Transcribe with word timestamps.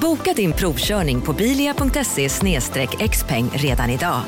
Boka 0.00 0.32
din 0.32 0.52
provkörning 0.52 1.20
på 1.20 1.32
bilia.se 1.32 2.28
xpeng 3.08 3.50
redan 3.52 3.90
idag. 3.90 4.20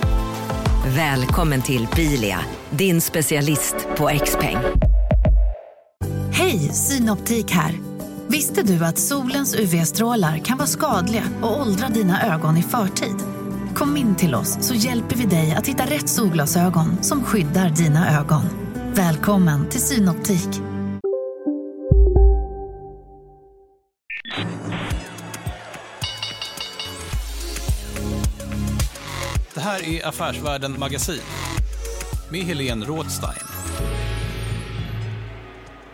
Välkommen 0.87 1.62
till 1.62 1.88
Bilia, 1.96 2.41
din 2.70 3.01
specialist 3.01 3.74
på 3.96 4.10
XPeng. 4.24 4.56
Hej, 6.32 6.59
Synoptik 6.59 7.51
här. 7.51 7.73
Visste 8.27 8.62
du 8.62 8.84
att 8.84 8.98
solens 8.98 9.55
UV-strålar 9.55 10.38
kan 10.38 10.59
vara 10.59 10.69
skadliga 10.69 11.24
och 11.43 11.60
åldra 11.60 11.88
dina 11.88 12.34
ögon 12.34 12.57
i 12.57 12.62
förtid? 12.62 13.16
Kom 13.74 13.96
in 13.96 14.15
till 14.15 14.34
oss 14.34 14.59
så 14.60 14.74
hjälper 14.74 15.16
vi 15.16 15.24
dig 15.27 15.52
att 15.52 15.66
hitta 15.66 15.84
rätt 15.84 16.09
solglasögon 16.09 17.02
som 17.02 17.24
skyddar 17.24 17.70
dina 17.70 18.20
ögon. 18.20 18.43
Välkommen 18.95 19.68
till 19.68 19.80
Synoptik. 19.80 20.71
Här 29.72 29.88
är 29.88 30.06
Affärsvärlden 30.09 30.78
Magasin 30.78 31.20
med 32.30 32.40
Helene 32.40 32.84
Rådstein. 32.84 33.46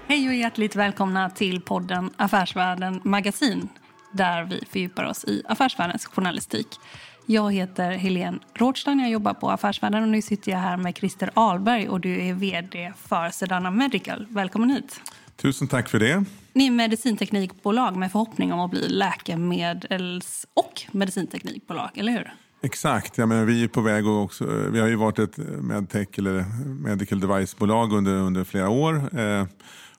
Hej 0.06 0.28
och 0.28 0.34
hjärtligt 0.34 0.76
välkomna 0.76 1.30
till 1.30 1.60
podden 1.60 2.10
Affärsvärlden 2.16 3.00
Magasin 3.04 3.68
där 4.12 4.44
vi 4.44 4.64
fördjupar 4.70 5.04
oss 5.04 5.24
i 5.24 5.42
affärsvärldens 5.48 6.06
journalistik. 6.06 6.66
Jag 7.26 7.52
heter 7.52 7.90
Helene 7.90 8.38
Rådstein, 8.54 9.00
jag 9.00 9.10
jobbar 9.10 9.34
på 9.34 9.50
Affärsvärlden 9.50 10.02
och 10.02 10.08
nu 10.08 10.22
sitter 10.22 10.52
jag 10.52 10.58
här 10.58 10.76
med 10.76 10.96
Christer 10.96 11.30
Ahlberg 11.34 11.88
och 11.88 12.00
du 12.00 12.26
är 12.26 12.34
vd 12.34 12.92
för 12.96 13.30
Sedana 13.30 13.70
Medical. 13.70 14.26
Välkommen 14.30 14.70
hit. 14.70 15.00
Tusen 15.36 15.68
tack 15.68 15.88
för 15.88 15.98
det. 15.98 16.24
Ni 16.52 16.66
är 16.66 16.70
medicinteknikbolag 16.70 17.96
med 17.96 18.12
förhoppning 18.12 18.52
om 18.52 18.60
att 18.60 18.70
bli 18.70 18.88
läkemedels 18.88 20.46
och 20.54 20.82
medicinteknikbolag, 20.92 21.90
eller 21.94 22.12
hur? 22.12 22.32
Exakt. 22.60 23.18
Ja, 23.18 23.26
men 23.26 23.46
vi 23.46 23.64
är 23.64 23.68
på 23.68 23.80
väg 23.80 24.06
och 24.06 24.22
också, 24.22 24.44
eh, 24.44 24.70
vi 24.70 24.80
har 24.80 24.88
ju 24.88 24.96
varit 24.96 25.18
ett 25.18 25.36
medtech 25.62 26.08
eller 26.18 26.44
medical 26.66 27.20
device-bolag 27.20 27.92
under, 27.92 28.12
under 28.12 28.44
flera 28.44 28.68
år. 28.68 29.18
Eh, 29.20 29.46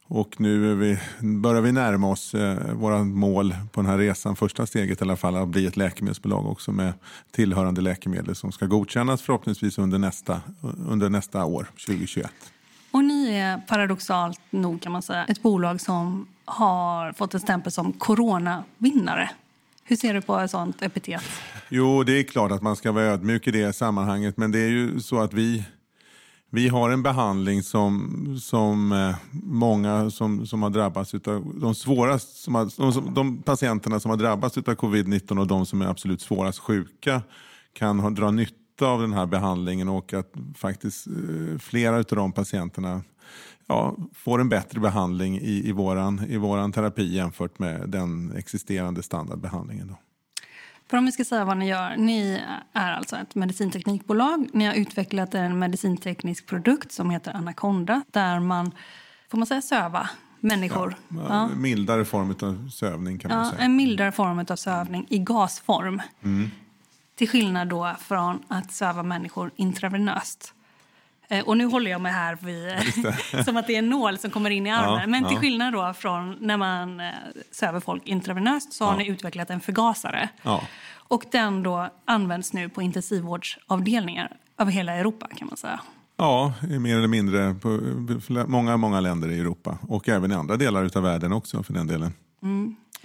och 0.07 0.41
nu 0.41 0.75
vi, 0.75 0.99
börjar 1.19 1.61
vi 1.61 1.71
närma 1.71 2.09
oss 2.09 2.33
eh, 2.33 2.73
våra 2.73 3.03
mål 3.03 3.55
på 3.71 3.81
den 3.81 3.89
här 3.89 3.97
resan. 3.97 4.35
Första 4.35 4.65
steget 4.65 5.01
i 5.01 5.03
alla 5.03 5.15
fall, 5.15 5.35
att 5.35 5.47
bli 5.47 5.65
ett 5.65 5.77
läkemedelsbolag 5.77 6.45
också 6.45 6.71
med 6.71 6.93
tillhörande 7.31 7.81
läkemedel 7.81 8.35
som 8.35 8.51
ska 8.51 8.65
godkännas 8.65 9.21
förhoppningsvis 9.21 9.77
under 9.77 9.97
nästa, 9.97 10.41
under 10.87 11.09
nästa 11.09 11.45
år, 11.45 11.67
2021. 11.85 12.31
Och 12.91 13.03
ni 13.03 13.29
är 13.29 13.57
paradoxalt 13.57 14.39
nog 14.49 14.81
kan 14.81 14.91
man 14.91 15.01
säga 15.01 15.25
ett 15.25 15.41
bolag 15.41 15.81
som 15.81 16.27
har 16.45 17.13
fått 17.13 17.33
en 17.33 17.39
stämpel 17.39 17.71
som 17.71 17.93
coronavinnare. 17.93 19.29
Hur 19.89 19.95
ser 19.95 20.13
du 20.13 20.21
på 20.21 20.39
ett 20.39 20.51
sånt 20.51 20.81
epitet? 20.81 21.21
Jo, 21.69 22.03
det 22.03 22.19
är 22.19 22.23
klart 22.23 22.51
att 22.51 22.61
man 22.61 22.75
ska 22.75 22.91
vara 22.91 23.03
ödmjuk 23.03 23.47
i 23.47 23.51
det 23.51 23.73
sammanhanget. 23.73 24.37
Men 24.37 24.51
det 24.51 24.59
är 24.59 24.69
ju 24.69 24.99
så 24.99 25.19
att 25.19 25.33
vi, 25.33 25.63
vi 26.49 26.67
har 26.67 26.89
en 26.89 27.03
behandling 27.03 27.63
som, 27.63 28.37
som 28.41 28.91
eh, 28.91 29.15
många 29.43 30.09
som, 30.09 30.47
som 30.47 30.63
har 30.63 30.69
drabbats 30.69 31.13
av 31.13 31.53
de 31.55 31.75
svårast, 31.75 32.43
som 32.43 32.55
har, 32.55 32.93
de, 32.93 33.13
de 33.13 33.41
patienterna 33.41 33.99
som 33.99 34.09
har 34.09 34.17
drabbats 34.17 34.57
av 34.57 34.63
covid-19 34.63 35.39
och 35.39 35.47
de 35.47 35.65
som 35.65 35.81
är 35.81 35.87
absolut 35.87 36.21
svårast 36.21 36.59
sjuka 36.59 37.21
kan 37.73 37.99
ha, 37.99 38.09
dra 38.09 38.31
nytta 38.31 38.85
av 38.85 39.01
den 39.01 39.13
här 39.13 39.25
behandlingen 39.25 39.89
och 39.89 40.13
att 40.13 40.33
faktiskt 40.55 41.07
eh, 41.07 41.59
flera 41.59 41.95
av 41.95 42.03
de 42.03 42.31
patienterna 42.31 43.01
ja, 43.69 43.95
får 44.13 44.41
en 44.41 44.49
bättre 44.49 44.79
behandling 44.79 45.37
i, 45.37 45.69
i, 45.69 45.71
våran, 45.71 46.25
i 46.29 46.37
våran 46.37 46.71
terapi 46.71 47.15
jämfört 47.15 47.59
med 47.59 47.89
den 47.89 48.33
existerande 48.37 49.03
standardbehandlingen. 49.03 49.87
Då. 49.87 49.95
För 50.89 50.97
om 50.97 51.05
vi 51.05 51.11
ska 51.11 51.25
säga 51.25 51.45
vad 51.45 51.57
ni 51.57 51.67
gör. 51.67 51.97
Ni 51.97 52.41
är 52.73 52.91
alltså 52.91 53.15
ett 53.15 53.35
medicinteknikbolag. 53.35 54.49
Ni 54.53 54.65
har 54.65 54.73
utvecklat 54.73 55.33
en 55.33 55.59
medicinteknisk 55.59 56.45
produkt 56.45 56.91
som 56.91 57.09
heter 57.09 57.33
Anaconda 57.35 58.01
där 58.11 58.39
man, 58.39 58.71
får 59.31 59.37
man 59.37 59.47
säga 59.47 59.61
söva, 59.61 60.09
människor. 60.39 60.95
Ja, 61.07 61.25
ja. 61.29 61.47
Mildare 61.47 62.05
form 62.05 62.35
av 62.41 62.69
sövning 62.69 63.19
kan 63.19 63.31
man 63.31 63.39
ja, 63.39 63.51
säga. 63.51 63.61
En 63.63 63.75
mildare 63.75 64.11
form 64.11 64.45
av 64.49 64.55
sövning 64.55 65.05
i 65.09 65.19
gasform. 65.19 66.01
Mm. 66.23 66.51
Till 67.15 67.29
skillnad 67.29 67.67
då 67.67 67.95
från 67.99 68.39
att 68.47 68.71
söva 68.71 69.03
människor 69.03 69.51
intravenöst. 69.55 70.53
Eh, 71.31 71.43
och 71.47 71.57
nu 71.57 71.65
håller 71.65 71.91
jag 71.91 72.01
mig 72.01 72.11
här 72.11 72.37
vid, 72.41 73.45
som 73.45 73.57
att 73.57 73.67
det 73.67 73.73
är 73.75 73.79
en 73.79 73.89
nål 73.89 74.17
som 74.17 74.31
kommer 74.31 74.49
in 74.49 74.67
i 74.67 74.71
armen. 74.71 74.99
Ja, 75.01 75.07
Men 75.07 75.23
till 75.25 75.33
ja. 75.35 75.39
skillnad 75.41 75.73
då 75.73 75.93
från 75.93 76.37
när 76.39 76.57
man 76.57 76.99
eh, 76.99 77.05
söver 77.51 77.79
folk 77.79 78.07
intravenöst 78.07 78.73
så 78.73 78.85
har 78.85 78.91
Ja. 78.91 78.97
ni 78.97 79.07
utvecklat 79.07 79.49
en 79.49 79.59
förgasare. 79.59 80.29
Ja. 80.43 80.61
Och 80.91 81.23
den 81.31 81.63
då 81.63 81.89
används 82.05 82.53
nu 82.53 82.69
på 82.69 82.81
intensivvårdsavdelningar 82.81 84.37
över 84.57 84.71
hela 84.71 84.93
Europa 84.93 85.27
kan 85.35 85.47
man 85.47 85.57
säga. 85.57 85.79
Ja, 86.17 86.53
mer 86.79 86.97
eller 86.97 87.07
mindre 87.07 87.53
på 87.53 87.79
många, 88.47 88.77
många 88.77 88.99
länder 88.99 89.31
i 89.31 89.39
Europa 89.39 89.77
och 89.81 90.09
även 90.09 90.31
i 90.31 90.35
andra 90.35 90.57
delar 90.57 90.97
av 90.97 91.03
världen 91.03 91.31
också 91.33 91.63
för 91.63 91.73
den 91.73 91.87
delen. 91.87 92.13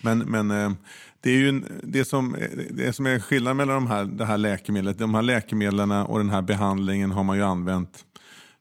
Men, 0.01 0.19
men 0.19 0.51
eh, 0.51 0.73
det 1.21 1.31
är 1.31 1.37
ju 1.37 1.63
det 1.83 2.05
som, 2.05 2.37
det 2.71 2.93
som 2.93 3.07
är 3.07 3.21
skillnaden 3.21 3.57
mellan 3.57 3.75
de 3.75 3.87
här, 3.87 4.05
det 4.05 4.25
här 4.25 4.39
läkemedlet, 4.39 4.99
de 4.99 5.15
här 5.15 5.23
läkemedlen 5.23 5.91
och 5.91 6.19
den 6.19 6.31
här 6.31 6.43
behandlingen 6.43 7.11
har 7.13 7.25
man 7.25 7.37
ju 7.37 7.43
använt 7.43 8.05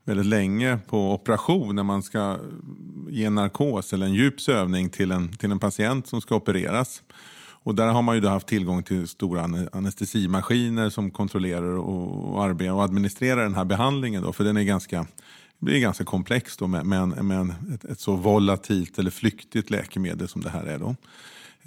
väldigt 0.05 0.25
länge 0.25 0.79
på 0.87 1.13
operation 1.13 1.75
när 1.75 1.83
man 1.83 2.03
ska 2.03 2.37
ge 3.09 3.25
en 3.25 3.35
narkos 3.35 3.93
eller 3.93 4.05
en 4.05 4.13
djup 4.13 4.41
sövning 4.41 4.89
till 4.89 5.11
en, 5.11 5.37
till 5.37 5.51
en 5.51 5.59
patient 5.59 6.07
som 6.07 6.21
ska 6.21 6.35
opereras. 6.35 7.03
Och 7.65 7.75
där 7.75 7.87
har 7.87 8.01
man 8.01 8.15
ju 8.15 8.21
då 8.21 8.29
haft 8.29 8.47
tillgång 8.47 8.83
till 8.83 9.07
stora 9.07 9.67
anestesimaskiner 9.71 10.89
som 10.89 11.11
kontrollerar 11.11 11.77
och, 11.77 12.33
och, 12.33 12.43
arbetar 12.43 12.73
och 12.73 12.83
administrerar 12.83 13.43
den 13.43 13.55
här 13.55 13.65
behandlingen. 13.65 14.23
Då, 14.23 14.33
för 14.33 14.43
den 14.43 14.57
är 14.57 14.63
ganska, 14.63 15.05
blir 15.59 15.79
ganska 15.79 16.03
komplex 16.03 16.57
då 16.57 16.67
med, 16.67 16.85
med, 16.85 16.99
en, 16.99 17.27
med 17.27 17.37
en, 17.37 17.53
ett, 17.73 17.85
ett 17.85 17.99
så 17.99 18.15
volatilt 18.15 18.99
eller 18.99 19.11
flyktigt 19.11 19.69
läkemedel 19.69 20.27
som 20.27 20.41
det 20.41 20.49
här 20.49 20.63
är. 20.63 20.79
Då. 20.79 20.95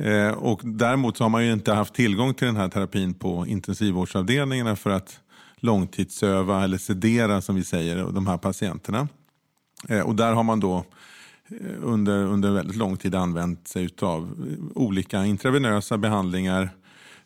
Eh, 0.05 0.31
och 0.31 0.61
däremot 0.65 1.17
så 1.17 1.25
har 1.25 1.29
man 1.29 1.47
ju 1.47 1.53
inte 1.53 1.73
haft 1.73 1.95
tillgång 1.95 2.35
till 2.35 2.47
den 2.47 2.57
här 2.57 2.69
terapin 2.69 3.15
på 3.15 3.47
intensivvårdsavdelningarna 3.47 4.77
för 4.77 4.91
att 4.91 5.21
långtidssöva 5.67 6.65
eller 6.65 6.79
sedera 6.79 7.41
som 7.41 7.55
vi 7.55 7.65
säger 7.65 7.97
de 7.97 8.27
här 8.27 8.39
patienterna. 8.39 9.09
Eh, 9.89 10.01
och 10.01 10.15
där 10.15 10.33
har 10.33 10.43
man 10.43 10.61
då 10.61 10.85
eh, 11.49 11.77
under, 11.83 12.25
under 12.25 12.51
väldigt 12.51 12.77
lång 12.77 12.97
tid 12.97 13.15
använt 13.15 13.69
sig 13.69 13.89
av 14.03 14.47
olika 14.75 15.25
intravenösa 15.25 15.99
behandlingar 15.99 16.71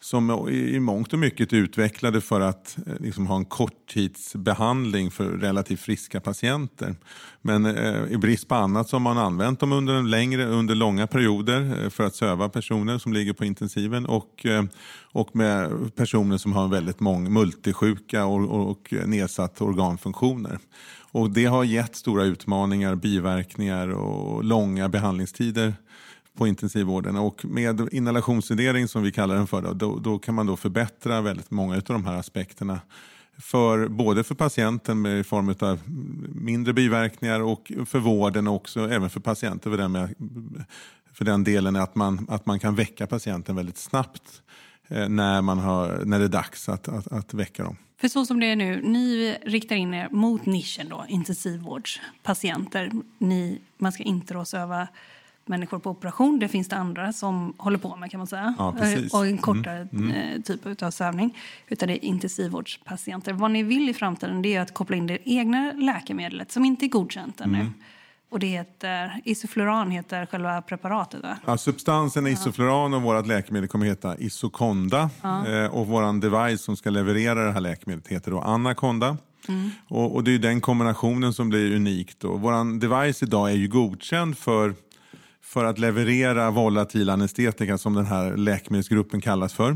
som 0.03 0.49
i 0.49 0.81
mångt 0.81 1.13
och 1.13 1.19
mycket 1.19 1.53
är 1.53 1.57
utvecklade 1.57 2.21
för 2.21 2.41
att 2.41 2.77
eh, 2.87 2.95
liksom, 3.01 3.27
ha 3.27 3.37
en 3.37 3.45
korttidsbehandling 3.45 5.11
för 5.11 5.25
relativt 5.25 5.81
friska 5.81 6.21
patienter. 6.21 6.95
Men 7.43 7.67
eh, 7.67 8.13
i 8.13 8.17
brist 8.17 8.49
på 8.49 8.55
annat 8.55 8.89
så 8.89 8.97
har 8.97 9.01
man 9.01 9.19
använt 9.19 9.61
dem 9.61 9.73
under, 9.73 9.95
en 9.95 10.11
längre, 10.11 10.47
under 10.47 10.75
långa 10.75 11.07
perioder 11.07 11.85
eh, 11.85 11.91
för 11.91 12.05
att 12.05 12.15
söva 12.15 12.49
personer 12.49 12.99
som 12.99 13.13
ligger 13.13 13.33
på 13.33 13.45
intensiven 13.45 14.07
och, 14.07 14.47
eh, 14.47 14.65
och 15.13 15.37
med 15.37 15.71
personer 15.97 16.39
som 16.39 16.53
har 16.53 16.69
väldigt 16.69 17.01
många 17.01 17.31
multisjuka 17.31 18.25
och, 18.25 18.71
och 18.71 18.95
nedsatta 19.07 19.65
organfunktioner. 19.65 20.59
Och 21.13 21.31
det 21.31 21.45
har 21.45 21.65
gett 21.65 21.97
stora 21.97 22.25
utmaningar, 22.25 22.95
biverkningar 22.95 23.89
och 23.89 24.45
långa 24.45 24.89
behandlingstider 24.89 25.75
på 26.37 26.47
intensivvården. 26.47 27.17
Och 27.17 27.45
med 27.45 27.89
inhalationssedering 27.93 28.89
som 28.89 29.03
vi 29.03 29.13
kallar 29.13 29.35
den 29.35 29.47
för, 29.47 29.63
då, 29.63 29.73
då, 29.73 29.99
då 29.99 30.19
kan 30.19 30.35
man 30.35 30.47
då 30.47 30.57
förbättra 30.57 31.21
väldigt 31.21 31.51
många 31.51 31.75
av 31.75 31.83
de 31.83 32.05
här 32.05 32.15
aspekterna. 32.15 32.81
För, 33.39 33.89
både 33.89 34.25
för 34.25 34.35
patienten 34.35 35.03
med 35.03 35.21
i 35.21 35.25
form 35.25 35.55
av 35.61 35.81
mindre 36.35 36.73
biverkningar 36.73 37.41
och 37.41 37.73
för 37.87 37.99
vården 37.99 38.49
och 38.49 38.55
också 38.55 38.91
även 38.91 39.11
för 39.11 39.21
patienten 39.21 39.73
för 39.73 39.79
den, 39.79 39.93
med, 39.93 40.15
för 41.13 41.25
den 41.25 41.45
delen 41.45 41.77
att 41.77 41.95
man, 41.95 42.27
att 42.29 42.47
man 42.47 42.59
kan 42.59 42.75
väcka 42.75 43.07
patienten 43.07 43.57
väldigt 43.57 43.79
snabbt 43.79 44.43
eh, 44.89 45.09
när, 45.09 45.43
man 45.43 45.59
har, 45.59 46.03
när 46.05 46.19
det 46.19 46.25
är 46.25 46.29
dags 46.29 46.69
att, 46.69 46.89
att, 46.89 47.07
att 47.13 47.35
väcka 47.35 47.63
dem. 47.65 47.77
För 48.01 48.09
så 48.09 48.27
som 48.27 48.41
det 48.41 48.47
är 48.47 48.57
nu, 48.57 48.83
ni 48.83 49.37
riktar 49.47 49.77
in 49.77 49.95
er 49.95 50.09
mot 50.11 50.47
nischen 50.47 50.89
då, 50.89 51.05
intensivvårdspatienter. 51.09 52.91
Ni, 53.19 53.61
man 53.79 53.93
ska 53.93 54.03
inte 54.03 54.35
då 54.35 54.45
söva 54.45 54.89
människor 55.51 55.79
på 55.79 55.91
operation. 55.91 56.39
Det 56.39 56.49
finns 56.49 56.69
det 56.69 56.77
andra 56.77 57.13
som 57.13 57.55
håller 57.57 57.79
på 57.79 57.97
med 57.97 58.11
kan 58.11 58.19
man 58.19 58.27
säga. 58.27 58.55
Ja, 58.59 58.75
precis. 58.79 59.15
och 59.15 59.27
en 59.27 59.39
kortare 59.39 59.89
mm. 59.93 60.11
Mm. 60.11 60.43
typ 60.43 60.83
av 60.83 60.91
sövning. 60.91 61.39
Utan 61.69 61.89
det 61.89 61.95
är 61.95 62.05
intensivvårdspatienter. 62.05 63.33
Vad 63.33 63.51
ni 63.51 63.63
vill 63.63 63.89
i 63.89 63.95
framtiden 63.95 64.43
det 64.43 64.55
är 64.55 64.61
att 64.61 64.75
koppla 64.75 64.97
in 64.97 65.07
det 65.07 65.19
egna 65.25 65.73
läkemedlet 65.73 66.53
som 66.53 66.65
inte 66.65 66.87
är 66.87 66.89
godkänt 66.89 67.41
ännu. 67.41 67.61
Mm. 67.61 67.73
Och 68.31 68.39
det 68.39 68.47
heter, 68.47 69.21
isofluran 69.25 69.91
heter 69.91 70.27
själva 70.27 70.63
preparatet 70.63 71.23
va? 71.23 71.37
Ja, 71.47 71.59
substansen 71.59 72.27
är 72.27 72.31
isofluran 72.31 72.95
och 72.95 73.03
vårt 73.03 73.27
läkemedel 73.27 73.69
kommer 73.69 73.87
heta 73.87 74.19
Isoconda. 74.19 75.11
Ja. 75.23 75.47
Eh, 75.47 75.67
och 75.67 75.87
vår 75.87 76.21
device 76.21 76.63
som 76.63 76.77
ska 76.77 76.91
leverera 76.91 77.45
det 77.45 77.53
här 77.53 77.61
läkemedlet 77.61 78.09
heter 78.09 78.31
då 78.31 78.41
Anaconda. 78.41 79.17
Mm. 79.49 79.71
Och, 79.89 80.15
och, 80.15 80.25
det 80.25 80.35
är 80.35 80.39
den 80.39 80.61
kombinationen 80.61 81.33
som 81.33 81.49
blir 81.49 81.77
unik. 81.77 82.17
Vår 82.23 82.79
device 82.81 83.23
idag 83.23 83.51
är 83.51 83.55
ju 83.55 83.69
godkänd 83.69 84.39
för, 84.39 84.75
för 85.53 85.65
att 85.65 85.79
leverera 85.79 86.51
volatil 86.51 87.11
anestetika 87.11 87.79
som 87.79 87.95
den 87.95 88.07
här 88.07 88.37
läkemedelsgruppen 88.37 89.21
kallas 89.21 89.53
för. 89.53 89.71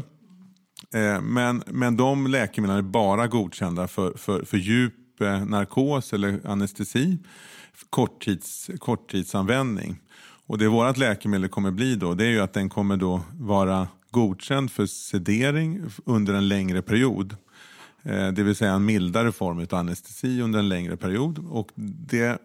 Eh, 0.94 1.20
men, 1.22 1.62
men 1.66 1.96
de 1.96 2.26
läkemedlen 2.26 2.78
är 2.78 2.82
bara 2.82 3.26
godkända 3.26 3.88
för, 3.88 4.12
för, 4.16 4.44
för 4.44 4.56
djup 4.56 5.20
eh, 5.20 5.44
narkos 5.44 6.12
eller 6.12 6.40
anestesi 6.46 7.18
korttids, 7.90 8.70
korttidsanvändning. 8.78 10.00
Och 10.46 10.58
det 10.58 10.68
vårt 10.68 10.96
läkemedel 10.96 11.48
kommer 11.48 11.70
bli 11.70 11.96
då, 11.96 12.14
det 12.14 12.24
är 12.24 12.30
ju 12.30 12.40
att 12.40 12.52
den 12.52 12.68
kommer 12.68 12.96
då 12.96 13.20
vara 13.32 13.88
godkänd 14.10 14.70
för 14.70 14.86
sedering 14.86 15.80
under 16.04 16.34
en 16.34 16.48
längre 16.48 16.82
period. 16.82 17.36
Eh, 18.02 18.28
det 18.28 18.42
vill 18.42 18.56
säga 18.56 18.72
en 18.72 18.84
mildare 18.84 19.32
form 19.32 19.58
av 19.58 19.74
anestesi 19.74 20.40
under 20.40 20.58
en 20.58 20.68
längre 20.68 20.96
period. 20.96 21.38
Och 21.48 21.68
det, 21.74 22.38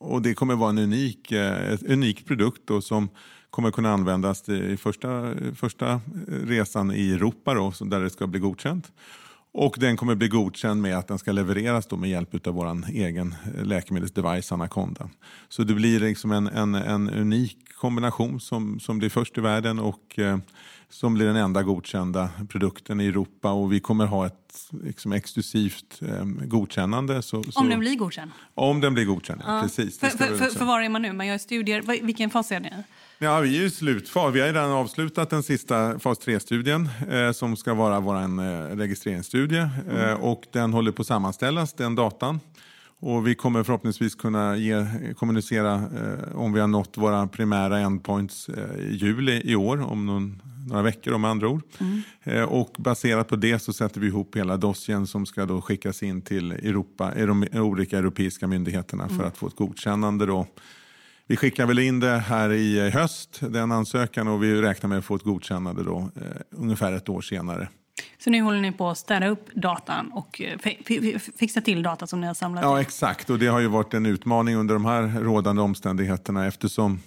och 0.00 0.22
det 0.22 0.34
kommer 0.34 0.54
vara 0.54 0.70
en 0.70 0.78
unik, 0.78 1.32
en 1.32 1.72
eh, 1.72 1.78
unik 1.92 2.26
produkt 2.26 2.62
då 2.64 2.80
som 2.80 3.08
kommer 3.50 3.70
kunna 3.70 3.92
användas 3.92 4.48
i 4.48 4.76
första, 4.76 5.34
första 5.54 5.92
eh, 5.92 6.00
resan 6.28 6.92
i 6.92 7.12
Europa 7.12 7.54
då, 7.54 7.72
där 7.80 8.00
det 8.00 8.10
ska 8.10 8.26
bli 8.26 8.40
godkänt. 8.40 8.92
Och 9.52 9.76
den 9.80 9.96
kommer 9.96 10.14
bli 10.14 10.28
godkänd 10.28 10.82
med 10.82 10.98
att 10.98 11.08
den 11.08 11.18
ska 11.18 11.32
levereras 11.32 11.86
då 11.86 11.96
med 11.96 12.10
hjälp 12.10 12.46
av 12.46 12.54
vår 12.54 12.88
egen 12.88 13.34
eh, 13.56 13.64
läkemedelsdevice 13.64 14.52
Anaconda. 14.52 15.08
Så 15.48 15.62
det 15.62 15.74
blir 15.74 16.00
liksom 16.00 16.32
en, 16.32 16.46
en, 16.46 16.74
en 16.74 17.10
unik 17.10 17.74
kombination 17.74 18.40
som, 18.40 18.80
som 18.80 18.98
blir 18.98 19.10
först 19.10 19.38
i 19.38 19.40
världen 19.40 19.78
och 19.78 20.18
eh, 20.18 20.38
som 20.88 21.14
blir 21.14 21.26
den 21.26 21.36
enda 21.36 21.62
godkända 21.62 22.30
produkten 22.48 23.00
i 23.00 23.06
Europa. 23.06 23.50
Och 23.50 23.72
vi 23.72 23.80
kommer 23.80 24.06
ha 24.06 24.26
ett 24.26 24.68
liksom, 24.82 25.12
exklusivt 25.12 26.02
eh, 26.02 26.24
godkännande. 26.24 27.22
Så, 27.22 27.42
så, 27.42 27.60
om 27.60 27.68
den 27.68 27.80
blir 27.80 27.96
godkänd? 27.96 28.30
Om 28.54 28.80
den 28.80 28.94
blir 28.94 29.04
godkänd, 29.04 29.42
ja. 29.46 29.60
precis. 29.62 29.98
För, 29.98 30.08
för, 30.08 30.36
för, 30.36 30.46
för 30.46 30.64
var 30.64 30.80
är 30.80 30.88
man 30.88 31.02
nu? 31.02 31.12
Man 31.12 31.26
gör 31.26 31.38
studier. 31.38 32.02
Vilken 32.02 32.30
fas 32.30 32.52
är 32.52 32.60
det? 32.60 32.84
Ja, 33.18 33.40
vi 33.40 33.58
är 33.58 33.62
i 33.62 33.70
slutfas. 33.70 34.34
Vi 34.34 34.40
har 34.40 34.46
redan 34.46 34.70
avslutat 34.70 35.30
den 35.30 35.42
sista 35.42 35.98
fas 35.98 36.18
3-studien 36.20 36.88
eh, 37.10 37.32
som 37.32 37.56
ska 37.56 37.74
vara 37.74 38.00
vår 38.00 38.16
eh, 38.16 38.76
registreringsstudie. 38.76 39.68
Mm. 39.88 39.96
Eh, 39.96 40.14
och 40.14 40.42
den 40.52 40.72
håller 40.72 40.92
på 40.92 41.02
att 41.02 41.06
sammanställas, 41.06 41.72
den 41.72 41.94
datan. 41.94 42.40
Och 43.06 43.26
vi 43.26 43.34
kommer 43.34 43.62
förhoppningsvis 43.62 44.14
kunna 44.14 44.56
ge, 44.56 44.86
kommunicera 45.16 45.74
eh, 45.74 46.36
om 46.36 46.52
vi 46.52 46.60
har 46.60 46.68
nått 46.68 46.98
våra 46.98 47.26
primära 47.26 47.78
endpoints 47.78 48.48
eh, 48.48 48.80
i 48.80 48.94
juli 48.94 49.42
i 49.44 49.56
år, 49.56 49.82
om 49.82 50.06
någon, 50.06 50.42
några 50.68 50.82
veckor 50.82 51.14
om 51.14 51.24
andra 51.24 51.48
ord. 51.48 51.62
Mm. 51.78 52.02
Eh, 52.22 52.42
och 52.42 52.76
baserat 52.78 53.28
på 53.28 53.36
det 53.36 53.58
så 53.58 53.72
sätter 53.72 54.00
vi 54.00 54.06
ihop 54.06 54.36
hela 54.36 54.56
dossiern 54.56 55.06
som 55.06 55.26
ska 55.26 55.46
då 55.46 55.60
skickas 55.60 56.02
in 56.02 56.22
till 56.22 56.52
Europa, 56.52 57.12
de 57.16 57.46
olika 57.52 57.98
europeiska 57.98 58.46
myndigheterna 58.46 59.04
mm. 59.04 59.18
för 59.18 59.24
att 59.26 59.36
få 59.36 59.46
ett 59.46 59.56
godkännande 59.56 60.26
då 60.26 60.46
vi 61.26 61.36
skickar 61.36 61.66
väl 61.66 61.78
in 61.78 62.00
det 62.00 62.18
här 62.18 62.52
i 62.52 62.90
höst, 62.90 63.40
den 63.40 63.72
ansökan, 63.72 64.28
och 64.28 64.42
vi 64.42 64.62
räknar 64.62 64.88
med 64.88 64.98
att 64.98 65.04
få 65.04 65.14
ett 65.14 65.22
godkännande 65.22 65.82
då, 65.82 65.98
eh, 66.16 66.22
ungefär 66.50 66.92
ett 66.92 67.08
år 67.08 67.20
senare. 67.20 67.68
Så 68.18 68.30
nu 68.30 68.42
håller 68.42 68.60
ni 68.60 68.72
på 68.72 68.88
att 68.88 68.98
städa 68.98 69.28
upp 69.28 69.54
datan 69.54 70.10
och 70.12 70.40
eh, 70.40 70.58
fixa 71.38 71.60
till 71.60 71.82
data 71.82 72.06
som 72.06 72.20
ni 72.20 72.26
har 72.26 72.34
samlat? 72.34 72.62
Ja, 72.62 72.80
exakt. 72.80 73.30
Och 73.30 73.38
det 73.38 73.46
har 73.46 73.60
ju 73.60 73.66
varit 73.66 73.94
en 73.94 74.06
utmaning 74.06 74.56
under 74.56 74.74
de 74.74 74.84
här 74.84 75.20
rådande 75.20 75.62
omständigheterna 75.62 76.46
eftersom 76.46 77.00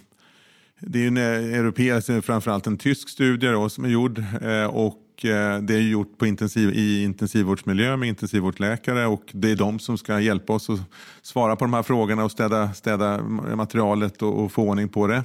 det 0.79 1.03
är 1.03 1.07
en 1.07 1.17
europeisk, 1.17 2.25
framförallt 2.25 2.67
en 2.67 2.77
tysk 2.77 3.09
studie 3.09 3.47
då, 3.47 3.69
som 3.69 3.85
är 3.85 3.89
gjord 3.89 4.23
eh, 4.41 4.65
och 4.65 5.03
Eh, 5.23 5.59
det 5.61 5.75
är 5.75 5.81
gjort 5.81 6.17
på 6.17 6.25
intensiv, 6.25 6.69
i 6.69 7.03
intensivvårdsmiljö 7.03 7.97
med 7.97 8.09
intensivvårdsläkare 8.09 9.05
och 9.05 9.23
det 9.31 9.51
är 9.51 9.55
de 9.55 9.79
som 9.79 9.97
ska 9.97 10.19
hjälpa 10.19 10.53
oss 10.53 10.69
att 10.69 10.79
svara 11.21 11.55
på 11.55 11.65
de 11.65 11.73
här 11.73 11.83
frågorna 11.83 12.23
och 12.23 12.31
städa, 12.31 12.73
städa 12.73 13.21
materialet 13.55 14.21
och, 14.21 14.43
och 14.43 14.51
få 14.51 14.63
ordning 14.63 14.89
på 14.89 15.07
det. 15.07 15.23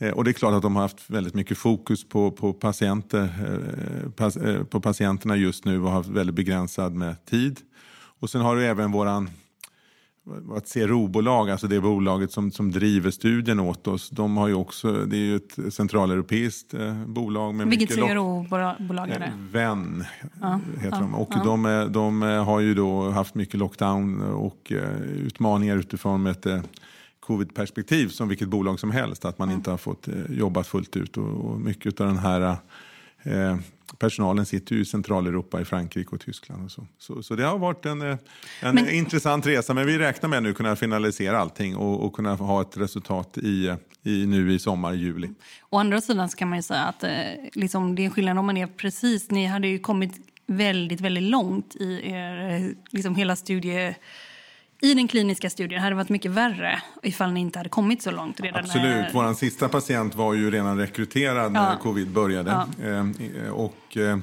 Eh, 0.00 0.12
och 0.12 0.24
det 0.24 0.30
är 0.30 0.32
klart 0.32 0.54
att 0.54 0.62
de 0.62 0.76
har 0.76 0.82
haft 0.82 1.10
väldigt 1.10 1.34
mycket 1.34 1.58
fokus 1.58 2.08
på, 2.08 2.30
på, 2.30 2.52
patienter, 2.52 3.28
eh, 4.44 4.64
på 4.64 4.80
patienterna 4.80 5.36
just 5.36 5.64
nu 5.64 5.82
och 5.82 5.90
haft 5.90 6.08
väldigt 6.08 6.36
begränsad 6.36 6.94
med 6.94 7.24
tid. 7.24 7.60
Och 8.20 8.30
sen 8.30 8.40
har 8.40 8.56
du 8.56 8.66
även 8.66 8.92
våran 8.92 9.30
ett 10.56 10.72
CRO-bolag, 10.72 11.50
alltså 11.50 11.66
det 11.66 11.80
bolaget 11.80 12.32
som, 12.32 12.50
som 12.50 12.70
driver 12.70 13.10
studien 13.10 13.60
åt 13.60 13.86
oss, 13.86 14.10
de 14.10 14.36
har 14.36 14.48
ju 14.48 14.54
också, 14.54 14.92
det 14.92 15.16
är 15.16 15.20
ju 15.20 15.36
ett 15.36 15.74
centraleuropeiskt 15.74 16.74
eh, 16.74 17.04
bolag. 17.06 17.54
Med 17.54 17.68
Vilket 17.68 17.94
CRO-bolag 17.94 19.08
är 19.08 19.18
det? 19.18 19.24
Eh, 19.24 19.32
Venn 19.52 20.04
ja, 20.40 20.60
heter 20.76 20.96
ja, 20.96 21.00
de. 21.00 21.14
Och 21.14 21.32
ja. 21.34 21.44
de, 21.44 21.88
de, 21.92 22.22
har 22.22 22.60
ju 22.60 22.74
då 22.74 23.10
haft 23.10 23.34
mycket 23.34 23.54
lockdown 23.54 24.22
och 24.22 24.72
eh, 24.72 25.00
utmaningar 25.00 25.76
utifrån 25.76 26.26
ett 26.26 26.46
eh, 26.46 26.60
covid-perspektiv 27.30 28.08
som 28.08 28.28
vilket 28.28 28.48
bolag 28.48 28.80
som 28.80 28.90
helst. 28.90 29.24
Att 29.24 29.38
man 29.38 29.50
inte 29.50 29.70
har 29.70 29.78
fått 29.78 30.08
eh, 30.08 30.14
jobba 30.30 30.64
fullt 30.64 30.96
ut 30.96 31.16
och, 31.16 31.24
och 31.24 31.60
mycket 31.60 32.00
av 32.00 32.06
den 32.06 32.18
här 32.18 32.56
eh, 33.22 33.56
personalen 33.98 34.46
sitter 34.46 34.74
ju 34.74 34.80
i 34.80 34.84
Centraleuropa, 34.84 35.60
i 35.60 35.64
Frankrike 35.64 36.10
och 36.10 36.20
Tyskland. 36.20 36.64
Och 36.64 36.70
så. 36.70 36.86
Så, 36.98 37.22
så 37.22 37.34
det 37.34 37.44
har 37.44 37.58
varit 37.58 37.86
en, 37.86 38.02
eh, 38.02 38.18
en 38.60 38.74
men, 38.74 38.90
intressant 38.90 39.46
resa, 39.46 39.74
men 39.74 39.86
vi 39.86 39.98
räknar 39.98 40.28
med 40.28 40.42
nu 40.42 40.54
kunna 40.54 40.76
finalisera 40.76 41.38
allting 41.38 41.76
och, 41.76 42.04
och 42.04 42.12
kunna 42.12 42.34
ha 42.34 42.62
ett 42.62 42.76
resultat 42.76 43.38
i, 43.38 43.74
i, 44.02 44.26
nu 44.26 44.52
i 44.52 44.58
sommar, 44.58 44.92
i 44.92 44.96
juli. 44.96 45.28
Å 45.70 45.78
andra 45.78 46.00
sidan 46.00 46.28
så 46.28 46.36
kan 46.36 46.48
man 46.48 46.58
ju 46.58 46.62
säga 46.62 46.82
att 46.82 47.04
eh, 47.04 47.10
liksom, 47.52 47.94
det 47.94 48.04
är 48.04 48.10
skillnad 48.10 48.38
om 48.38 48.46
man 48.46 48.56
är 48.56 48.66
precis, 48.66 49.30
ni 49.30 49.46
hade 49.46 49.68
ju 49.68 49.78
kommit 49.78 50.12
väldigt, 50.46 51.00
väldigt 51.00 51.30
långt 51.30 51.76
i 51.76 52.10
er, 52.12 52.50
eh, 52.50 52.70
liksom 52.90 53.14
hela 53.14 53.36
studie 53.36 53.94
i 54.82 54.94
den 54.94 55.08
kliniska 55.08 55.50
studien 55.50 55.80
hade 55.80 55.90
det 55.90 55.96
varit 55.96 56.08
mycket 56.08 56.30
värre 56.30 56.82
ifall 57.02 57.32
ni 57.32 57.40
inte 57.40 57.58
hade 57.58 57.68
kommit 57.68 58.02
så 58.02 58.10
långt. 58.10 58.40
Redan 58.40 58.64
Absolut. 58.64 58.84
När... 58.84 59.10
Vår 59.12 59.34
sista 59.34 59.68
patient 59.68 60.14
var 60.14 60.34
ju 60.34 60.50
redan 60.50 60.78
rekryterad 60.78 61.52
när 61.52 61.76
covid 61.76 62.10
började. 62.10 62.50
Ja. 62.50 62.86
Eh, 62.86 63.50
och, 63.50 63.96
eh, 63.96 64.18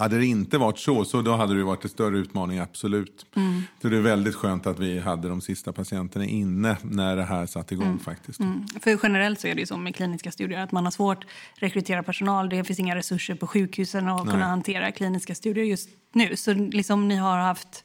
hade 0.00 0.18
det 0.18 0.26
inte 0.26 0.58
varit 0.58 0.78
så, 0.78 1.04
så 1.04 1.22
då 1.22 1.36
hade 1.36 1.54
det 1.54 1.64
varit 1.64 1.84
en 1.84 1.90
större 1.90 2.18
utmaning, 2.18 2.58
absolut. 2.58 3.26
Mm. 3.36 3.62
Så 3.82 3.88
det 3.88 3.96
är 3.96 4.00
väldigt 4.00 4.34
skönt 4.34 4.66
att 4.66 4.78
vi 4.78 4.98
hade 4.98 5.28
de 5.28 5.40
sista 5.40 5.72
patienterna 5.72 6.24
inne 6.24 6.76
när 6.82 7.16
det 7.16 7.24
här 7.24 7.46
satte 7.46 7.74
igång 7.74 7.86
mm. 7.86 7.98
faktiskt. 7.98 8.40
Mm. 8.40 8.66
För 8.80 8.98
generellt 9.02 9.40
så 9.40 9.48
är 9.48 9.54
det 9.54 9.60
ju 9.60 9.66
så 9.66 9.76
med 9.76 9.94
kliniska 9.94 10.30
studier 10.30 10.60
att 10.60 10.72
man 10.72 10.84
har 10.84 10.90
svårt 10.90 11.24
att 11.24 11.62
rekrytera 11.62 12.02
personal. 12.02 12.48
Det 12.48 12.64
finns 12.64 12.78
inga 12.78 12.96
resurser 12.96 13.34
på 13.34 13.46
sjukhusen 13.46 14.08
att 14.08 14.24
Nej. 14.24 14.34
kunna 14.34 14.46
hantera 14.46 14.92
kliniska 14.92 15.34
studier 15.34 15.64
just 15.64 15.88
nu. 16.12 16.36
Så 16.36 16.52
liksom 16.52 17.08
ni 17.08 17.16
har 17.16 17.38
haft 17.38 17.84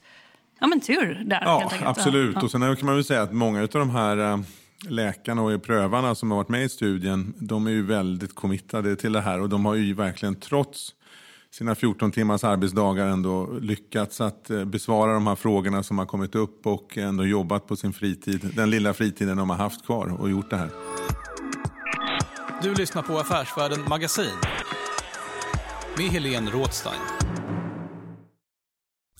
ja, 0.60 0.66
men 0.66 0.80
tur 0.80 1.22
där. 1.24 1.42
Ja, 1.44 1.72
absolut. 1.84 2.34
Ja. 2.34 2.42
Och 2.42 2.50
sen 2.50 2.76
kan 2.76 2.86
man 2.86 2.94
väl 2.94 3.04
säga 3.04 3.22
att 3.22 3.32
många 3.32 3.62
av 3.62 3.68
de 3.68 3.90
här 3.90 4.32
äh, 4.32 4.38
läkarna 4.88 5.42
och 5.42 5.62
prövarna 5.62 6.14
som 6.14 6.30
har 6.30 6.38
varit 6.38 6.48
med 6.48 6.64
i 6.64 6.68
studien, 6.68 7.34
de 7.38 7.66
är 7.66 7.70
ju 7.70 7.82
väldigt 7.82 8.34
committade 8.34 8.96
till 8.96 9.12
det 9.12 9.20
här 9.20 9.40
och 9.40 9.48
de 9.48 9.64
har 9.64 9.74
ju 9.74 9.94
verkligen 9.94 10.34
trots 10.34 10.94
sina 11.50 11.74
14 11.74 12.12
timmars 12.12 12.44
arbetsdagar 12.44 13.06
ändå 13.06 13.58
lyckats 13.60 14.20
att 14.20 14.50
äh, 14.50 14.64
besvara 14.64 15.12
de 15.12 15.26
här 15.26 15.34
frågorna 15.34 15.82
som 15.82 15.98
har 15.98 16.06
kommit 16.06 16.34
upp 16.34 16.66
och 16.66 16.98
ändå 16.98 17.26
jobbat 17.26 17.66
på 17.66 17.76
sin 17.76 17.92
fritid, 17.92 18.50
den 18.54 18.70
lilla 18.70 18.94
fritiden 18.94 19.36
de 19.36 19.50
har 19.50 19.56
haft 19.56 19.86
kvar 19.86 20.20
och 20.20 20.30
gjort 20.30 20.50
det 20.50 20.56
här. 20.56 20.70
Du 22.62 22.74
lyssnar 22.74 23.02
på 23.02 23.18
Affärsvärlden 23.18 23.84
Magasin 23.88 24.36
med 25.96 26.06
Helene 26.06 26.50
Rådstein. 26.50 27.00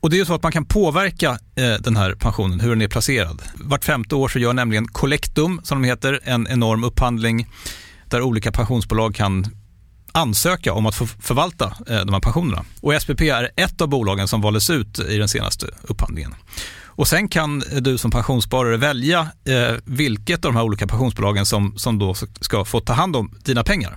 och 0.00 0.10
det 0.10 0.16
är 0.16 0.18
ju 0.18 0.24
så 0.24 0.34
att 0.34 0.42
man 0.42 0.52
kan 0.52 0.64
påverka 0.64 1.38
eh, 1.56 1.74
den 1.80 1.96
här 1.96 2.14
pensionen, 2.14 2.60
hur 2.60 2.70
den 2.70 2.82
är 2.82 2.88
placerad. 2.88 3.42
Vart 3.54 3.84
femte 3.84 4.14
år 4.14 4.28
så 4.28 4.38
gör 4.38 4.52
nämligen 4.52 4.88
Collectum, 4.88 5.60
som 5.64 5.82
de 5.82 5.88
heter, 5.88 6.20
en 6.24 6.46
enorm 6.46 6.84
upphandling 6.84 7.46
där 8.06 8.22
olika 8.22 8.52
pensionsbolag 8.52 9.14
kan 9.14 9.46
ansöka 10.12 10.72
om 10.72 10.86
att 10.86 10.94
få 10.94 11.06
förvalta 11.06 11.64
eh, 11.88 12.00
de 12.00 12.12
här 12.12 12.20
pensionerna. 12.20 12.64
Och 12.80 13.02
SPP 13.02 13.20
är 13.20 13.50
ett 13.56 13.80
av 13.80 13.88
bolagen 13.88 14.28
som 14.28 14.40
valdes 14.40 14.70
ut 14.70 14.98
i 14.98 15.16
den 15.18 15.28
senaste 15.28 15.66
upphandlingen. 15.82 16.34
Och 16.98 17.08
sen 17.08 17.28
kan 17.28 17.62
du 17.80 17.98
som 17.98 18.10
pensionssparare 18.10 18.76
välja 18.76 19.20
eh, 19.44 19.76
vilket 19.84 20.44
av 20.44 20.52
de 20.52 20.56
här 20.56 20.64
olika 20.64 20.86
pensionsbolagen 20.86 21.46
som, 21.46 21.78
som 21.78 21.98
då 21.98 22.14
ska 22.40 22.64
få 22.64 22.80
ta 22.80 22.92
hand 22.92 23.16
om 23.16 23.34
dina 23.44 23.64
pengar. 23.64 23.96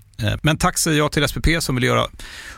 men 0.43 0.57
tack 0.57 0.77
säger 0.77 0.97
jag 0.97 1.11
till 1.11 1.27
SPP 1.27 1.47
som 1.59 1.75
vill 1.75 1.83
göra 1.83 2.07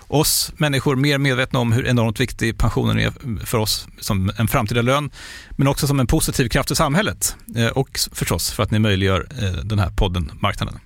oss 0.08 0.54
människor 0.58 0.96
mer 0.96 1.18
medvetna 1.18 1.60
om 1.60 1.72
hur 1.72 1.88
enormt 1.88 2.20
viktig 2.20 2.58
pensionen 2.58 3.00
är 3.00 3.46
för 3.46 3.58
oss 3.58 3.88
som 4.00 4.32
en 4.38 4.48
framtida 4.48 4.82
lön, 4.82 5.12
men 5.58 5.68
också 5.68 5.88
som 5.88 6.00
en 6.00 6.08
positiv 6.08 6.50
kraft 6.50 6.72
i 6.72 6.76
samhället 6.76 7.36
eh, 7.56 7.68
och 7.68 8.00
förstås 8.12 8.52
för 8.52 8.64
att 8.64 8.72
ni 8.72 8.80
möjliggör 8.80 9.28
eh, 9.42 9.52
den 9.52 9.80
här 9.80 9.90
podden 9.90 10.32
Marknaden. 10.42 10.80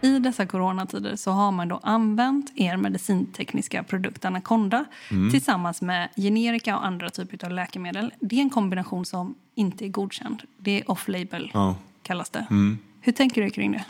I 0.00 0.18
dessa 0.18 0.46
coronatider 0.46 1.16
så 1.16 1.30
har 1.30 1.52
man 1.52 1.68
då 1.68 1.80
använt 1.82 2.52
er 2.56 2.76
medicintekniska 2.76 3.82
produkt 3.82 4.24
Anaconda 4.24 4.84
mm. 5.10 5.30
tillsammans 5.30 5.82
med 5.82 6.08
generika 6.16 6.76
och 6.76 6.86
andra 6.86 7.10
typer 7.10 7.44
av 7.44 7.52
läkemedel. 7.52 8.12
Det 8.20 8.36
är 8.36 8.40
en 8.40 8.50
kombination 8.50 9.04
som 9.04 9.34
inte 9.54 9.84
är 9.84 9.88
godkänd. 9.88 10.42
Det 10.58 10.80
är 10.80 10.90
off-label. 10.90 11.50
Ja 11.54 11.74
kallas 12.06 12.30
det. 12.30 12.46
Mm. 12.50 12.78
Hur 13.00 13.12
tänker 13.12 13.42
du 13.42 13.50
kring 13.50 13.72
det? 13.72 13.84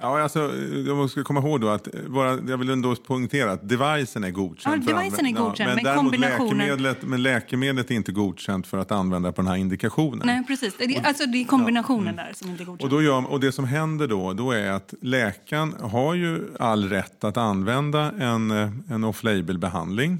Ja, 0.00 0.22
alltså, 0.22 0.38
jag 0.86 0.96
måste 0.96 1.22
komma 1.22 1.40
ihåg 1.40 1.60
då 1.60 1.68
att 1.68 1.88
bara, 2.08 2.38
jag 2.48 2.58
vill 2.58 2.70
ändå 2.70 2.96
poängtera 2.96 3.52
att 3.52 3.68
devicen 3.68 4.24
är 4.24 4.30
godkänd. 4.30 4.84
Ja, 4.88 4.92
devicen 4.92 5.26
är 5.26 5.32
godkänd, 5.32 5.70
ja, 5.70 5.74
men, 5.74 5.84
men 5.84 5.96
kombinationen... 5.96 6.58
Läkemedlet, 6.58 7.02
men 7.02 7.22
läkemedlet 7.22 7.90
är 7.90 7.94
inte 7.94 8.12
godkänt 8.12 8.66
för 8.66 8.78
att 8.78 8.92
använda 8.92 9.32
på 9.32 9.42
den 9.42 9.48
här 9.48 9.56
indikationen. 9.56 10.22
Nej, 10.24 10.44
precis. 10.46 10.76
Det, 10.78 11.00
alltså, 11.04 11.26
det 11.26 11.38
är 11.38 11.44
kombinationen 11.44 12.14
ja, 12.16 12.24
där 12.24 12.32
som 12.34 12.50
inte 12.50 12.62
är 12.62 12.64
godkänd. 12.64 12.92
Och, 12.92 12.98
då 12.98 13.02
gör, 13.02 13.30
och 13.30 13.40
det 13.40 13.52
som 13.52 13.64
händer 13.64 14.08
då, 14.08 14.32
då 14.32 14.52
är 14.52 14.70
att 14.70 14.94
läkaren 15.00 15.74
har 15.80 16.14
ju 16.14 16.48
all 16.58 16.88
rätt 16.88 17.24
att 17.24 17.36
använda 17.36 18.12
en, 18.12 18.50
en 18.90 19.04
off-label-behandling. 19.04 20.18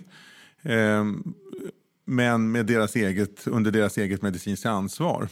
Eh, 0.63 1.05
men 2.05 2.53
med 2.53 2.67
deras 2.67 2.97
eget, 2.97 3.47
under 3.47 3.71
deras 3.71 3.99
eget 3.99 4.23
medicinska 4.23 4.71
ansvar. 4.71 5.29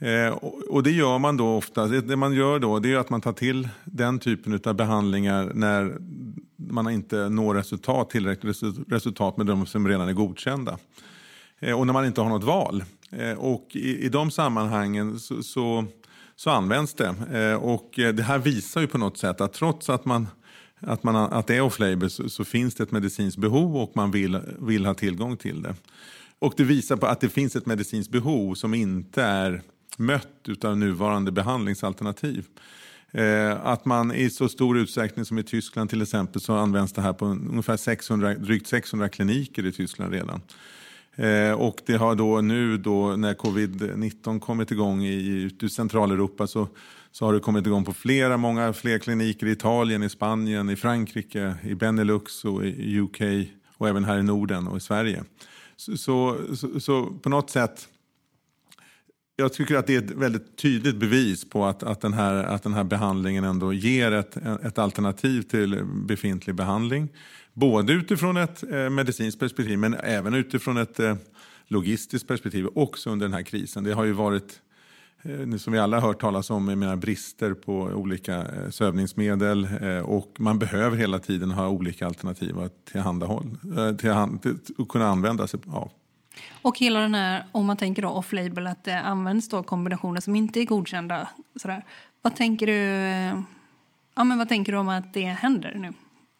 Eh, 0.00 0.28
och 0.68 0.82
det 0.82 0.90
gör 0.90 1.18
man 1.18 1.36
då 1.36 1.56
ofta. 1.56 1.86
Det, 1.86 2.16
man 2.16 2.34
gör 2.34 2.58
då 2.58 2.78
det 2.78 2.92
är 2.92 2.96
att 2.96 3.10
man 3.10 3.20
tar 3.20 3.32
till 3.32 3.68
den 3.84 4.18
typen 4.18 4.60
av 4.64 4.74
behandlingar 4.74 5.50
när 5.54 5.96
man 6.56 6.90
inte 6.90 7.28
når 7.28 7.54
resultat, 7.54 8.10
tillräckligt 8.10 8.62
resultat 8.88 9.36
med 9.36 9.46
de 9.46 9.66
som 9.66 9.88
redan 9.88 10.08
är 10.08 10.12
godkända. 10.12 10.78
Eh, 11.58 11.78
och 11.78 11.86
när 11.86 11.92
man 11.92 12.06
inte 12.06 12.20
har 12.20 12.28
något 12.28 12.44
val. 12.44 12.84
Eh, 13.10 13.32
och 13.32 13.68
i, 13.72 14.06
i 14.06 14.08
de 14.08 14.30
sammanhangen 14.30 15.18
så, 15.18 15.42
så, 15.42 15.84
så 16.36 16.50
används 16.50 16.94
det. 16.94 17.14
Eh, 17.32 17.62
och 17.62 17.98
eh, 17.98 18.14
det 18.14 18.22
här 18.22 18.38
visar 18.38 18.80
ju 18.80 18.86
på 18.86 18.98
något 18.98 19.18
sätt 19.18 19.40
att 19.40 19.52
trots 19.52 19.90
att 19.90 20.04
man 20.04 20.26
att, 20.82 21.02
man, 21.02 21.16
att 21.16 21.46
det 21.46 21.56
är 21.56 21.60
off-label 21.60 22.10
så, 22.10 22.28
så, 22.28 22.44
finns 22.44 22.74
det 22.74 22.82
ett 22.82 22.92
medicinskt 22.92 23.40
behov 23.40 23.76
och 23.76 23.92
man 23.94 24.10
vill, 24.10 24.40
vill 24.58 24.86
ha 24.86 24.94
tillgång 24.94 25.36
till 25.36 25.62
det. 25.62 25.74
Och 26.38 26.54
det 26.56 26.64
visar 26.64 26.96
på 26.96 27.06
att 27.06 27.20
det 27.20 27.28
finns 27.28 27.56
ett 27.56 27.66
medicinskt 27.66 28.12
behov 28.12 28.54
som 28.54 28.74
inte 28.74 29.22
är 29.22 29.62
mött 30.00 30.64
av 30.64 30.78
nuvarande 30.78 31.32
behandlingsalternativ. 31.32 32.46
Eh, 33.12 33.66
att 33.66 33.84
man 33.84 34.12
i 34.12 34.30
så 34.30 34.48
stor 34.48 34.78
utsträckning 34.78 35.24
som 35.24 35.38
i 35.38 35.42
Tyskland 35.42 35.90
till 35.90 36.02
exempel 36.02 36.40
så 36.40 36.54
används 36.54 36.92
det 36.92 37.02
här 37.02 37.12
på 37.12 37.26
ungefär 37.26 37.76
600, 37.76 38.34
drygt 38.34 38.66
600 38.66 39.08
kliniker 39.08 39.66
i 39.66 39.72
Tyskland 39.72 40.12
redan. 40.12 40.40
Eh, 41.14 41.52
och 41.52 41.76
det 41.86 41.96
har 41.96 42.14
då 42.14 42.40
nu 42.40 42.76
då 42.76 43.16
när 43.16 43.34
covid-19 43.34 44.40
kommit 44.40 44.70
igång 44.70 45.04
i, 45.04 45.50
i 45.62 45.68
Centraleuropa 45.68 46.46
så, 46.46 46.68
så 47.12 47.24
har 47.24 47.32
det 47.32 47.40
kommit 47.40 47.66
igång 47.66 47.84
på 47.84 47.92
flera, 47.92 48.36
många 48.36 48.72
fler 48.72 48.98
kliniker 48.98 49.46
i 49.46 49.50
Italien, 49.50 50.02
i 50.02 50.08
Spanien, 50.08 50.70
i 50.70 50.76
Frankrike, 50.76 51.54
i 51.62 51.74
Benelux 51.74 52.44
och 52.44 52.64
i 52.64 53.00
UK 53.00 53.20
och 53.76 53.88
även 53.88 54.04
här 54.04 54.18
i 54.18 54.22
Norden 54.22 54.68
och 54.68 54.76
i 54.76 54.80
Sverige. 54.80 55.24
Så, 55.76 55.96
så, 55.96 56.38
så, 56.56 56.80
så 56.80 57.06
på 57.06 57.28
något 57.28 57.50
sätt 57.50 57.88
jag 59.40 59.52
tycker 59.52 59.76
att 59.76 59.86
det 59.86 59.94
är 59.94 59.98
ett 59.98 60.10
väldigt 60.10 60.56
tydligt 60.56 60.96
bevis 60.96 61.50
på 61.50 61.64
att, 61.64 61.82
att, 61.82 62.00
den, 62.00 62.12
här, 62.12 62.34
att 62.34 62.62
den 62.62 62.74
här 62.74 62.84
behandlingen 62.84 63.44
ändå 63.44 63.72
ger 63.72 64.12
ett, 64.12 64.36
ett 64.36 64.78
alternativ 64.78 65.42
till 65.42 65.84
befintlig 65.84 66.56
behandling. 66.56 67.08
Både 67.52 67.92
utifrån 67.92 68.36
ett 68.36 68.62
eh, 68.70 68.90
medicinskt 68.90 69.40
perspektiv 69.40 69.78
men 69.78 69.94
även 69.94 70.34
utifrån 70.34 70.76
ett 70.76 71.00
eh, 71.00 71.16
logistiskt 71.66 72.28
perspektiv 72.28 72.66
också 72.74 73.10
under 73.10 73.26
den 73.26 73.34
här 73.34 73.42
krisen. 73.42 73.84
Det 73.84 73.92
har 73.92 74.04
ju 74.04 74.12
varit, 74.12 74.60
eh, 75.22 75.56
som 75.56 75.72
vi 75.72 75.78
alla 75.78 76.00
har 76.00 76.08
hört 76.08 76.20
talas 76.20 76.50
om, 76.50 76.64
mina 76.64 76.96
brister 76.96 77.54
på 77.54 77.74
olika 77.74 78.36
eh, 78.36 78.70
sövningsmedel 78.70 79.68
eh, 79.80 79.98
och 79.98 80.36
man 80.38 80.58
behöver 80.58 80.96
hela 80.96 81.18
tiden 81.18 81.50
ha 81.50 81.68
olika 81.68 82.06
alternativ 82.06 82.58
att 82.58 82.84
tillhandahåll, 82.84 83.56
eh, 83.76 83.96
till, 83.96 84.38
till, 84.42 84.74
att 84.78 84.88
kunna 84.88 85.08
använda 85.08 85.46
sig 85.46 85.60
av. 85.66 85.90
Och 86.62 86.78
hela 86.78 87.00
den 87.00 87.14
här, 87.14 87.44
om 87.52 87.66
man 87.66 87.76
tänker 87.76 88.02
då 88.02 88.08
off-label, 88.08 88.66
att 88.66 88.84
det 88.84 89.00
används 89.00 89.48
då 89.48 89.62
kombinationer 89.62 90.20
som 90.20 90.36
inte 90.36 90.60
är 90.60 90.64
godkända. 90.64 91.28
Sådär. 91.56 91.84
Vad 92.22 92.36
tänker 92.36 92.66
du, 92.66 92.72
eh, 92.72 93.40
ja, 94.14 94.24
men 94.24 94.38
vad 94.38 94.48
tänker 94.48 94.72
du 94.72 94.78
om 94.78 94.88
att 94.88 95.14
det 95.14 95.24
händer 95.24 95.74
nu? 95.74 95.92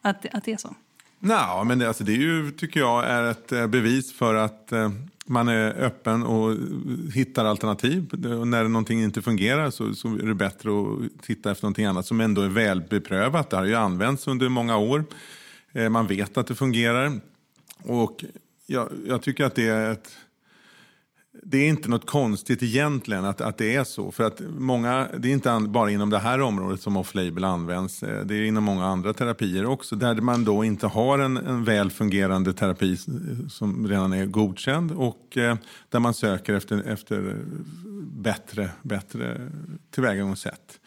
Att, 0.03 0.35
att 0.35 0.45
det 0.45 0.53
är 0.53 0.57
så? 0.57 0.75
Nej, 1.19 1.65
men 1.65 1.79
det, 1.79 1.89
alltså 1.89 2.05
det 2.05 2.13
är 2.13 2.17
ju, 2.17 2.51
tycker 2.51 2.81
jag 2.81 3.05
är 3.07 3.31
ett 3.31 3.53
eh, 3.53 3.67
bevis 3.67 4.13
för 4.13 4.35
att 4.35 4.73
eh, 4.73 4.91
man 5.27 5.49
är 5.49 5.85
öppen 5.85 6.23
och 6.23 6.57
hittar 7.15 7.45
alternativ. 7.45 8.11
Och 8.41 8.49
när 8.49 8.69
någonting 8.69 9.03
inte 9.03 9.23
fungerar 9.23 9.71
så, 9.71 9.95
så, 9.95 10.09
är 10.09 10.27
det 10.27 10.35
bättre 10.35 10.71
att 10.71 11.23
titta 11.23 11.51
efter 11.51 11.65
någonting 11.65 11.85
annat 11.85 12.07
som 12.07 12.21
ändå 12.21 12.43
är 12.43 12.49
välbeprövat. 12.49 13.51
Det 13.51 13.57
har 13.57 13.65
ju 13.65 13.75
använts 13.75 14.27
under 14.27 14.49
många 14.49 14.77
år. 14.77 15.05
Eh, 15.73 15.89
man 15.89 16.07
vet 16.07 16.37
att 16.37 16.47
det 16.47 16.55
fungerar. 16.55 17.21
Och 17.83 18.25
jag, 18.71 18.89
jag 19.07 19.23
tycker 19.23 19.45
att 19.45 19.55
det 19.55 19.69
är 19.69 19.93
ett... 19.93 20.17
Det 21.43 21.59
är 21.59 21.69
inte 21.69 21.89
något 21.89 22.07
konstigt 22.07 22.63
egentligen 22.63 23.25
att, 23.25 23.41
att 23.41 23.59
det 23.59 23.77
är 23.77 23.85
så. 23.85 24.13
För 24.13 24.25
att 24.25 24.41
många, 24.59 25.09
det 25.19 25.29
är 25.29 25.33
inte 25.33 25.61
bara 25.69 25.91
inom 25.91 26.11
det 26.11 26.19
här 26.19 26.41
området 26.41 26.81
som 26.81 26.97
off-label 26.97 27.45
används. 27.45 28.03
Eh, 28.03 28.25
det 28.25 28.35
är 28.35 28.43
inom 28.43 28.65
många 28.65 28.87
andra 28.87 29.13
terapier 29.13 29.67
också. 29.67 29.97
Där 29.97 30.15
man 30.15 30.45
då 30.45 30.65
inte 30.65 30.87
har 30.87 31.19
en, 31.19 31.37
en 31.37 31.65
väl 31.65 31.91
fungerande 31.91 32.53
terapi 32.53 32.97
som 33.51 33.89
redan 33.89 34.13
är 34.13 34.27
godkänd. 34.27 34.93
Och 34.93 35.37
eh, 35.37 35.57
där 35.89 36.01
man 36.01 36.15
söker 36.15 36.55
efter, 36.55 36.83
efter 36.83 37.37
bättre, 38.13 38.71
bättre 38.83 39.51
tillvägagångssätt. 39.91 40.81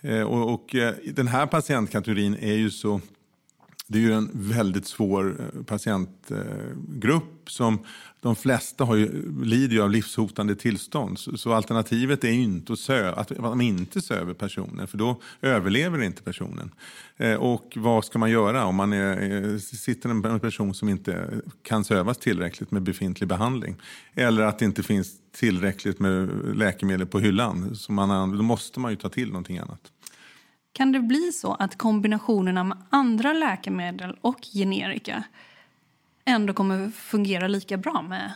Eh, 0.00 0.22
och, 0.22 0.54
och 0.54 0.74
eh, 0.74 0.94
den 1.12 1.28
här 1.28 1.46
patientkategorin 1.46 2.36
är 2.40 2.54
ju 2.54 2.70
så 2.70 3.00
det 3.90 3.98
är 3.98 4.02
ju 4.02 4.12
en 4.12 4.30
väldigt 4.32 4.86
svår 4.86 5.40
eh, 5.40 5.62
patientgrupp 5.62 7.50
som 7.50 7.78
de 8.20 8.36
flesta 8.36 8.84
har 8.84 8.96
ju, 8.96 9.32
lider 9.44 9.74
ju 9.74 9.82
av 9.82 9.90
livshotande 9.90 10.54
tillstånd. 10.56 11.18
Så, 11.18 11.36
så 11.36 11.52
alternativet 11.52 12.24
är 12.24 12.28
ju 12.28 12.42
inte 12.42 12.72
att, 12.72 12.78
sö, 12.78 13.12
att 13.12 13.38
man 13.38 13.60
inte 13.60 14.00
söver 14.00 14.34
personen 14.34 14.88
för 14.88 14.98
då 14.98 15.20
överlever 15.42 16.02
inte 16.02 16.22
personen. 16.22 16.70
Eh, 17.16 17.34
och 17.34 17.72
vad 17.76 18.04
ska 18.04 18.18
man 18.18 18.30
göra 18.30 18.64
om 18.64 18.76
man 18.76 18.92
är, 18.92 19.44
eh, 19.52 19.58
sitter 19.58 20.08
en 20.08 20.40
person 20.40 20.74
som 20.74 20.88
inte 20.88 21.40
kan 21.62 21.84
sövas 21.84 22.18
tillräckligt 22.18 22.70
med 22.70 22.82
befintlig 22.82 23.28
behandling? 23.28 23.76
Eller 24.14 24.42
att 24.42 24.58
det 24.58 24.64
inte 24.64 24.82
finns 24.82 25.12
tillräckligt 25.32 26.00
med 26.00 26.28
läkemedel 26.54 27.06
på 27.06 27.20
hyllan. 27.20 27.76
Så 27.76 27.92
man, 27.92 28.36
då 28.36 28.42
måste 28.42 28.80
man 28.80 28.90
ju 28.90 28.96
ta 28.96 29.08
till 29.08 29.28
någonting 29.28 29.58
annat. 29.58 29.80
Kan 30.78 30.92
det 30.92 31.00
bli 31.00 31.32
så 31.32 31.54
att 31.54 31.78
kombinationerna 31.78 32.64
med 32.64 32.78
andra 32.90 33.32
läkemedel 33.32 34.16
och 34.20 34.38
generika 34.54 35.24
ändå 36.24 36.52
kommer 36.52 36.90
fungera 36.90 37.48
lika 37.48 37.76
bra 37.76 38.02
med 38.02 38.32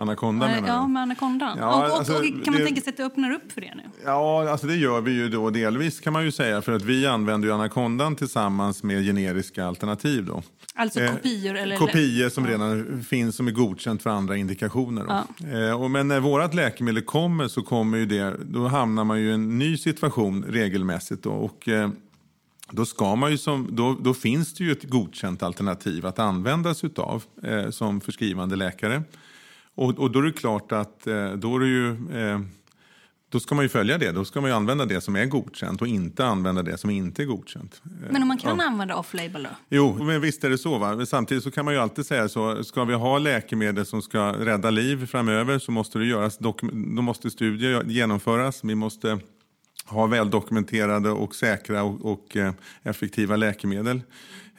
Anaconda 0.00 0.46
menar 0.46 0.60
du? 0.62 0.66
Ja, 0.68 0.86
med 0.86 1.02
anakondan. 1.02 1.58
Ja, 1.58 1.76
och, 1.76 1.90
och, 1.90 1.98
alltså, 1.98 2.14
och, 2.14 2.22
kan 2.22 2.42
man 2.46 2.54
det- 2.54 2.64
tänka 2.64 2.80
sig 2.80 2.90
att 2.90 2.96
det 2.96 3.04
öppnar 3.04 3.30
upp 3.30 3.52
för 3.52 3.60
det 3.60 3.74
nu? 3.76 3.82
Ja, 4.04 4.50
alltså 4.50 4.66
det 4.66 4.76
gör 4.76 5.00
vi 5.00 5.12
ju 5.12 5.28
då 5.28 5.50
delvis 5.50 6.00
kan 6.00 6.12
man 6.12 6.24
ju 6.24 6.32
säga 6.32 6.62
för 6.62 6.72
att 6.72 6.82
vi 6.82 7.06
använder 7.06 7.48
ju 7.48 7.54
anakondan 7.54 8.16
tillsammans 8.16 8.82
med 8.82 9.04
generiska 9.04 9.66
alternativ 9.66 10.24
då. 10.24 10.42
Alltså 10.74 11.00
Eh, 11.00 11.10
kopior 11.10 11.56
eller... 11.56 11.76
Kopior 11.76 12.28
som 12.28 12.46
redan 12.46 13.02
finns 13.08 13.36
som 13.36 13.46
är 13.48 13.52
godkänt 13.52 14.02
för 14.02 14.10
andra 14.10 14.36
indikationer. 14.36 15.04
Då. 15.04 15.58
Eh, 15.58 15.82
och 15.82 15.90
men 15.90 16.08
när 16.08 16.20
vårt 16.20 16.54
läkemedel 16.54 17.02
kommer 17.02 17.48
så 17.48 17.62
kommer 17.62 17.98
ju 17.98 18.06
det, 18.06 18.36
då 18.44 18.68
hamnar 18.68 19.04
man 19.04 19.20
ju 19.20 19.28
i 19.30 19.32
en 19.32 19.58
ny 19.58 19.76
situation 19.76 20.44
regelmässigt. 20.48 21.22
Då, 21.22 21.30
och, 21.30 21.68
eh, 21.68 21.90
då, 22.70 22.84
ska 22.84 23.14
man 23.16 23.30
ju 23.30 23.38
som, 23.38 23.68
då, 23.70 23.96
då 24.00 24.14
finns 24.14 24.54
det 24.54 24.64
ju 24.64 24.72
ett 24.72 24.84
godkänt 24.84 25.42
alternativ 25.42 26.06
att 26.06 26.18
användas 26.18 26.84
utav 26.84 27.22
eh, 27.42 27.70
som 27.70 28.00
förskrivande 28.00 28.56
läkare. 28.56 29.02
Och, 29.74 29.98
och 29.98 30.10
då 30.10 30.18
är 30.18 30.22
det 30.22 30.32
klart 30.32 30.72
att 30.72 31.06
eh, 31.06 31.32
då 31.32 31.56
är 31.56 31.60
ju 31.60 31.88
eh, 31.90 32.40
då 33.30 33.40
ska 33.40 33.54
man 33.54 33.64
ju 33.64 33.68
följa 33.68 33.98
det. 33.98 34.12
Då 34.12 34.24
ska 34.24 34.40
man 34.40 34.50
ju 34.50 34.56
använda 34.56 34.84
det 34.84 35.00
som 35.00 35.16
är 35.16 35.26
godkänt 35.26 35.82
och 35.82 35.88
inte 35.88 36.26
använda 36.26 36.62
det 36.62 36.78
som 36.78 36.90
inte 36.90 37.22
är 37.22 37.26
godkänt. 37.26 37.82
Eh, 37.84 38.12
Men 38.12 38.22
om 38.22 38.28
man 38.28 38.38
kan 38.38 38.60
använda 38.60 38.96
off-label 38.96 39.42
då? 39.42 39.50
Jo, 39.68 40.04
men 40.04 40.20
visst 40.20 40.44
är 40.44 40.50
det 40.50 40.58
så. 40.58 40.78
Va? 40.78 41.06
Samtidigt 41.06 41.44
så 41.44 41.50
kan 41.50 41.64
man 41.64 41.74
ju 41.74 41.80
alltid 41.80 42.06
säga 42.06 42.28
så. 42.28 42.64
Ska 42.64 42.84
vi 42.84 42.94
ha 42.94 43.18
läkemedel 43.18 43.86
som 43.86 44.02
ska 44.02 44.32
rädda 44.32 44.70
liv 44.70 45.06
framöver 45.06 45.58
så 45.58 45.72
måste 45.72 45.98
det 45.98 46.06
göras. 46.06 46.38
Då 46.38 46.54
måste 47.02 47.30
studier 47.30 47.84
genomföras. 47.84 48.64
Vi 48.64 48.74
måste 48.74 49.18
ha 49.86 50.06
väldokumenterade 50.06 51.10
och 51.10 51.34
säkra 51.34 51.82
och, 51.82 52.12
och 52.12 52.36
effektiva 52.82 53.36
läkemedel. 53.36 54.02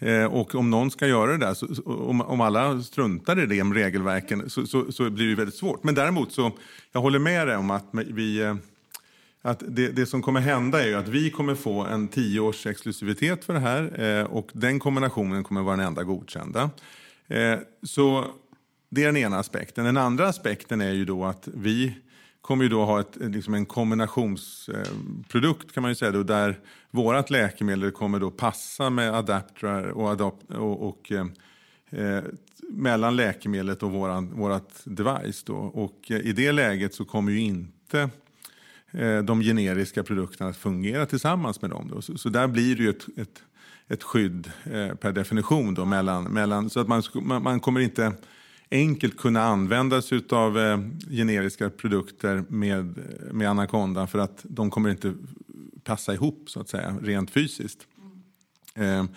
Eh, 0.02 0.26
och 0.26 0.56
om 0.56 0.70
någon 0.70 0.92
ska 0.92 1.08
göra 1.08 1.32
det 1.32 1.38
där, 1.38 1.54
så, 1.54 1.68
om, 1.86 2.22
om 2.22 2.42
alla 2.42 2.82
struntar 2.82 3.40
i 3.40 3.46
de 3.46 3.74
regelverken 3.74 4.50
så, 4.50 4.68
så, 4.68 4.92
så 4.92 5.10
blir 5.10 5.30
det 5.30 5.36
väldigt 5.36 5.56
svårt. 5.56 5.84
Men 5.84 5.96
däremot 5.96 6.32
så, 6.32 6.52
jag 6.92 7.02
håller 7.02 7.20
med 7.20 7.48
dig 7.48 7.58
om 7.58 7.72
att 7.72 7.86
vi 7.92 8.42
eh, 8.42 8.56
att 9.42 9.64
det, 9.68 9.88
det 9.88 10.06
som 10.06 10.22
kommer 10.22 10.40
hända 10.40 10.84
är 10.84 10.88
ju 10.88 10.96
att 10.96 11.08
vi 11.08 11.30
kommer 11.30 11.56
få 11.56 11.82
en 11.82 12.08
tio 12.08 12.40
års 12.40 12.66
exklusivitet 12.66 13.46
för 13.46 13.54
det 13.54 13.60
här 13.60 14.02
eh, 14.02 14.26
och 14.26 14.50
den 14.54 14.80
kombinationen 14.80 15.44
kommer 15.44 15.62
vara 15.62 15.76
den 15.76 15.86
enda 15.86 16.04
godkända. 16.04 16.70
Eh, 17.28 17.60
så 17.84 18.26
det 18.90 19.02
är 19.02 19.06
den 19.06 19.18
ena 19.18 19.40
aspekten. 19.40 19.86
Den 19.86 19.98
andra 19.98 20.28
aspekten 20.28 20.82
är 20.82 20.92
ju 20.92 21.06
då 21.06 21.26
att 21.26 21.48
vi 21.54 21.96
kommer 22.42 22.64
ju 22.64 22.70
då 22.70 22.86
ha 22.86 23.00
ett, 23.00 23.16
liksom 23.16 23.54
en 23.54 23.66
kombinationsprodukt 23.66 25.66
eh, 25.66 25.72
kan 25.74 25.82
man 25.82 25.92
ju 25.92 25.96
säga 25.96 26.12
då, 26.12 26.24
där 26.24 26.60
vårt 26.92 27.30
läkemedel 27.30 27.92
kommer 27.92 28.20
då 28.20 28.32
passa 28.32 28.90
med 28.90 29.16
adaptrar 29.16 29.84
och, 29.84 30.10
adapt 30.10 30.52
och, 30.52 30.88
och 30.88 31.12
eh, 31.12 31.26
eh, 31.90 32.24
mellan 32.70 33.16
läkemedlet 33.16 33.84
och 33.84 33.92
våran, 33.92 34.34
vårat 34.34 34.82
device. 34.84 35.44
Då. 35.44 35.56
Och 35.56 36.12
eh, 36.12 36.18
i 36.18 36.34
det 36.34 36.52
läget 36.52 36.94
så 36.94 37.06
kommer 37.06 37.32
ju 37.32 37.40
inte 37.40 38.10
eh, 38.92 39.20
de 39.20 39.42
generiska 39.42 40.04
produkterna 40.04 40.50
att 40.50 40.58
fungera 40.58 41.06
tillsammans 41.06 41.62
med 41.62 41.72
dem. 41.72 41.90
Då. 41.94 42.02
Så, 42.02 42.18
så 42.18 42.30
där 42.30 42.48
blir 42.48 42.76
det 42.76 42.84
ju 42.84 42.90
ett, 42.90 43.06
ett, 43.18 43.44
ett 43.88 44.04
skydd 44.04 44.52
eh, 44.64 44.96
per 44.96 45.12
definition. 45.12 45.74
Då, 45.74 45.86
mellan, 45.86 46.24
mellan, 46.24 46.70
så 46.70 46.80
att 46.80 46.88
man, 46.88 47.04
man, 47.14 47.44
man 47.44 47.60
kommer 47.60 47.80
inte 47.80 48.14
enkelt 48.72 49.18
kunna 49.18 49.44
använda 49.44 50.02
sig 50.02 50.22
av 50.30 50.60
eh, 50.60 50.80
generiska 51.10 51.70
produkter 51.70 52.44
med, 52.48 53.00
med 53.32 53.50
Anaconda 53.50 54.08
för 54.08 54.20
att 54.20 54.40
de 54.44 54.70
kommer 54.70 54.90
inte 54.90 55.14
passa 55.84 56.14
ihop 56.14 56.50
så 56.50 56.60
att 56.60 56.70
säga, 56.70 56.98
rent 57.02 57.32
fysiskt. 57.32 57.88
Mm. 58.76 59.08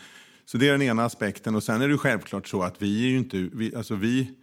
så 0.45 0.59
det 0.59 0.69
är 0.69 0.73
den 0.73 0.83
ena 0.83 1.05
aspekten. 1.05 1.55
Och 1.55 1.63
sen 1.63 1.83
är 1.83 1.89
det 1.89 1.99
självklart 1.99 2.49
så 2.49 2.63
att 2.63 2.83
vi 2.83 3.05
är 3.05 3.09
ju 3.09 3.19
inte... 3.19 3.49
Vi, 3.53 3.75
alltså 3.75 3.95
vi, 3.95 4.35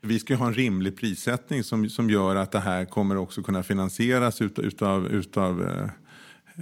vi 0.00 0.18
ska 0.18 0.32
ju 0.32 0.38
ha 0.38 0.46
en 0.46 0.54
rimlig 0.54 0.96
prissättning 0.96 1.64
som, 1.64 1.88
som 1.88 2.10
gör 2.10 2.36
att 2.36 2.52
det 2.52 2.60
här 2.60 2.84
kommer 2.84 3.16
också 3.16 3.42
kunna 3.42 3.62
finansieras 3.62 4.40
ut, 4.40 4.58
utav, 4.58 5.06
utav, 5.06 5.62
eh, 5.62 5.88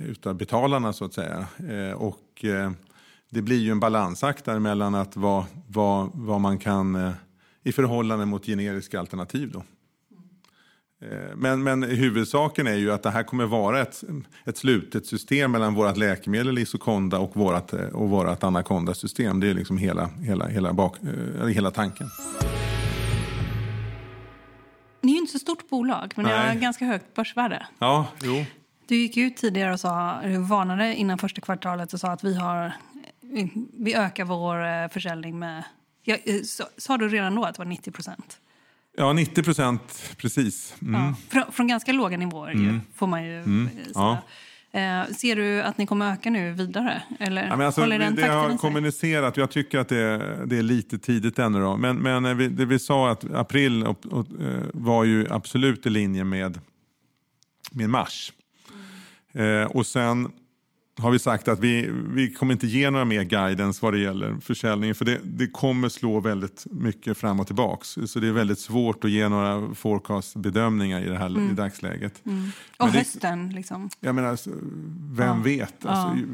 utav 0.08 0.34
betalarna 0.34 0.92
så 0.92 1.04
att 1.04 1.14
säga. 1.14 1.46
Ehm, 1.68 1.96
och 1.96 2.44
eh, 2.44 2.70
det 3.30 3.42
blir 3.42 3.58
ju 3.58 3.70
en 3.70 3.80
balansakt 3.80 4.44
där 4.44 4.58
mellan 4.58 4.94
att 4.94 5.16
vad, 5.16 5.44
vad, 5.68 6.10
vad 6.14 6.40
man 6.40 6.58
kan 6.58 6.94
eh, 6.94 7.12
i 7.62 7.72
förhållande 7.72 8.26
mot 8.26 8.46
generiska 8.46 9.00
alternativ 9.00 9.50
då. 9.52 9.62
Eh, 11.02 11.36
Men, 11.36 11.62
men 11.62 11.82
huvudsaken 11.82 12.66
är 12.66 12.74
ju 12.74 12.92
att 12.92 13.02
det 13.02 13.10
här 13.10 13.22
kommer 13.22 13.46
vara 13.46 13.82
ett, 13.82 14.04
ett 14.44 14.56
slutet 14.56 15.06
system 15.06 15.52
mellan 15.52 15.74
vårt 15.74 15.96
läkemedel 15.96 16.58
Isoconda 16.58 17.18
och 17.18 17.36
vårt, 17.36 17.72
eh, 17.72 17.80
och 17.80 18.08
vårt 18.10 18.44
Anaconda-system. 18.44 19.40
Det 19.40 19.50
är 19.50 19.54
liksom 19.54 19.78
hela, 19.78 20.06
hela, 20.06 20.46
hela, 20.46 20.72
bak, 20.72 20.96
eh, 21.40 21.46
hela 21.46 21.70
tanken. 21.70 22.06
Ni 25.00 25.12
är 25.12 25.14
ju 25.14 25.20
inte 25.20 25.32
så 25.32 25.38
stort 25.38 25.68
bolag, 25.68 26.12
men 26.16 26.26
ni 26.26 26.32
har 26.32 26.54
ganska 26.54 26.84
högt 26.84 27.14
börsvärde. 27.14 27.66
Ja, 27.78 28.06
jo. 28.22 28.44
Du 28.88 28.96
gick 28.96 29.16
ut 29.16 29.36
tidigare 29.36 29.72
och 29.72 29.80
sa, 29.80 30.20
varnade 30.48 30.94
innan 30.94 31.18
första 31.18 31.40
kvartalet 31.40 31.92
och 31.92 32.00
sa 32.00 32.08
att 32.08 32.24
vi, 32.24 32.34
har, 32.34 32.72
vi 33.78 33.94
ökar 33.94 34.24
vår 34.24 34.88
försäljning 34.88 35.38
med... 35.38 35.64
Ja, 36.02 36.16
sa, 36.44 36.64
sa 36.76 36.96
du 36.96 37.08
redan 37.08 37.34
då 37.34 37.44
att 37.44 37.54
det 37.54 37.58
var 37.58 37.66
90 37.66 37.90
procent? 37.90 38.38
Ja, 38.96 39.12
90 39.12 39.42
procent 39.42 40.14
precis. 40.16 40.74
Mm. 40.82 40.94
Ja, 41.00 41.14
från, 41.28 41.52
från 41.52 41.66
ganska 41.66 41.92
låga 41.92 42.16
nivåer 42.16 42.52
ju, 42.52 42.80
får 42.94 43.06
man 43.06 43.24
ju 43.24 43.38
eh, 43.38 43.44
säga. 43.44 43.84
Ja. 43.94 44.18
Eh, 44.72 45.06
ser 45.14 45.36
du 45.36 45.62
att 45.62 45.78
ni 45.78 45.86
kommer 45.86 46.12
öka 46.12 46.30
nu 46.30 46.52
vidare? 46.52 47.02
Eller 47.20 47.46
Ja, 47.46 47.56
men 47.56 47.66
alltså, 47.66 47.80
håller 47.80 47.98
den 47.98 48.14
det 48.14 48.26
har 48.26 48.48
sig? 48.48 48.58
kommunicerat, 48.58 49.36
jag 49.36 49.50
tycker 49.50 49.78
att 49.78 49.88
det 49.88 49.96
är, 49.98 50.46
det 50.46 50.58
är 50.58 50.62
lite 50.62 50.98
tidigt 50.98 51.38
ännu. 51.38 51.60
Då. 51.60 51.76
Men, 51.76 51.96
men 51.96 52.36
vi, 52.36 52.48
det 52.48 52.64
vi 52.64 52.78
sa 52.78 53.10
att 53.10 53.24
april 53.34 53.84
och, 53.84 54.06
och, 54.06 54.26
eh, 54.40 54.62
var 54.72 55.04
ju 55.04 55.26
absolut 55.30 55.86
i 55.86 55.90
linje 55.90 56.24
med, 56.24 56.60
med 57.72 57.90
mars. 57.90 58.32
Eh, 59.32 59.62
och 59.62 59.86
sen 59.86 60.30
har 60.98 61.10
vi 61.10 61.18
sagt 61.18 61.48
att 61.48 61.60
vi, 61.60 61.90
vi 62.08 62.30
kommer 62.32 62.52
inte 62.52 62.66
ge 62.66 62.90
några 62.90 63.04
mer 63.04 63.22
guidance 63.22 63.78
vad 63.82 63.92
det 63.92 63.98
gäller 63.98 64.36
försäljningen. 64.40 64.94
För 64.94 65.04
det, 65.04 65.20
det 65.24 65.46
kommer 65.46 65.88
slå 65.88 66.20
väldigt 66.20 66.66
mycket 66.70 67.18
fram 67.18 67.40
och 67.40 67.46
tillbaks. 67.46 67.98
Så 68.06 68.20
det 68.20 68.28
är 68.28 68.32
väldigt 68.32 68.58
svårt 68.58 69.04
att 69.04 69.10
ge 69.10 69.28
några 69.28 69.74
forecast-bedömningar 69.74 71.00
i 71.00 71.08
det 71.08 71.18
här 71.18 71.50
i 71.50 71.54
dagsläget. 71.54 72.14
Och 72.24 72.26
Men 72.26 72.92
det- 72.92 72.98
hösten, 72.98 73.48
liksom. 73.50 73.90
Jag 74.00 74.14
menar, 74.14 74.28
alltså, 74.28 74.50
vem 75.10 75.42
vet? 75.42 75.86
Alltså, 75.86 76.14
vi, 76.16 76.24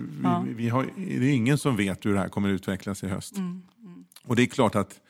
vi, 0.47 0.55
vi 0.55 0.69
har, 0.69 0.87
det 0.97 1.27
är 1.27 1.35
ingen 1.35 1.59
som 1.59 1.77
vet 1.77 2.07
hur 2.07 2.15
det 2.15 2.21
här 2.21 2.29
kommer 2.29 2.49
utvecklas 2.49 3.05
i 3.05 3.09
höst. 3.09 3.35
Och 4.25 4.37
det 4.37 4.43
är 4.43 4.47
klart 4.47 4.75
att 4.75 5.01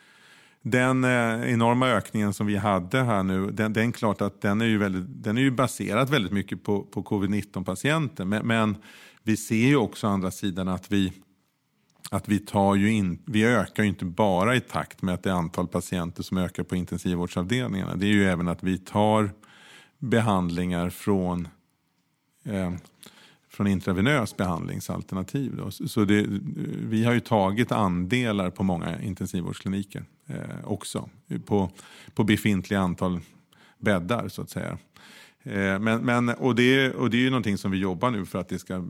den 0.61 1.03
eh, 1.03 1.53
enorma 1.53 1.87
ökningen 1.87 2.33
som 2.33 2.47
vi 2.47 2.57
hade 2.57 3.03
här 3.03 3.23
nu, 3.23 3.51
den, 3.51 3.73
den, 3.73 3.91
klart 3.91 4.21
att 4.21 4.41
den, 4.41 4.61
är 4.61 4.65
ju 4.65 4.77
väldigt, 4.77 5.23
den 5.23 5.37
är 5.37 5.41
ju 5.41 5.51
baserad 5.51 6.09
väldigt 6.09 6.31
mycket 6.31 6.63
på, 6.63 6.81
på 6.83 7.03
covid-19-patienter. 7.03 8.25
Men, 8.25 8.47
men 8.47 8.75
vi 9.23 9.37
ser 9.37 9.67
ju 9.67 9.75
också 9.75 10.07
å 10.07 10.09
andra 10.09 10.31
sidan 10.31 10.67
att 10.67 10.91
vi, 10.91 11.13
att 12.09 12.29
vi, 12.29 12.39
tar 12.39 12.75
ju 12.75 12.91
in, 12.91 13.19
vi 13.25 13.45
ökar 13.45 13.83
ju 13.83 13.89
inte 13.89 14.05
bara 14.05 14.55
i 14.55 14.61
takt 14.61 15.01
med 15.01 15.13
att 15.13 15.23
det 15.23 15.29
är 15.29 15.33
antal 15.33 15.67
patienter 15.67 16.23
som 16.23 16.37
ökar 16.37 16.63
på 16.63 16.75
intensivvårdsavdelningarna. 16.75 17.95
Det 17.95 18.05
är 18.05 18.13
ju 18.13 18.25
även 18.25 18.47
att 18.47 18.63
vi 18.63 18.77
tar 18.77 19.31
behandlingar 19.99 20.89
från 20.89 21.47
eh, 22.43 22.73
från 23.53 23.67
intravenös 23.67 24.37
behandlingsalternativ. 24.37 25.55
Då. 25.55 25.71
Så 25.71 26.05
det, 26.05 26.25
vi 26.89 27.05
har 27.05 27.13
ju 27.13 27.19
tagit 27.19 27.71
andelar 27.71 28.49
på 28.49 28.63
många 28.63 29.01
intensivvårdskliniker 29.01 30.05
eh, 30.27 30.35
också. 30.63 31.09
På, 31.45 31.71
på 32.13 32.23
befintliga 32.23 32.79
antal 32.79 33.19
bäddar 33.79 34.27
så 34.27 34.41
att 34.41 34.49
säga. 34.49 34.77
Eh, 35.43 35.79
men, 35.79 36.05
men, 36.05 36.29
och, 36.29 36.55
det, 36.55 36.91
och 36.91 37.09
det 37.09 37.17
är 37.17 37.21
ju 37.21 37.29
någonting 37.29 37.57
som 37.57 37.71
vi 37.71 37.77
jobbar 37.77 38.11
nu 38.11 38.25
för 38.25 38.39
att 38.39 38.49
det 38.49 38.59
ska 38.59 38.83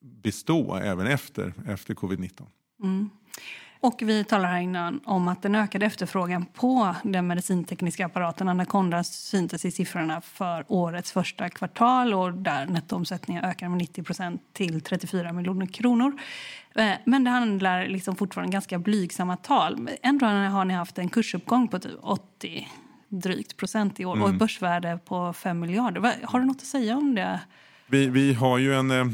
bestå 0.00 0.76
även 0.76 1.06
efter, 1.06 1.54
efter 1.66 1.94
covid-19. 1.94 2.46
Mm. 2.82 3.10
Och 3.80 4.02
vi 4.02 4.24
talar 4.24 4.48
här 4.48 4.60
innan 4.60 5.00
om 5.04 5.28
att 5.28 5.42
den 5.42 5.54
ökade 5.54 5.86
efterfrågan 5.86 6.46
på 6.46 6.96
den 7.02 7.26
medicintekniska 7.26 8.06
apparaten 8.06 8.48
Anaconda 8.48 9.04
syntes 9.04 9.64
i 9.64 9.70
siffrorna 9.70 10.20
för 10.20 10.64
årets 10.68 11.12
första 11.12 11.48
kvartal 11.48 12.14
och 12.14 12.32
där 12.32 12.66
nettoomsättningen 12.66 13.44
ökar 13.44 13.68
med 13.68 13.80
90% 13.80 14.38
till 14.52 14.80
34 14.80 15.32
miljoner 15.32 15.66
kronor. 15.66 16.12
Eh, 16.74 16.92
men 17.04 17.24
det 17.24 17.30
handlar 17.30 17.86
liksom 17.86 18.16
fortfarande 18.16 18.52
ganska 18.52 18.78
blygsamma 18.78 19.36
tal. 19.36 19.90
Ändå 20.02 20.26
har 20.26 20.64
ni 20.64 20.74
haft 20.74 20.98
en 20.98 21.08
kursuppgång 21.08 21.68
på 21.68 21.78
typ 21.78 21.92
80 22.00 22.68
drygt 23.12 23.56
procent 23.56 24.00
i 24.00 24.04
år 24.04 24.12
mm. 24.12 24.22
och 24.22 24.30
ett 24.30 24.38
börsvärde 24.38 24.98
på 25.04 25.32
5 25.32 25.60
miljarder. 25.60 26.16
Har 26.24 26.40
du 26.40 26.46
något 26.46 26.56
att 26.56 26.66
säga 26.66 26.96
om 26.96 27.14
det? 27.14 27.40
Vi, 27.86 28.06
vi 28.06 28.34
har 28.34 28.58
ju 28.58 28.74
en 28.74 28.90
eh, 28.90 29.06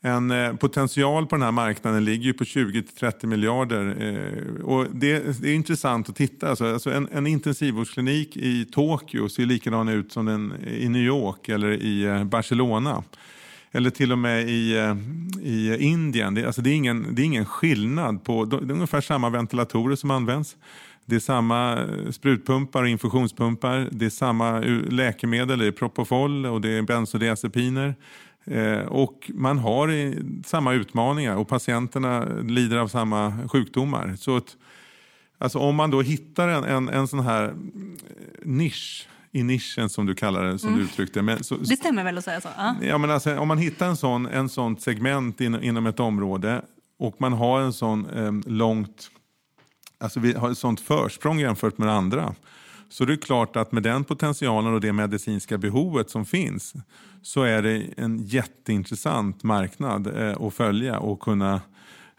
en 0.00 0.30
eh, 0.30 0.54
potential 0.56 1.26
på 1.26 1.36
den 1.36 1.42
här 1.42 1.52
marknaden 1.52 2.04
ligger 2.04 2.24
ju 2.24 2.32
på 2.32 2.44
20-30 2.44 3.26
miljarder. 3.26 3.96
Eh, 4.00 4.64
och 4.64 4.86
det, 4.92 5.42
det, 5.42 5.50
är 5.50 5.54
intressant 5.54 6.08
att 6.08 6.16
titta. 6.16 6.48
Alltså, 6.48 6.72
alltså 6.72 6.90
en, 6.90 7.08
en 7.12 7.26
intensivvårdsklinik 7.26 8.36
i 8.36 8.64
Tokyo 8.64 9.28
ser 9.28 9.46
likadan 9.46 9.88
ut 9.88 10.12
som 10.12 10.26
den 10.26 10.54
i 10.66 10.88
New 10.88 11.02
York 11.02 11.48
eller 11.48 11.72
i 11.72 12.24
Barcelona. 12.24 13.02
Eller 13.72 13.90
till 13.90 14.12
och 14.12 14.18
med 14.18 14.48
i, 14.48 14.94
i 15.42 15.76
Indien. 15.80 16.34
Det, 16.34 16.46
alltså 16.46 16.62
det, 16.62 16.70
är 16.70 16.74
ingen, 16.74 17.14
det 17.14 17.22
är 17.22 17.24
ingen 17.24 17.44
skillnad. 17.44 18.24
på 18.24 18.44
Det 18.44 18.56
är 18.56 18.70
ungefär 18.70 19.00
samma 19.00 19.30
ventilatorer 19.30 19.96
som 19.96 20.10
används. 20.10 20.56
Det 21.06 21.16
är 21.16 21.20
samma 21.20 21.86
sprutpumpar 22.10 22.82
och 22.82 22.88
infusionspumpar. 22.88 23.88
Det 23.90 24.06
är 24.06 24.10
samma 24.10 24.60
läkemedel, 24.90 25.58
det 25.58 25.66
är 25.66 25.72
Propofol 25.72 26.46
och 26.46 26.60
det 26.60 26.68
är 26.68 26.82
bensodiazepiner. 26.82 27.94
Eh, 28.44 28.78
och 28.78 29.30
man 29.34 29.58
har 29.58 30.14
samma 30.46 30.72
utmaningar 30.72 31.36
och 31.36 31.48
patienterna 31.48 32.24
lider 32.24 32.76
av 32.76 32.88
samma 32.88 33.48
sjukdomar. 33.48 34.16
Så 34.18 34.36
att, 34.36 34.56
alltså 35.38 35.58
om 35.58 35.76
man 35.76 35.90
då 35.90 36.02
hittar 36.02 36.48
en, 36.48 36.64
en, 36.64 36.88
en 36.88 37.08
sån 37.08 37.20
här 37.20 37.54
nisch 38.42 39.08
i 39.32 39.42
nischen 39.42 39.88
som 39.88 40.06
du 40.06 40.14
kallar 40.14 40.44
det, 40.44 40.58
som 40.58 40.68
mm. 40.68 40.80
du 40.80 40.84
uttryckte. 40.86 41.22
Men, 41.22 41.44
så, 41.44 41.56
det 41.56 41.76
stämmer 41.76 42.04
väl 42.04 42.18
att 42.18 42.24
säga 42.24 42.40
så? 42.40 42.48
Ja. 42.56 42.74
ja 42.82 42.98
men 42.98 43.10
alltså, 43.10 43.38
om 43.38 43.48
man 43.48 43.58
hittar 43.58 43.86
en 43.86 43.96
sån, 43.96 44.26
en 44.26 44.48
sån 44.48 44.76
segment 44.76 45.40
in, 45.40 45.62
inom 45.62 45.86
ett 45.86 46.00
område 46.00 46.62
och 46.98 47.20
man 47.20 47.32
har 47.32 47.60
en 47.60 47.72
sån 47.72 48.06
eh, 48.10 48.32
långt, 48.52 49.10
alltså 50.00 50.20
vi 50.20 50.32
har 50.32 50.50
ett 50.50 50.58
sånt 50.58 50.80
försprång 50.80 51.38
jämfört 51.40 51.78
med 51.78 51.88
andra. 51.88 52.34
Så 52.88 53.04
det 53.04 53.12
är 53.12 53.16
klart 53.16 53.56
att 53.56 53.72
med 53.72 53.82
den 53.82 54.04
potentialen 54.04 54.74
och 54.74 54.80
det 54.80 54.92
medicinska 54.92 55.58
behovet 55.58 56.10
som 56.10 56.24
finns 56.24 56.74
så 57.22 57.42
är 57.42 57.62
det 57.62 57.86
en 57.96 58.18
jätteintressant 58.18 59.42
marknad 59.42 60.06
eh, 60.06 60.42
att 60.42 60.54
följa 60.54 60.98
och 60.98 61.20
kunna 61.20 61.60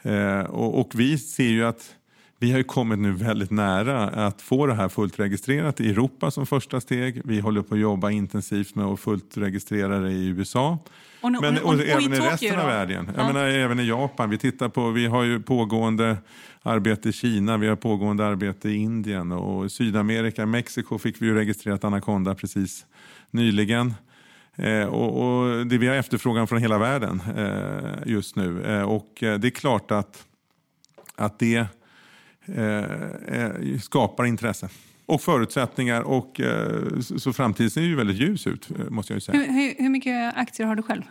eh, 0.01 0.39
och, 0.39 0.79
och, 0.79 0.91
vi 0.95 1.17
ser 1.17 1.49
ju 1.49 1.65
att 1.65 1.95
vi 2.39 2.51
har 2.51 2.63
kommit 2.63 2.99
nu 2.99 3.11
väldigt 3.11 3.51
nära 3.51 4.03
att 4.27 4.41
få 4.41 4.65
det 4.65 4.73
här 4.73 4.89
fullt 4.89 5.19
registrerat 5.19 5.81
i 5.81 5.89
Europa 5.89 6.31
som 6.31 6.45
första 6.45 6.81
steg. 6.81 7.21
Vi 7.25 7.39
håller 7.39 7.61
på 7.61 7.75
att 7.75 7.81
jobba 7.81 8.11
intensivt 8.11 8.75
med 8.75 8.85
att 8.85 8.99
fullt 8.99 9.37
registrera 9.37 9.99
det 9.99 10.11
i 10.11 10.27
USA. 10.27 10.79
Och, 11.21 11.31
nu, 11.31 11.39
Men, 11.41 11.57
och, 11.57 11.63
och, 11.63 11.73
och 11.73 11.81
även 11.81 12.13
i, 12.13 12.17
i 12.17 12.19
resten 12.19 12.59
av 12.59 12.67
världen. 12.67 13.09
Jag 13.15 13.23
ja. 13.23 13.33
menar, 13.33 13.45
även 13.45 13.79
i 13.79 13.87
Japan. 13.87 14.29
Vi, 14.29 14.37
tittar 14.37 14.69
på, 14.69 14.89
vi 14.89 15.05
har 15.05 15.23
ju 15.23 15.39
pågående 15.39 16.17
arbete 16.61 17.09
i 17.09 17.13
Kina, 17.13 17.57
vi 17.57 17.67
har 17.67 17.75
pågående 17.75 18.25
arbete 18.25 18.69
i 18.69 18.75
Indien 18.75 19.31
och 19.31 19.65
i 19.65 19.69
Sydamerika, 19.69 20.45
Mexiko 20.45 20.97
fick 20.97 21.21
vi 21.21 21.25
ju 21.25 21.35
registrerat 21.35 21.83
Anaconda 21.83 22.35
precis 22.35 22.85
nyligen. 23.31 23.93
Eh, 24.55 24.85
och, 24.85 25.21
och, 25.23 25.67
det, 25.67 25.77
vi 25.77 25.87
har 25.87 25.95
efterfrågan 25.95 26.47
från 26.47 26.61
hela 26.61 26.77
världen 26.77 27.21
eh, 27.37 28.11
just 28.11 28.35
nu. 28.35 28.63
Eh, 28.63 28.81
och 28.81 29.23
eh, 29.23 29.39
det 29.39 29.47
är 29.47 29.51
klart 29.51 29.91
att, 29.91 30.25
att 31.15 31.39
det 31.39 31.67
eh, 32.55 33.41
eh, 33.41 33.79
skapar 33.79 34.25
intresse 34.25 34.69
och 35.05 35.21
förutsättningar. 35.21 36.01
Och, 36.01 36.41
så 37.17 37.33
framtiden 37.33 37.71
ser 37.71 37.81
ju 37.81 37.95
väldigt 37.95 38.17
ljus 38.17 38.47
ut, 38.47 38.69
måste 38.89 39.13
jag 39.13 39.21
säga. 39.21 39.39
Hur, 39.39 39.53
hur, 39.53 39.75
hur 39.83 39.89
mycket 39.89 40.37
aktier 40.37 40.67
har 40.67 40.75
du 40.75 40.83
själv? 40.83 41.03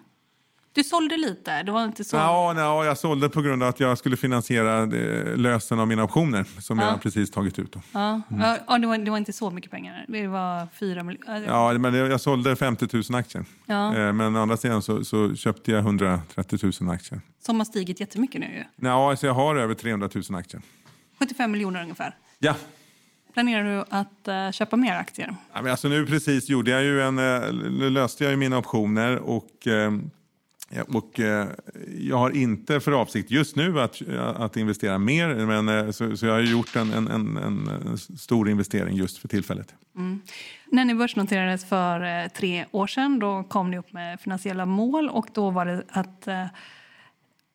Du 0.76 0.84
sålde 0.84 1.16
lite? 1.16 1.62
Det 1.62 1.72
var 1.72 1.84
inte 1.84 2.04
så... 2.04 2.16
Ja, 2.16 2.54
ja, 2.56 2.84
jag 2.84 2.98
sålde 2.98 3.28
på 3.28 3.42
grund 3.42 3.62
av 3.62 3.68
att 3.68 3.80
jag 3.80 3.98
skulle 3.98 4.16
finansiera 4.16 4.82
eh, 4.82 5.36
lösen 5.36 5.80
av 5.80 5.88
mina 5.88 6.04
optioner 6.04 6.44
som 6.60 6.78
ja. 6.78 6.86
jag 6.86 7.02
precis 7.02 7.30
tagit 7.30 7.58
ut. 7.58 7.72
Då. 7.72 7.80
Ja, 7.92 8.20
mm. 8.30 8.56
ja 8.66 8.78
det, 8.78 8.86
var, 8.86 8.98
det 8.98 9.10
var 9.10 9.18
inte 9.18 9.32
så 9.32 9.50
mycket 9.50 9.70
pengar? 9.70 10.04
Det 10.08 10.26
var 10.26 10.68
fyra 10.72 11.02
miljoner? 11.02 11.44
Ja, 11.46 11.78
men 11.78 11.94
jag 11.94 12.20
sålde 12.20 12.56
50 12.56 12.88
000 12.92 13.02
aktier. 13.20 13.44
Ja. 13.66 13.96
Eh, 13.96 14.12
men 14.12 14.36
å 14.36 14.42
andra 14.42 14.56
sidan 14.56 14.82
så, 14.82 15.04
så, 15.04 15.34
köpte 15.34 15.70
jag 15.70 15.78
130 15.80 16.58
000 16.80 16.90
aktier. 16.90 17.20
Som 17.46 17.60
har 17.60 17.64
stigit 17.64 18.00
jättemycket 18.00 18.40
nu 18.40 18.46
ju. 18.46 18.86
Ja, 18.88 19.10
alltså 19.10 19.26
jag 19.26 19.34
har 19.34 19.56
över 19.56 19.74
300 19.74 20.08
000 20.14 20.38
aktier. 20.38 20.62
75 21.18 21.50
miljoner 21.50 21.82
ungefär? 21.82 22.14
Ja. 22.38 22.56
Planerar 23.32 23.64
du 23.64 23.84
att 23.90 24.28
uh, 24.28 24.52
köpa 24.52 24.76
mer 24.76 24.94
aktier? 24.94 25.34
Ja, 25.52 25.62
men 25.62 25.70
alltså 25.70 25.88
nu 25.88 26.06
precis 26.06 26.48
gjorde 26.48 26.70
jag 26.70 26.82
ju 26.82 27.02
en, 27.02 27.18
uh, 27.18 27.90
löste 27.90 28.24
jag 28.24 28.30
ju 28.30 28.36
mina 28.36 28.58
optioner 28.58 29.16
och 29.16 29.66
uh, 29.66 29.98
och 30.88 31.20
eh, 31.20 31.48
jag 31.98 32.16
har 32.16 32.30
inte 32.30 32.80
för 32.80 32.92
avsikt 32.92 33.30
just 33.30 33.56
nu 33.56 33.80
att, 33.80 34.02
att 34.18 34.56
investera 34.56 34.98
mer, 34.98 35.34
men, 35.34 35.68
eh, 35.68 35.90
så, 35.90 36.16
så 36.16 36.26
jag 36.26 36.32
har 36.32 36.40
gjort 36.40 36.76
en, 36.76 36.92
en, 36.92 37.08
en, 37.08 37.36
en, 37.36 37.98
stor 37.98 38.48
investering 38.48 38.96
just 38.96 39.18
för 39.18 39.28
tillfället. 39.28 39.74
Mm. 39.96 40.20
När 40.66 40.84
ni 40.84 40.94
börsnoterades 40.94 41.68
för 41.68 42.22
eh, 42.24 42.28
tre 42.28 42.64
år 42.70 42.86
sedan 42.86 43.18
då 43.18 43.44
kom 43.44 43.70
ni 43.70 43.78
upp 43.78 43.92
med 43.92 44.20
finansiella 44.20 44.66
mål 44.66 45.08
och 45.08 45.26
då 45.32 45.50
var 45.50 45.66
det 45.66 45.82
att 45.88 46.28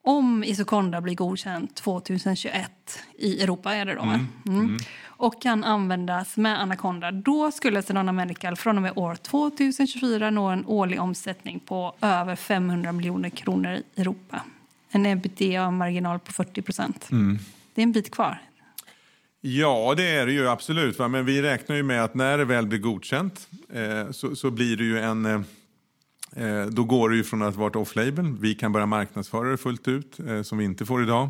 om 0.04 0.44
Isoconda 0.44 1.02
blir 1.02 1.16
godkänt 1.16 1.76
2021 1.76 2.72
i 3.18 3.44
Europa 3.44 3.74
är 3.74 3.86
det 3.86 3.96
då, 3.96 4.02
mm. 4.02 4.28
Mm. 4.46 4.60
Mm. 4.60 4.78
och 5.08 5.42
kan 5.42 5.64
användas 5.64 6.38
med 6.38 6.62
Anaconda 6.62 7.12
då 7.12 7.52
skulle 7.52 7.82
Sedona 7.82 8.12
Medical 8.12 8.56
från 8.56 8.76
och 8.76 8.82
med 8.82 8.92
år 8.96 9.16
2024 9.16 10.30
nå 10.30 10.48
en 10.48 10.66
årlig 10.66 11.02
omsättning 11.02 11.60
på 11.60 11.96
över 12.02 12.36
500 12.36 12.92
miljoner 12.92 13.30
kronor 13.30 13.72
i 13.72 14.02
Europa. 14.02 14.42
En 14.90 15.06
ebitda-marginal 15.06 16.20
på 16.20 16.34
40 16.34 16.62
procent. 16.62 17.12
Mm. 17.12 17.40
Det 17.74 17.82
är 17.82 17.84
en 17.84 17.92
bit 17.92 18.12
kvar. 18.12 18.42
Ja, 19.42 19.94
det 19.98 20.08
är 20.10 20.26
det 20.26 20.32
ju 20.32 20.50
absolut. 20.50 21.00
Men 21.00 21.26
vi 21.26 21.42
räknar 21.42 21.76
ju 21.76 21.84
med 21.84 22.04
att 22.04 22.14
när 22.14 22.38
det 22.38 22.46
väl 22.46 22.68
blir 22.68 22.80
godkänt 22.80 23.48
eh, 23.74 24.12
så, 24.12 24.52
blir 24.52 24.78
det 24.78 24.84
ju 24.84 25.00
en 25.00 25.26
Eh, 25.26 25.42
Eh, 26.36 26.66
då 26.66 26.84
går 26.84 27.10
det 27.10 27.16
ju 27.16 27.24
från 27.24 27.42
att 27.42 27.56
vara 27.56 27.80
off-label, 27.80 28.38
vi 28.40 28.56
kan 28.56 28.72
börja 28.72 28.86
marknadsföra 28.86 29.50
det 29.50 29.58
fullt 29.58 29.88
ut, 29.88 30.20
eh, 30.28 30.42
som 30.42 30.58
vi 30.58 30.66
inte 30.66 30.86
får 30.86 31.04
idag. 31.04 31.30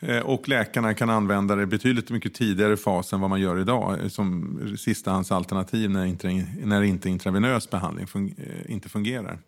Eh, 0.00 0.18
och 0.18 0.48
läkarna 0.48 0.94
kan 0.94 1.10
använda 1.10 1.56
det 1.56 1.66
betydligt 1.66 2.10
mycket 2.10 2.34
tidigare 2.34 2.76
fas 2.76 3.12
än 3.12 3.20
vad 3.20 3.30
man 3.30 3.40
gör 3.40 3.60
idag 3.60 4.00
eh, 4.02 4.08
som 4.08 4.58
sistahandsalternativ 4.78 5.90
när 5.90 6.04
inte, 6.04 6.46
när 6.64 6.82
inte 6.82 7.08
intravenös 7.08 7.70
behandling 7.70 8.06
fun 8.06 8.34
eh, 8.38 8.72
inte 8.72 8.88
fungerar. 8.88 9.38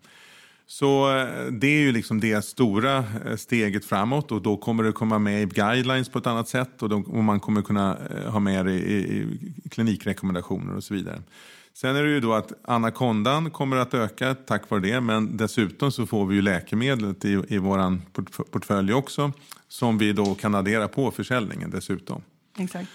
Så 0.67 1.07
det 1.51 1.67
är 1.67 1.79
ju 1.79 1.91
liksom 1.91 2.19
det 2.19 2.45
stora 2.45 3.03
steget 3.37 3.85
framåt 3.85 4.31
och 4.31 4.41
då 4.41 4.57
kommer 4.57 4.83
det 4.83 4.91
komma 4.91 5.19
med 5.19 5.41
i 5.41 5.45
guidelines 5.45 6.09
på 6.09 6.19
ett 6.19 6.27
annat 6.27 6.47
sätt 6.47 6.81
och, 6.81 6.89
då, 6.89 7.03
och 7.07 7.23
man 7.23 7.39
kommer 7.39 7.61
kunna 7.61 7.97
ha 8.27 8.39
med 8.39 8.65
det 8.65 8.71
i, 8.73 8.95
i 8.95 9.69
klinikrekommendationer 9.69 10.75
och 10.75 10.83
så 10.83 10.93
vidare. 10.93 11.21
Sen 11.73 11.95
är 11.95 12.03
det 12.03 12.09
ju 12.09 12.19
då 12.19 12.33
att 12.33 12.53
anakondan 12.63 13.51
kommer 13.51 13.77
att 13.77 13.93
öka 13.93 14.35
tack 14.35 14.69
vare 14.69 14.81
det 14.81 15.01
men 15.01 15.37
dessutom 15.37 15.91
så 15.91 16.05
får 16.05 16.25
vi 16.25 16.35
ju 16.35 16.41
läkemedlet 16.41 17.25
i, 17.25 17.43
i 17.47 17.57
vår 17.57 17.97
portfölj 18.51 18.93
också 18.93 19.31
som 19.67 19.97
vi 19.97 20.13
då 20.13 20.35
kan 20.35 20.55
addera 20.55 20.87
på 20.87 21.11
försäljningen 21.11 21.69
dessutom. 21.69 22.21
Exakt. 22.57 22.89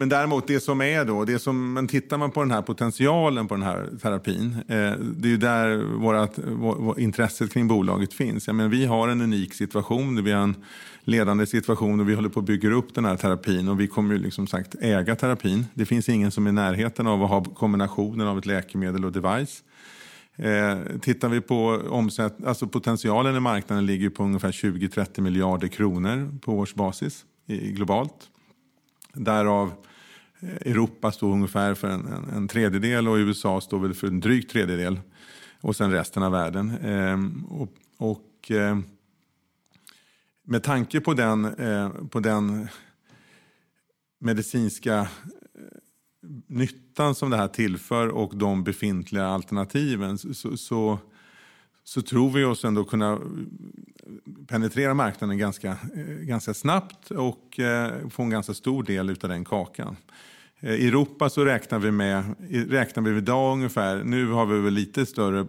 Men 0.00 0.08
däremot 0.08 0.46
det 0.46 0.60
som 0.60 0.80
är 0.80 1.04
då, 1.04 1.24
det 1.24 1.38
som, 1.38 1.72
men 1.72 1.88
tittar 1.88 2.18
man 2.18 2.30
på 2.30 2.40
den 2.40 2.50
här 2.50 2.62
potentialen 2.62 3.48
på 3.48 3.54
den 3.54 3.62
här 3.62 3.88
terapin, 4.02 4.56
eh, 4.68 4.92
det 5.00 5.28
är 5.28 5.30
ju 5.30 5.36
där 5.36 5.76
vårat, 5.76 6.38
vår, 6.46 7.00
intresset 7.00 7.52
kring 7.52 7.68
bolaget 7.68 8.12
finns. 8.12 8.46
Jag 8.46 8.56
menar, 8.56 8.70
vi 8.70 8.86
har 8.86 9.08
en 9.08 9.20
unik 9.20 9.54
situation, 9.54 10.24
vi 10.24 10.32
har 10.32 10.42
en 10.42 10.64
ledande 11.00 11.46
situation 11.46 12.00
och 12.00 12.08
vi 12.08 12.14
håller 12.14 12.28
på 12.28 12.40
att 12.40 12.46
bygga 12.46 12.70
upp 12.70 12.94
den 12.94 13.04
här 13.04 13.16
terapin 13.16 13.68
och 13.68 13.80
vi 13.80 13.86
kommer 13.88 14.14
ju 14.14 14.20
liksom 14.20 14.46
sagt 14.46 14.74
äga 14.80 15.16
terapin. 15.16 15.66
Det 15.74 15.86
finns 15.86 16.08
ingen 16.08 16.30
som 16.30 16.46
är 16.46 16.50
i 16.50 16.52
närheten 16.52 17.06
av 17.06 17.22
att 17.22 17.30
ha 17.30 17.44
kombinationen 17.44 18.26
av 18.26 18.38
ett 18.38 18.46
läkemedel 18.46 19.04
och 19.04 19.12
device. 19.12 19.62
Eh, 20.36 20.78
tittar 21.00 21.28
vi 21.28 21.40
på 21.40 21.82
omsätt, 21.90 22.44
alltså 22.44 22.66
potentialen 22.66 23.36
i 23.36 23.40
marknaden 23.40 23.86
ligger 23.86 24.10
på 24.10 24.22
ungefär 24.22 24.52
20-30 24.52 25.20
miljarder 25.20 25.68
kronor 25.68 26.38
på 26.42 26.58
årsbasis 26.58 27.24
i, 27.46 27.72
globalt. 27.72 28.30
Därav 29.12 29.72
Europa 30.42 31.12
står 31.12 31.32
ungefär 31.32 31.74
för 31.74 31.88
en, 31.88 32.06
en, 32.06 32.30
en, 32.30 32.48
tredjedel 32.48 33.08
och 33.08 33.16
USA 33.16 33.60
står 33.60 33.78
väl 33.78 33.94
för 33.94 34.06
en 34.06 34.20
dryg 34.20 34.48
tredjedel. 34.48 35.00
Och 35.60 35.76
sen 35.76 35.90
resten 35.90 36.22
av 36.22 36.32
världen. 36.32 36.70
Eh, 36.70 37.18
och, 37.60 37.72
och 37.96 38.50
eh, 38.50 38.78
med 40.44 40.62
tanke 40.62 41.00
på 41.00 41.14
den, 41.14 41.44
eh, 41.44 41.90
på 42.10 42.20
den 42.20 42.68
medicinska 44.18 44.98
eh, 44.98 45.06
nyttan 46.46 47.14
som 47.14 47.30
det 47.30 47.36
här 47.36 47.48
tillför 47.48 48.08
och 48.08 48.36
de 48.36 48.64
befintliga 48.64 49.26
alternativen 49.26 50.18
så, 50.18 50.56
så, 50.56 50.98
så 51.84 52.02
tror 52.02 52.30
vi 52.30 52.44
oss 52.44 52.64
ändå 52.64 52.84
kunna 52.84 53.18
penetrera 54.46 54.94
marknaden 54.94 55.38
ganska, 55.38 55.70
eh, 55.94 56.04
ganska 56.04 56.54
snabbt 56.54 57.10
och 57.10 57.58
eh, 57.58 58.08
få 58.08 58.22
en 58.22 58.30
ganska 58.30 58.54
stor 58.54 58.82
del 58.82 59.10
av 59.10 59.28
den 59.28 59.44
kakan. 59.44 59.96
Eh, 60.60 60.74
I 60.74 60.88
Europa 60.88 61.30
så 61.30 61.44
räknar 61.44 61.78
vi 61.78 61.90
med, 61.90 62.24
räknar 62.68 63.02
vi 63.02 63.16
idag 63.16 63.52
ungefär, 63.52 64.04
nu 64.04 64.30
har 64.30 64.46
vi 64.46 64.60
väl 64.60 64.74
lite 64.74 65.06
större, 65.06 65.40
eh, 65.40 65.46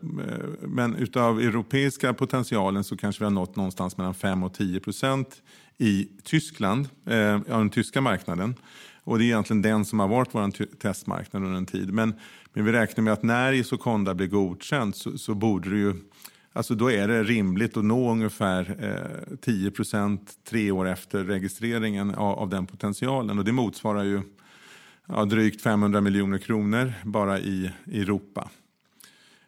men 0.61 0.95
utav 0.95 1.39
europeiska 1.39 2.13
potentialen 2.13 2.83
så 2.83 2.97
kanske 2.97 3.21
vi 3.21 3.25
har 3.25 3.31
nått 3.31 3.55
någonstans 3.55 3.97
mellan 3.97 4.13
5 4.13 4.43
och 4.43 4.53
10 4.53 4.79
procent 4.79 5.41
i 5.77 6.07
Tyskland, 6.23 6.89
eh, 7.05 7.39
den 7.39 7.69
tyska 7.69 8.01
marknaden. 8.01 8.55
Och 9.03 9.17
det 9.17 9.23
är 9.23 9.25
egentligen 9.25 9.61
den 9.61 9.85
som 9.85 9.99
har 9.99 10.07
varit 10.07 10.29
vår 10.31 10.75
testmarknad 10.77 11.43
under 11.43 11.57
en 11.57 11.65
tid. 11.65 11.93
Men, 11.93 12.13
men 12.53 12.65
vi 12.65 12.71
räknar 12.71 13.03
med 13.03 13.13
att 13.13 13.23
när 13.23 13.53
Isoconda 13.53 14.13
blir 14.13 14.27
godkänt 14.27 14.95
så, 14.95 15.17
så 15.17 15.33
borde 15.33 15.69
det 15.69 15.77
ju 15.77 15.93
Alltså 16.53 16.75
då 16.75 16.91
är 16.91 17.07
det 17.07 17.23
rimligt 17.23 17.77
att 17.77 17.85
nå 17.85 18.11
ungefär 18.11 18.75
eh, 18.79 19.37
10 19.37 19.71
tre 20.49 20.71
år 20.71 20.87
efter 20.87 21.23
registreringen 21.23 22.15
av, 22.15 22.39
av, 22.39 22.49
den 22.49 22.65
potentialen. 22.65 23.39
Och 23.39 23.45
det 23.45 23.51
motsvarar 23.51 24.03
ju 24.03 24.21
ja, 25.11 25.25
drygt 25.25 25.61
500 25.61 26.01
miljoner 26.01 26.37
kronor 26.37 26.93
bara 27.03 27.39
i, 27.39 27.71
Europa. 27.91 28.49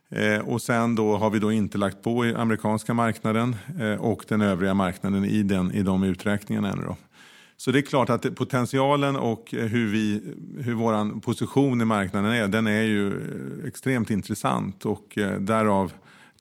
Eh, 0.10 0.40
och 0.40 0.62
sen 0.62 0.96
då 0.96 1.18
har 1.18 1.30
vi 1.30 1.40
då 1.40 1.52
inte 1.52 1.78
lagt 1.78 2.04
på 2.04 2.26
i 2.26 2.36
amerikanska 2.36 2.94
marknaden 2.94 3.56
eh, 3.80 3.94
och 3.94 4.26
den 4.28 4.42
övriga 4.42 4.74
marknaden 4.74 5.26
i, 5.26 5.44
den, 5.44 5.72
i 5.72 5.84
de 5.84 6.04
uträkningarna 6.04 6.72
ännu. 6.72 6.82
Då. 6.82 6.98
Så 7.58 7.72
det 7.72 7.80
är 7.80 7.82
klart 7.82 8.10
att 8.10 8.36
potentialen 8.36 9.16
och 9.16 9.54
eh, 9.54 9.66
hur, 9.66 9.92
vi, 9.92 10.22
hur 10.60 10.74
vår 10.74 11.20
position 11.20 11.82
i 11.82 11.86
marknaden 11.86 12.32
är, 12.32 12.48
den 12.48 12.68
är 12.68 12.82
ju 12.82 13.08
eh, 13.08 13.68
extremt 13.68 14.10
intressant 14.10 14.86
och 14.86 15.18
eh, 15.18 15.40
därav 15.40 15.94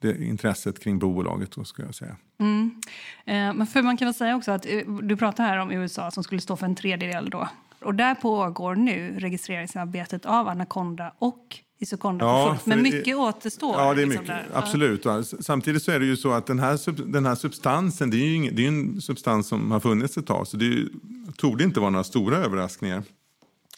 det 0.03 0.23
intresset 0.23 0.83
kring 0.83 0.99
bolaget 0.99 1.51
då 1.51 1.63
ska 1.63 1.83
jag 1.83 1.95
säga. 1.95 2.15
Mm. 2.39 2.81
Eh, 3.25 3.53
men 3.53 3.67
för 3.67 3.81
man 3.81 3.97
kan 3.97 4.05
väl 4.05 4.13
säga 4.13 4.35
också 4.35 4.51
att 4.51 4.65
eh, 4.65 4.87
du 5.01 5.17
pratar 5.17 5.43
här 5.43 5.57
om 5.57 5.71
USA 5.71 6.11
som 6.11 6.23
skulle 6.23 6.41
stå 6.41 6.55
för 6.55 6.65
en 6.65 6.75
tredjedel 6.75 7.29
då. 7.29 7.49
Och 7.85 7.95
där 7.95 8.15
pågår 8.15 8.75
nu 8.75 9.19
registreringsarbetet 9.19 10.25
av 10.25 10.47
Anaconda 10.47 11.13
och 11.19 11.59
Isoconda 11.79 12.25
ja. 12.25 12.57
Men 12.63 12.81
mycket 12.81 13.07
i, 13.07 13.13
återstår. 13.13 13.75
Ja, 13.77 13.93
det 13.93 14.01
är 14.01 14.05
liksom 14.05 14.21
mycket, 14.21 14.53
absolut. 14.53 15.05
Samtidigt 15.39 15.83
så 15.83 15.91
är 15.91 15.99
det 15.99 16.05
ju 16.05 16.17
så 16.17 16.31
att 16.31 16.45
den 16.45 16.59
här, 16.59 17.05
den 17.11 17.25
här 17.25 17.35
substansen, 17.35 18.09
det 18.09 18.17
är 18.17 18.25
ju 18.25 18.35
ingen, 18.35 18.55
det 18.55 18.63
är 18.63 18.67
en 18.67 19.01
substans 19.01 19.47
som 19.47 19.71
har 19.71 19.79
funnits 19.79 20.17
ett 20.17 20.27
tag. 20.27 20.47
Så 20.47 20.57
det 20.57 20.87
torde 21.37 21.63
inte 21.63 21.79
vara 21.79 21.89
några 21.89 22.03
stora 22.03 22.37
överraskningar. 22.37 23.03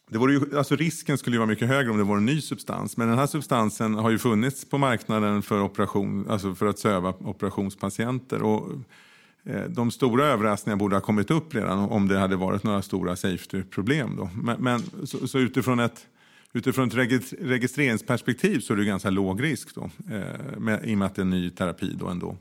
Det 0.10 0.18
vore 0.18 0.34
ju, 0.34 0.58
alltså 0.58 0.76
risken 0.76 1.18
skulle 1.18 1.36
ju 1.36 1.38
vara 1.38 1.50
mycket 1.50 1.68
högre 1.68 1.92
om 1.92 1.98
det 1.98 2.04
var 2.04 2.18
en 2.18 2.26
ny 2.26 2.42
substans. 2.42 2.98
Men 2.98 3.08
den 3.08 3.18
här 3.18 3.28
substansen 3.28 3.96
har 3.96 4.10
ju 4.10 4.18
funnits 4.18 4.70
på 4.70 4.78
marknaden 4.78 5.42
för, 5.42 5.62
operation, 5.62 6.30
alltså 6.30 6.56
för 6.56 6.66
att 6.66 6.80
söva 6.80 7.10
operationspatienter. 7.10 8.42
Och, 8.42 8.72
Eh, 9.46 9.64
de 9.64 9.92
stora 9.92 10.26
överraskningarna 10.26 10.80
borde 10.80 10.96
ha 10.96 11.02
kommit 11.02 11.32
upp 11.32 11.56
redan 11.56 11.80
om 11.80 12.08
det 12.08 12.20
hade 12.20 12.36
varit 12.36 12.64
några 12.64 12.82
stora 12.82 13.16
safety-problem. 13.16 14.30
Men, 14.44 14.62
men 14.62 14.82
så, 15.04 15.28
så, 15.28 15.40
utifrån 15.40 15.80
ett, 15.80 16.08
utifrån 16.54 16.88
ett 16.88 16.96
registreringsperspektiv 17.40 18.60
så 18.60 18.74
är 18.74 18.78
det 18.78 18.86
ganska 18.86 19.10
låg 19.10 19.44
risk 19.44 19.76
då, 19.76 19.90
eh, 20.16 20.58
med, 20.58 20.86
i 20.86 20.94
och 20.94 20.98
med 20.98 21.06
att 21.06 21.16
det 21.16 21.20
är 21.20 21.24
en 21.24 21.30
ny 21.30 21.50
terapi 21.50 21.96
då 22.00 22.08
ändå. 22.08 22.38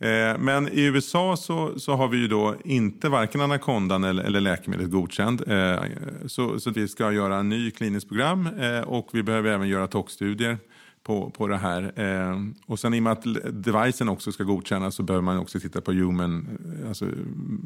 Eh, 0.00 0.38
men 0.38 0.68
i 0.68 0.84
USA 0.84 1.36
så, 1.36 1.78
så 1.78 1.94
har 1.94 2.08
vi 2.08 2.18
ju 2.18 2.28
då 2.28 2.54
inte 2.64 3.08
varken 3.08 3.40
anakondan 3.40 4.04
eller, 4.04 4.24
eller 4.24 4.40
läkemedlet 4.40 4.90
godkänd. 4.90 5.42
Så, 6.26 6.60
så 6.60 6.70
vi 6.70 6.88
ska 6.88 7.12
göra 7.12 7.36
en 7.36 7.48
ny 7.48 7.70
kliniskt 7.70 8.08
program 8.08 8.48
och 8.86 9.08
vi 9.12 9.22
behöver 9.22 9.50
även 9.50 9.68
göra 9.68 9.86
toxstudier 9.86 10.58
på, 11.08 11.30
på 11.30 11.46
det 11.48 11.56
här. 11.56 11.92
Eh, 11.96 12.36
och 12.66 12.78
sen 12.78 12.94
i 12.94 12.98
och 12.98 13.02
med 13.02 13.12
att 13.12 13.24
devicen 13.64 14.08
också 14.08 14.32
ska 14.32 14.44
godkännas 14.44 14.94
så 14.94 15.02
behöver 15.02 15.22
man 15.22 15.38
också 15.38 15.60
titta 15.60 15.80
på 15.80 15.92
human, 15.92 16.58
eh, 16.82 16.88
alltså 16.88 17.06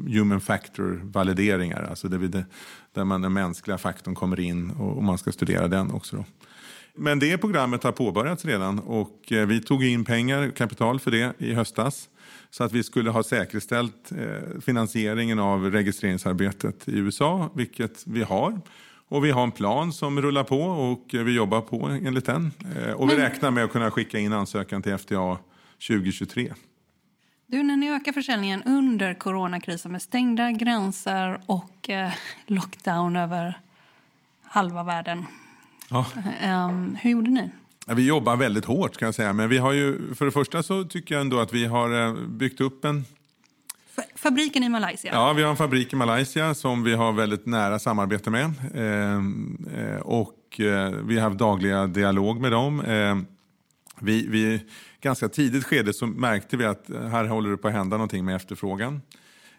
human 0.07 0.41
factor-valideringar. 0.41 1.87
Alltså 1.89 2.07
det, 2.07 2.45
där 2.93 3.03
man, 3.03 3.21
den 3.21 3.33
mänskliga 3.33 3.77
faktorn 3.77 4.15
kommer 4.15 4.39
in 4.39 4.71
och, 4.71 4.97
och 4.97 5.03
man 5.03 5.17
ska 5.17 5.31
studera 5.31 5.67
den 5.67 5.91
också. 5.91 6.15
Då. 6.15 6.25
Men 6.95 7.19
det 7.19 7.37
programmet 7.37 7.83
har 7.83 7.91
påbörjats 7.91 8.45
redan 8.45 8.79
och 8.79 9.31
eh, 9.31 9.47
vi 9.47 9.61
tog 9.61 9.83
in 9.83 10.05
pengar, 10.05 10.49
kapital 10.49 10.99
för 10.99 11.11
det 11.11 11.33
i 11.37 11.53
höstas 11.53 12.09
så 12.49 12.63
att 12.63 12.71
vi 12.71 12.83
skulle 12.83 13.09
ha 13.09 13.23
säkerställt 13.23 14.11
eh, 14.11 14.59
finansieringen 14.61 15.39
av 15.39 15.71
registreringsarbetet 15.71 16.87
i 16.87 16.97
USA, 16.97 17.49
vilket 17.55 18.03
vi 18.05 18.23
har. 18.23 18.61
Och 19.07 19.25
vi 19.25 19.31
har 19.31 19.43
en 19.43 19.51
plan 19.51 19.93
som 19.93 20.21
rullar 20.21 20.43
på 20.43 20.61
och 20.61 21.05
vi 21.11 21.35
jobbar 21.35 21.61
på 21.61 21.85
enligt 21.85 22.25
den. 22.25 22.51
Eh, 22.75 22.93
och 22.93 23.09
vi 23.09 23.15
räknar 23.15 23.51
med 23.51 23.63
att 23.63 23.71
kunna 23.71 23.91
skicka 23.91 24.19
in 24.19 24.33
ansökan 24.33 24.81
till 24.81 24.97
FDA 24.97 25.37
2023. 25.87 26.53
Du, 27.47 27.63
när 27.63 27.77
ni 27.77 27.91
ökar 27.91 28.11
försäljningen 28.11 28.63
under 28.63 29.13
coronakrisen 29.13 29.91
med 29.91 30.01
stängda 30.01 30.51
gränser 30.51 31.41
och 31.45 31.89
eh, 31.89 32.11
lockdown 32.47 33.15
över 33.15 33.59
halva 34.43 34.83
världen. 34.83 35.25
Ja. 35.89 36.05
Um, 36.67 36.97
hur 37.01 37.11
gjorde 37.11 37.31
ni? 37.31 37.49
Vi 37.87 38.07
jobbar 38.07 38.35
väldigt 38.35 38.65
hårt 38.65 38.97
kan 38.97 39.05
jag 39.05 39.15
säga. 39.15 39.33
Men 39.33 39.49
vi 39.49 39.57
har 39.57 39.71
ju, 39.71 40.15
för 40.15 40.25
det 40.25 40.31
första 40.31 40.63
så 40.63 40.83
tycker 40.83 41.15
jag 41.15 41.21
ändå 41.21 41.39
att 41.39 41.53
vi 41.53 41.65
har 41.65 42.07
eh, 42.07 42.13
byggt 42.27 42.61
upp 42.61 42.85
en 42.85 43.05
Fabriken 44.15 44.63
i 44.63 44.69
Malaysia? 44.69 45.11
Ja, 45.13 45.33
vi 45.33 45.43
har 45.43 45.49
en 45.49 45.57
fabrik 45.57 45.93
i 45.93 45.95
Malaysia 45.95 46.53
som 46.53 46.83
vi 46.83 46.93
har 46.93 47.13
väldigt 47.13 47.45
nära 47.45 47.79
samarbete 47.79 48.29
med. 48.29 48.53
Ehm, 48.75 49.67
eh, 49.75 50.01
och 50.01 50.59
eh, 50.59 50.91
vi 50.91 51.15
har 51.15 51.21
haft 51.21 51.39
dagliga 51.39 51.87
dialog 51.87 52.41
med 52.41 52.51
dem. 52.51 52.79
Eh, 52.81 53.17
vi, 53.99 54.27
vi, 54.27 54.61
ganska 55.01 55.29
tidigt 55.29 55.65
skede 55.65 55.93
så 55.93 56.07
märkte 56.07 56.57
vi 56.57 56.65
att 56.65 56.89
här 56.89 57.25
håller 57.25 57.49
det 57.49 57.57
på 57.57 57.67
att 57.67 57.73
hända 57.73 57.97
någonting 57.97 58.25
med 58.25 58.35
efterfrågan. 58.35 59.01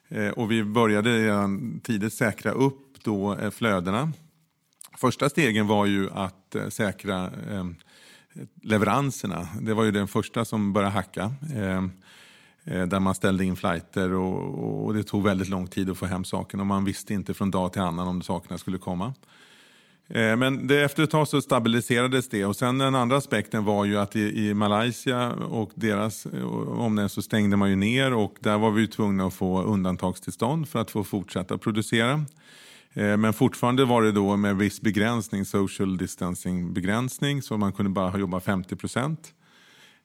Eh, 0.08 0.28
och 0.28 0.50
vi 0.50 0.64
började 0.64 1.18
redan 1.18 1.80
tidigt 1.80 2.12
säkra 2.12 2.52
upp 2.52 3.04
då 3.04 3.34
eh, 3.34 3.50
flödena. 3.50 4.12
Första 4.96 5.28
stegen 5.28 5.66
var 5.66 5.86
ju 5.86 6.10
att 6.10 6.54
eh, 6.54 6.68
säkra 6.68 7.30
ehm, 7.50 7.74
leveranserna. 8.62 9.48
Det 9.60 9.74
var 9.74 9.84
ju 9.84 9.90
den 9.90 10.08
första 10.08 10.44
som 10.44 10.72
började 10.72 10.94
hacka. 10.94 11.32
Ehm, 11.56 11.90
Eh, 12.66 12.86
där 12.86 13.00
man 13.00 13.14
ställde 13.14 13.44
in 13.44 13.56
flighter 13.56 14.12
och, 14.12 14.84
och, 14.84 14.94
det 14.94 15.02
tog 15.02 15.24
väldigt 15.24 15.48
lång 15.48 15.66
tid 15.66 15.90
att 15.90 15.98
få 15.98 16.06
hem 16.06 16.24
sakerna. 16.24 16.62
Och 16.62 16.66
man 16.66 16.84
visste 16.84 17.14
inte 17.14 17.34
från 17.34 17.50
dag 17.50 17.72
till 17.72 17.82
annan 17.82 18.08
om 18.08 18.22
sakerna 18.22 18.58
skulle 18.58 18.78
komma. 18.78 19.14
Eh, 20.08 20.36
men 20.36 20.66
det, 20.66 20.82
efter 20.82 21.02
ett 21.02 21.10
tag 21.10 21.28
så 21.28 21.40
stabiliserades 21.40 22.28
det. 22.28 22.44
Och 22.44 22.56
sen 22.56 22.78
den 22.78 22.94
andra 22.94 23.16
aspekten 23.16 23.64
var 23.64 23.84
ju 23.84 23.98
att 23.98 24.16
i, 24.16 24.48
i 24.48 24.54
Malaysia 24.54 25.32
och 25.32 25.70
deras 25.74 26.26
eh, 26.26 26.44
omnämnd 26.80 27.10
så 27.10 27.22
stängde 27.22 27.56
man 27.56 27.70
ju 27.70 27.76
ner 27.76 28.14
och 28.14 28.36
där 28.40 28.58
var 28.58 28.70
vi 28.70 28.88
tvungna 28.88 29.26
att 29.26 29.34
få 29.34 29.62
undantagstillstånd 29.62 30.68
för 30.68 30.80
att 30.80 30.90
få 30.90 31.04
fortsätta 31.04 31.58
producera. 31.58 32.24
Men 32.96 33.32
fortfarande 33.32 33.84
var 33.84 34.02
det 34.02 34.12
då 34.12 34.36
med 34.36 34.56
viss 34.56 34.80
begränsning, 34.80 35.44
social 35.44 35.96
distancing 35.96 36.72
begränsning, 36.72 37.42
så 37.42 37.56
man 37.56 37.72
kunde 37.72 37.90
bara 37.90 38.18
jobba 38.18 38.40
50 38.40 38.76
procent. 38.76 39.34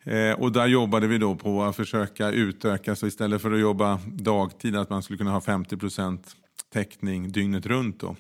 Eh, 0.04 0.32
och 0.32 0.52
där 0.52 0.68
jobbade 0.68 1.08
vi 1.08 1.18
då 1.18 1.36
på 1.36 1.64
att 1.64 1.76
försöka 1.76 2.32
utöka, 2.32 2.96
så 2.96 3.08
istället 3.08 3.42
för 3.42 3.52
att 3.52 3.60
jobba 3.60 4.00
dagtid, 4.06 4.76
att 4.76 4.90
man 4.90 5.04
skulle 5.04 5.18
kunna 5.18 5.32
ha 5.32 5.42
50 5.42 5.78
procent 5.78 6.36
täckning 6.74 7.32
dygnet 7.32 7.66
runt 7.66 8.00
då, 8.00 8.16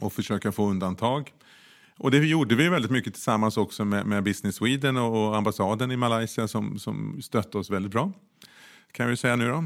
och 0.00 0.12
försöka 0.12 0.52
få 0.52 0.70
undantag. 0.70 1.32
Och 1.98 2.10
det 2.10 2.18
gjorde 2.18 2.54
vi 2.54 2.68
väldigt 2.68 2.90
mycket 2.90 3.14
tillsammans 3.14 3.56
också 3.56 3.84
med, 3.84 4.06
med 4.06 4.24
Business 4.24 4.56
Sweden 4.56 4.96
och 4.96 5.36
ambassaden 5.36 5.90
i 5.90 5.96
Malaysia 5.96 6.48
som, 6.48 6.78
som 6.78 7.22
stötte 7.22 7.58
oss 7.58 7.70
väldigt 7.70 7.92
bra 7.92 8.12
kan 8.96 9.08
vi 9.08 9.16
säga 9.16 9.36
nu 9.36 9.48
då. 9.48 9.64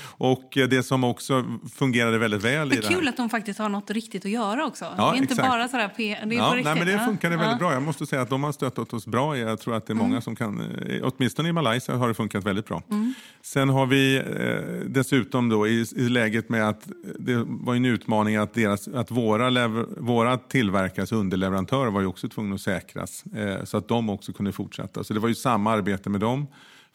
och 0.26 0.50
det 0.52 0.82
som 0.82 1.04
också 1.04 1.44
fungerade 1.74 2.18
väldigt 2.18 2.44
väl 2.44 2.68
det 2.68 2.76
är 2.76 2.82
kul 2.82 3.08
att 3.08 3.16
de 3.16 3.30
faktiskt 3.30 3.58
har 3.58 3.68
något 3.68 3.90
riktigt 3.90 4.24
att 4.24 4.30
göra 4.30 4.66
också. 4.66 4.84
Ja, 4.84 5.10
det 5.10 5.16
är 5.16 5.22
inte 5.22 5.32
exakt. 5.32 5.48
bara 5.48 5.68
sådär 5.68 5.90
det 5.96 6.12
är 6.12 6.32
ja, 6.32 6.54
nej, 6.54 6.74
men 6.74 6.86
Det 6.86 7.02
funkade 7.04 7.36
väldigt 7.36 7.58
bra. 7.58 7.72
Jag 7.72 7.82
måste 7.82 8.06
säga 8.06 8.22
att 8.22 8.30
de 8.30 8.44
har 8.44 8.52
stöttat 8.52 8.92
oss 8.92 9.06
bra. 9.06 9.38
Jag 9.38 9.60
tror 9.60 9.76
att 9.76 9.86
det 9.86 9.92
är 9.92 9.94
många 9.94 10.10
mm. 10.10 10.22
som 10.22 10.36
kan, 10.36 10.60
eh, 10.60 11.00
åtminstone 11.02 11.48
i 11.48 11.52
Malaysia 11.52 11.96
har 11.96 12.08
det 12.08 12.14
funkat 12.14 12.44
väldigt 12.44 12.66
bra. 12.66 12.82
Mm. 12.90 13.14
Sen 13.42 13.68
har 13.68 13.86
vi 13.86 14.16
eh, 14.16 14.86
dessutom 14.86 15.48
då 15.48 15.68
i, 15.68 15.86
i, 15.96 16.08
läget 16.08 16.48
med 16.48 16.68
att 16.68 16.88
det 17.18 17.44
var 17.46 17.74
en 17.74 17.84
utmaning 17.84 18.36
att, 18.36 18.54
deras, 18.54 18.88
att 18.88 19.10
våra, 19.10 19.50
lever, 19.50 19.86
våra 19.96 20.38
tillverkares 20.38 21.12
underleverantörer 21.12 21.90
var 21.90 22.00
ju 22.00 22.06
också 22.06 22.28
tvungna 22.28 22.54
att 22.54 22.60
säkras 22.60 23.24
eh, 23.36 23.64
så 23.64 23.76
att 23.76 23.88
de 23.88 24.10
också 24.10 24.32
kunde 24.32 24.52
fortsätta. 24.52 25.04
Så 25.04 25.14
det 25.14 25.20
var 25.20 25.28
ju 25.28 25.34
samma 25.34 25.72
arbete 25.72 26.10
med 26.10 26.20
dem 26.20 26.46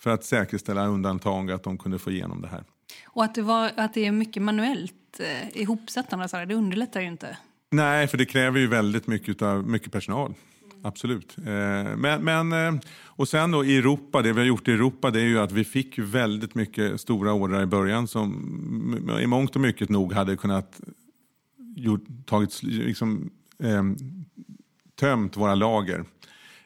för 0.06 0.12
att 0.12 0.24
säkerställa 0.24 0.88
undantag 0.88 1.52
att 1.52 1.64
de 1.64 1.78
kunde 1.78 2.00
få 2.00 2.12
igenom 2.12 2.42
det 2.42 2.48
här. 2.48 2.64
Och 3.06 3.24
att 3.24 3.36
det, 3.36 3.42
var, 3.42 3.72
att 3.78 3.94
det 3.94 4.06
är 4.06 4.12
mycket 4.12 4.44
manuellt 4.44 5.20
eh, 5.20 5.62
ihopsättande, 5.62 6.28
så 6.28 6.46
det 6.46 6.56
underlättar 6.56 7.02
ju 7.02 7.08
inte. 7.08 7.38
Nej, 7.72 8.08
för 8.08 8.18
det 8.18 8.26
kräver 8.26 8.60
ju 8.60 8.68
väldigt 8.68 9.08
mycket, 9.08 9.42
av, 9.42 9.68
mycket 9.68 9.92
personal. 9.92 10.34
Absolut. 10.84 11.38
Eh, 11.38 11.44
men, 11.98 12.24
men, 12.24 12.54
eh, 12.54 12.82
och 13.04 13.28
sen 13.28 13.52
då 13.52 13.66
i 13.66 13.78
Europa, 13.78 14.22
det 14.22 14.34
vi 14.34 14.40
har 14.40 14.48
gjort 14.48 14.68
i 14.68 14.72
Europa 14.72 15.12
det 15.12 15.20
är 15.20 15.26
ju 15.26 15.40
att 15.40 15.52
vi 15.52 15.64
fick 15.64 16.00
väldigt 16.00 16.56
mycket 16.56 17.02
stora 17.02 17.34
ordrar 17.34 17.64
i 17.64 17.66
början 17.66 18.08
som 18.08 19.20
i 19.22 19.28
mångt 19.28 19.56
och 19.56 19.62
mycket 19.62 19.90
nog 19.90 20.14
hade 20.14 20.38
kunnat 20.38 20.82
gjort, 21.76 22.04
tagit, 22.26 22.64
liksom, 22.64 23.30
eh, 23.60 23.84
tömt 24.96 25.38
våra 25.38 25.56
lager. 25.56 26.06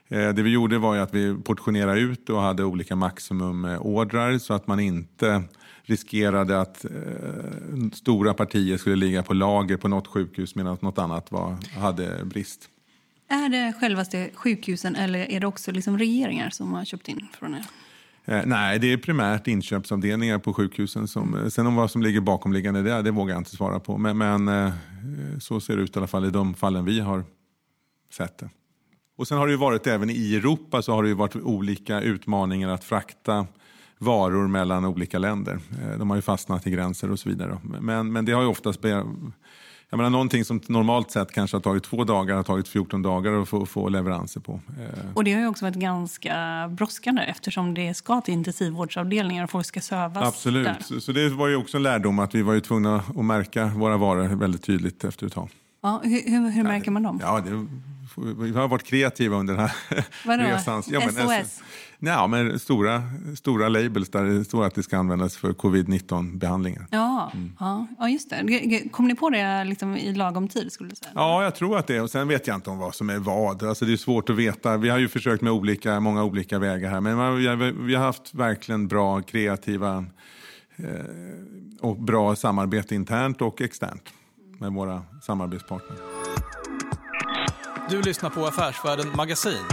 Eh, 0.09 0.29
det 0.29 0.41
vi 0.41 0.49
gjorde 0.49 0.77
var 0.77 0.97
att 0.97 1.13
vi 1.13 1.35
portionerade 1.43 1.99
ut 1.99 2.29
och 2.29 2.41
hade 2.41 2.63
olika 2.63 2.95
maximumordrar 2.95 4.37
så 4.37 4.53
att 4.53 4.67
man 4.67 4.79
inte 4.79 5.43
riskerade 5.83 6.61
att 6.61 6.85
eh, 6.85 6.91
stora 7.93 8.33
partier 8.33 8.77
skulle 8.77 8.95
ligga 8.95 9.23
på 9.23 9.33
lager 9.33 9.77
på 9.77 9.87
något 9.87 10.07
sjukhus 10.07 10.55
medan 10.55 10.77
något 10.81 10.97
annat 10.97 11.31
var, 11.31 11.57
hade 11.79 12.25
brist. 12.25 12.69
Är 13.27 13.49
det 13.49 13.73
självaste 13.79 14.29
sjukhusen 14.33 14.95
eller 14.95 15.19
är 15.31 15.39
det 15.39 15.47
också 15.47 15.71
liksom 15.71 15.97
regeringar 15.97 16.49
som 16.49 16.73
har 16.73 16.85
köpt 16.85 17.07
in 17.07 17.27
från 17.39 17.55
er? 17.55 17.65
Eh, 18.25 18.41
nej, 18.45 18.79
det 18.79 18.93
är 18.93 18.97
primärt 18.97 19.47
inköpsavdelningar 19.47 20.37
på 20.39 20.53
sjukhusen. 20.53 21.07
Som, 21.07 21.37
eh, 21.37 21.47
sen 21.47 21.67
om 21.67 21.75
vad 21.75 21.91
som 21.91 22.01
ligger 22.01 22.21
bakomliggande 22.21 22.81
där, 22.81 23.03
det 23.03 23.11
vågar 23.11 23.33
jag 23.33 23.39
inte 23.41 23.55
svara 23.55 23.79
på. 23.79 23.97
Men, 23.97 24.17
men 24.17 24.47
eh, 24.47 24.73
så 25.39 25.59
ser 25.59 25.77
det 25.77 25.83
ut 25.83 25.95
i 25.95 25.99
alla 25.99 26.07
fall 26.07 26.25
i 26.25 26.29
de 26.29 26.53
fallen 26.53 26.85
vi 26.85 26.99
har 26.99 27.23
sett 28.13 28.37
det. 28.37 28.49
Och 29.19 29.27
sen 29.27 29.37
har 29.37 29.47
det 29.47 29.51
ju 29.51 29.57
varit 29.57 29.87
även 29.87 30.09
i 30.09 30.35
Europa 30.35 30.81
så 30.81 30.93
har 30.93 31.03
det 31.03 31.09
ju 31.09 31.15
varit 31.15 31.35
olika 31.35 32.01
utmaningar 32.01 32.69
att 32.69 32.83
frakta 32.83 33.47
varor 33.97 34.47
mellan 34.47 34.85
olika 34.85 35.19
länder. 35.19 35.59
Eh, 35.81 35.99
de 35.99 36.09
har 36.09 36.17
ju 36.17 36.21
fastnat 36.21 36.67
i 36.67 36.71
gränser 36.71 37.11
och 37.11 37.19
så 37.19 37.29
vidare. 37.29 37.57
Men, 37.81 38.11
men 38.11 38.25
det 38.25 38.31
har 38.31 38.41
ju 38.41 38.47
oftast 38.47 38.83
jag 38.83 39.97
menar, 39.97 40.09
någonting 40.09 40.45
som 40.45 40.61
normalt 40.67 41.11
sett 41.11 41.31
kanske 41.31 41.57
har 41.57 41.61
tagit 41.61 41.83
två 41.83 42.03
dagar 42.03 42.35
har 42.35 42.43
tagit 42.43 42.67
14 42.67 43.01
dagar 43.01 43.41
att 43.41 43.49
få, 43.49 43.65
få 43.65 43.89
leveranser 43.89 44.39
på. 44.39 44.53
Eh. 44.53 45.05
Och 45.13 45.23
det 45.23 45.33
har 45.33 45.41
ju 45.41 45.47
också 45.47 45.65
varit 45.65 45.75
ganska 45.75 46.67
brådskande 46.71 47.21
eftersom 47.21 47.73
det 47.73 47.93
ska 47.93 48.21
till 48.21 48.33
intensivvårdsavdelningar 48.33 49.43
och 49.43 49.49
folk 49.49 49.65
ska 49.65 49.81
sövas 49.81 50.27
Absolut, 50.27 50.65
där. 50.65 50.77
Så, 50.81 51.01
så 51.01 51.11
det 51.11 51.29
var 51.29 51.47
ju 51.47 51.55
också 51.55 51.77
en 51.77 51.83
lärdom 51.83 52.19
att 52.19 52.35
vi 52.35 52.41
var 52.41 52.53
ju 52.53 52.59
tvungna 52.59 52.95
att 52.95 53.25
märka 53.25 53.65
våra 53.65 53.97
varor 53.97 54.27
väldigt 54.27 54.63
tydligt 54.63 55.03
efter 55.03 55.25
ett 55.25 55.33
tag. 55.33 55.49
Ja, 55.81 56.01
hur, 56.03 56.31
hur, 56.31 56.49
hur 56.49 56.63
märker 56.63 56.91
man 56.91 57.03
dem? 57.03 57.19
Ja, 57.21 57.41
det, 57.45 57.67
vi 58.17 58.51
har 58.51 58.67
varit 58.67 58.83
kreativa 58.83 59.37
under 59.37 59.53
den 59.53 59.61
här 59.61 60.05
Vadå? 60.25 60.43
resan. 60.43 60.83
Ja, 60.87 60.99
men, 60.99 61.43
SOS? 61.43 61.61
Ja, 61.99 62.27
men 62.27 62.59
stora, 62.59 63.03
stora 63.35 63.69
labels 63.69 64.09
där 64.09 64.23
det 64.23 64.45
står 64.45 64.65
att 64.65 64.75
det 64.75 64.83
ska 64.83 64.97
användas 64.97 65.37
för 65.37 65.53
covid-19-behandlingar. 65.53 66.87
Ja, 66.91 67.31
mm. 67.33 67.51
ja, 67.99 68.09
just 68.09 68.29
det. 68.29 68.89
Kom 68.91 69.07
ni 69.07 69.15
på 69.15 69.29
det 69.29 69.63
liksom 69.63 69.97
i 69.97 70.13
lagom 70.13 70.47
tid? 70.47 70.71
skulle 70.71 70.89
du 70.89 70.95
säga? 70.95 71.11
Ja, 71.15 71.43
jag 71.43 71.55
tror 71.55 71.77
att 71.77 71.87
det. 71.87 72.01
Och 72.01 72.09
sen 72.09 72.27
vet 72.27 72.47
jag 72.47 72.55
inte 72.55 72.69
om 72.69 72.77
vad 72.77 72.95
som 72.95 73.09
är 73.09 73.17
vad. 73.17 73.63
Alltså, 73.63 73.85
det 73.85 73.93
är 73.93 73.97
svårt 73.97 74.29
att 74.29 74.35
veta. 74.35 74.77
Vi 74.77 74.89
har 74.89 74.97
ju 74.97 75.07
försökt 75.07 75.41
med 75.41 75.53
olika, 75.53 75.99
många 75.99 76.23
olika 76.23 76.59
vägar 76.59 76.89
här. 76.89 77.01
Men 77.01 77.37
vi 77.37 77.47
har, 77.47 77.85
vi 77.85 77.95
har 77.95 78.05
haft 78.05 78.33
verkligen 78.33 78.87
bra, 78.87 79.21
kreativa 79.21 80.05
eh, 80.75 80.85
och 81.81 82.01
bra 82.01 82.35
samarbete 82.35 82.95
internt 82.95 83.41
och 83.41 83.61
externt 83.61 84.03
med 84.59 84.73
våra 84.73 85.03
samarbetspartner. 85.21 85.97
Du 87.89 88.01
lyssnar 88.01 88.29
på 88.29 88.47
Affärsvärlden 88.47 89.11
Magasin 89.15 89.63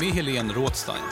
med 0.00 0.08
Helene 0.08 0.52
Rådstein. 0.52 1.02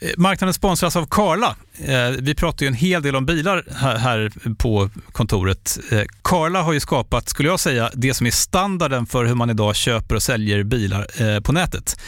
Eh, 0.00 0.10
marknaden 0.16 0.54
sponsras 0.54 0.96
av 0.96 1.06
Karla. 1.06 1.56
Eh, 1.78 2.10
vi 2.20 2.34
pratar 2.34 2.64
ju 2.64 2.68
en 2.68 2.74
hel 2.74 3.02
del 3.02 3.16
om 3.16 3.26
bilar 3.26 3.64
här 3.98 4.32
på 4.58 4.90
kontoret. 5.12 5.78
Eh, 5.90 6.02
karla 6.22 6.62
har 6.62 6.72
ju 6.72 6.80
skapat, 6.80 7.28
skulle 7.28 7.48
jag 7.48 7.60
säga, 7.60 7.90
det 7.94 8.14
som 8.14 8.26
är 8.26 8.30
standarden 8.30 9.06
för 9.06 9.24
hur 9.24 9.34
man 9.34 9.50
idag 9.50 9.76
köper 9.76 10.14
och 10.14 10.22
säljer 10.22 10.62
bilar 10.62 11.40
på 11.40 11.52
nätet. 11.52 12.00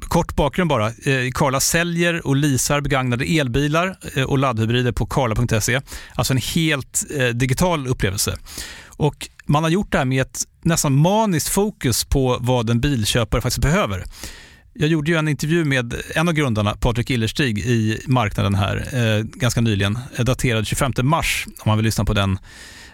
Kort 0.00 0.36
bakgrund 0.36 0.70
bara. 0.70 0.92
Karla 1.34 1.60
säljer 1.60 2.26
och 2.26 2.36
leasar 2.36 2.80
begagnade 2.80 3.24
elbilar 3.24 3.96
och 4.26 4.38
laddhybrider 4.38 4.92
på 4.92 5.06
karla.se. 5.06 5.80
Alltså 6.14 6.32
en 6.32 6.40
helt 6.54 7.04
digital 7.34 7.86
upplevelse. 7.86 8.36
Och 9.00 9.28
man 9.46 9.62
har 9.62 9.70
gjort 9.70 9.92
det 9.92 9.98
här 9.98 10.04
med 10.04 10.22
ett 10.22 10.44
nästan 10.62 10.94
maniskt 10.94 11.48
fokus 11.48 12.04
på 12.04 12.38
vad 12.40 12.70
en 12.70 12.80
bilköpare 12.80 13.40
faktiskt 13.40 13.62
behöver. 13.62 14.04
Jag 14.72 14.88
gjorde 14.88 15.10
ju 15.10 15.16
en 15.16 15.28
intervju 15.28 15.64
med 15.64 15.94
en 16.14 16.28
av 16.28 16.34
grundarna, 16.34 16.76
Patrik 16.76 17.10
Illerstig, 17.10 17.58
i 17.58 18.00
marknaden 18.06 18.54
här 18.54 18.76
eh, 18.92 19.24
ganska 19.24 19.60
nyligen, 19.60 19.98
eh, 20.16 20.24
daterad 20.24 20.66
25 20.66 20.92
mars, 21.02 21.46
om 21.46 21.62
man 21.66 21.78
vill 21.78 21.84
lyssna 21.84 22.04
på 22.04 22.12
den. 22.12 22.38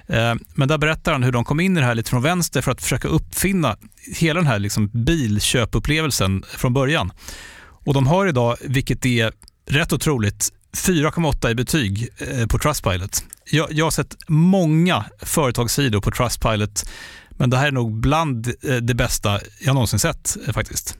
Eh, 0.07 0.35
men 0.55 0.69
där 0.69 0.79
berättar 0.79 1.13
han 1.13 1.23
hur 1.23 1.33
de 1.33 1.45
kom 1.45 1.61
in 1.61 1.77
i 1.77 1.81
det 1.81 1.87
här 1.87 1.95
lite 1.95 2.11
från 2.11 2.23
vänster 2.23 2.63
för 2.63 2.73
att 2.73 2.83
försöka 2.83 3.09
uppfinna 3.09 3.77
hela 4.17 4.41
den 4.41 4.47
här 4.47 4.59
liksom 4.59 4.91
bilköpupplevelsen 4.93 6.45
från 6.49 6.73
början. 6.73 7.13
Och 7.61 7.95
de 7.95 8.07
har 8.07 8.27
idag, 8.27 8.57
vilket 8.61 9.07
är 9.07 9.33
rätt 9.69 9.93
otroligt, 9.93 10.49
4,8 10.77 11.51
i 11.51 11.55
betyg 11.55 12.09
eh, 12.19 12.47
på 12.47 12.59
Trustpilot. 12.59 13.25
Jag, 13.51 13.73
jag 13.73 13.87
har 13.87 13.91
sett 13.91 14.17
många 14.29 15.05
företagssidor 15.23 16.01
på 16.01 16.11
Trustpilot, 16.11 16.89
men 17.31 17.51
det 17.51 17.57
här 17.57 17.67
är 17.67 17.73
nog 17.73 18.01
bland 18.01 18.47
eh, 18.63 18.77
det 18.77 18.95
bästa 18.95 19.41
jag 19.61 19.75
någonsin 19.75 19.99
sett 19.99 20.37
eh, 20.47 20.53
faktiskt. 20.53 20.99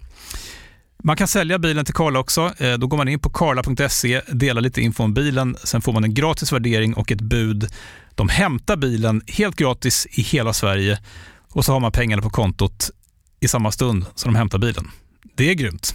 Man 1.03 1.17
kan 1.17 1.29
sälja 1.29 1.59
bilen 1.59 1.85
till 1.85 1.95
Karla 1.95 2.19
också. 2.19 2.53
Eh, 2.59 2.75
då 2.75 2.87
går 2.87 2.97
man 2.97 3.09
in 3.09 3.19
på 3.19 3.31
karla.se, 3.31 4.21
delar 4.29 4.61
lite 4.61 4.81
info 4.81 5.03
om 5.03 5.15
bilen, 5.15 5.57
sen 5.65 5.83
får 5.83 5.93
man 5.93 6.05
en 6.05 6.15
gratis 6.15 6.53
värdering 6.53 6.95
och 6.95 7.13
ett 7.13 7.21
bud. 7.21 7.69
De 8.15 8.29
hämtar 8.29 8.77
bilen 8.77 9.23
helt 9.27 9.57
gratis 9.57 10.07
i 10.11 10.23
hela 10.23 10.53
Sverige 10.53 10.99
och 11.53 11.65
så 11.65 11.73
har 11.73 11.81
man 11.81 11.93
pengarna 11.93 12.23
på 12.23 12.31
kontot 12.31 12.91
i 13.41 13.49
samma 13.49 13.73
stund 13.73 14.07
som 14.15 14.33
de 14.33 14.39
hämtar 14.39 14.59
bilen. 14.59 14.91
Det 15.35 15.51
är 15.51 15.55
grymt. 15.55 15.95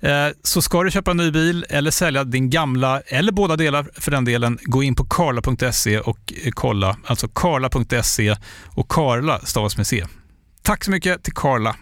Eh, 0.00 0.28
så 0.42 0.62
ska 0.62 0.82
du 0.82 0.90
köpa 0.90 1.10
en 1.10 1.16
ny 1.16 1.30
bil 1.30 1.64
eller 1.70 1.90
sälja 1.90 2.24
din 2.24 2.50
gamla, 2.50 3.00
eller 3.00 3.32
båda 3.32 3.56
delar 3.56 3.88
för 3.94 4.10
den 4.10 4.24
delen, 4.24 4.58
gå 4.62 4.82
in 4.82 4.94
på 4.94 5.04
karla.se 5.04 6.00
och 6.00 6.32
kolla. 6.50 6.96
Alltså 7.04 7.28
karla.se 7.28 8.36
och 8.76 8.88
Karla 8.88 9.38
stavas 9.38 9.76
med 9.76 9.86
C. 9.86 10.04
Tack 10.62 10.84
så 10.84 10.90
mycket 10.90 11.22
till 11.22 11.32
Karla. 11.32 11.76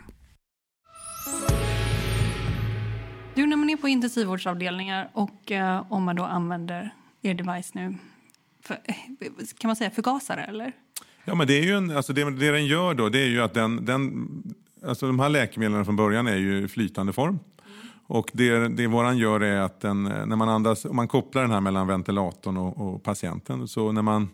Du, 3.35 3.47
när 3.47 3.57
man 3.57 3.71
är 3.71 3.77
på 3.77 3.89
intensivvårdsavdelningar 3.89 5.11
och 5.13 5.53
eh, 5.53 5.93
om 5.93 6.05
man 6.05 6.17
då 6.17 6.25
använder 6.25 6.91
er 7.23 7.35
device 7.35 7.75
nu, 7.75 7.95
för, 8.65 8.75
eh, 8.85 8.95
kan 9.59 9.69
man 9.69 9.77
säga 9.77 9.91
förgasare 9.91 10.45
eller? 10.45 10.73
Ja, 11.25 11.35
men 11.35 11.47
det 11.47 11.59
är 11.59 11.63
ju 11.63 11.77
en, 11.77 11.97
alltså 11.97 12.13
det, 12.13 12.31
det 12.31 12.51
den 12.51 12.67
gör 12.67 12.95
då, 12.95 13.09
det 13.09 13.19
är 13.19 13.27
ju 13.27 13.43
att 13.43 13.55
den, 13.55 13.85
den 13.85 14.29
alltså 14.87 15.07
de 15.07 15.21
här 15.21 15.29
läkemedlen 15.29 15.85
från 15.85 15.97
början 15.97 16.27
är 16.27 16.37
ju 16.37 16.69
flytande 16.69 17.13
form. 17.13 17.39
Och 18.07 18.31
det, 18.33 18.69
det 18.69 18.87
våran 18.87 19.19
gör 19.19 19.41
är 19.41 19.61
att 19.61 19.81
den, 19.81 20.03
när 20.05 20.37
man 20.37 20.49
andas, 20.49 20.85
om 20.85 20.97
man 20.97 21.09
kopplar 21.09 21.43
den 21.43 21.51
här 21.51 21.61
mellan 21.61 21.87
ventilatorn 21.87 22.57
och, 22.57 22.81
och 22.81 23.03
patienten, 23.03 23.69
så 23.69 23.93
när 23.93 24.03
man 24.03 24.29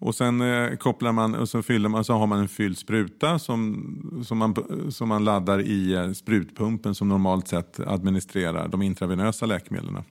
och 0.00 0.14
sen 0.14 0.40
eh, 0.40 0.76
kopplar 0.76 1.12
man 1.12 1.34
och 1.34 1.48
så, 1.48 1.62
fyller 1.62 1.88
man, 1.88 2.04
så 2.04 2.12
har 2.12 2.26
man 2.26 2.38
en 2.38 2.48
fylld 2.48 2.78
spruta 2.78 3.38
som, 3.38 4.22
som, 4.26 4.38
man, 4.38 4.56
som 4.90 5.08
man 5.08 5.24
laddar 5.24 5.60
i 5.60 5.92
eh, 5.92 6.12
sprutpumpen 6.12 6.94
som 6.94 7.08
normalt 7.08 7.48
sett 7.48 7.80
administrerar 7.80 8.68
de 8.68 8.82
intravenösa 8.82 9.46
läkemedlen. 9.46 10.04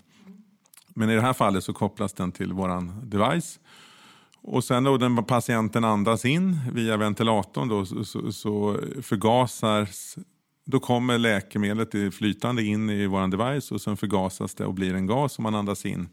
Men 0.93 1.09
i 1.09 1.15
det 1.15 1.21
här 1.21 1.33
fallet 1.33 1.63
så 1.63 1.73
kopplas 1.73 2.13
den 2.13 2.31
till 2.31 2.53
våran 2.53 3.01
device. 3.03 3.59
Och 4.41 4.63
sen 4.63 4.83
då 4.83 4.97
när 4.97 5.21
patienten 5.21 5.83
andas 5.83 6.25
in 6.25 6.59
via 6.73 6.97
ventilatorn 6.97 7.67
då, 7.67 7.85
så, 7.85 8.03
så, 8.03 8.31
så 8.31 8.77
förgasas 9.01 10.17
då 10.69 10.79
kommer 10.79 11.17
läkemedlet 11.17 12.13
flytande 12.13 12.63
in 12.63 12.89
i 12.89 13.07
vår 13.07 13.27
device 13.27 13.71
och 13.71 13.81
sen 13.81 13.97
förgasas 13.97 14.55
det 14.55 14.65
och 14.65 14.73
blir 14.73 14.93
en 14.93 15.07
gas 15.07 15.33
som 15.33 15.43
man 15.43 15.55
andas 15.55 15.85
in 15.85 16.09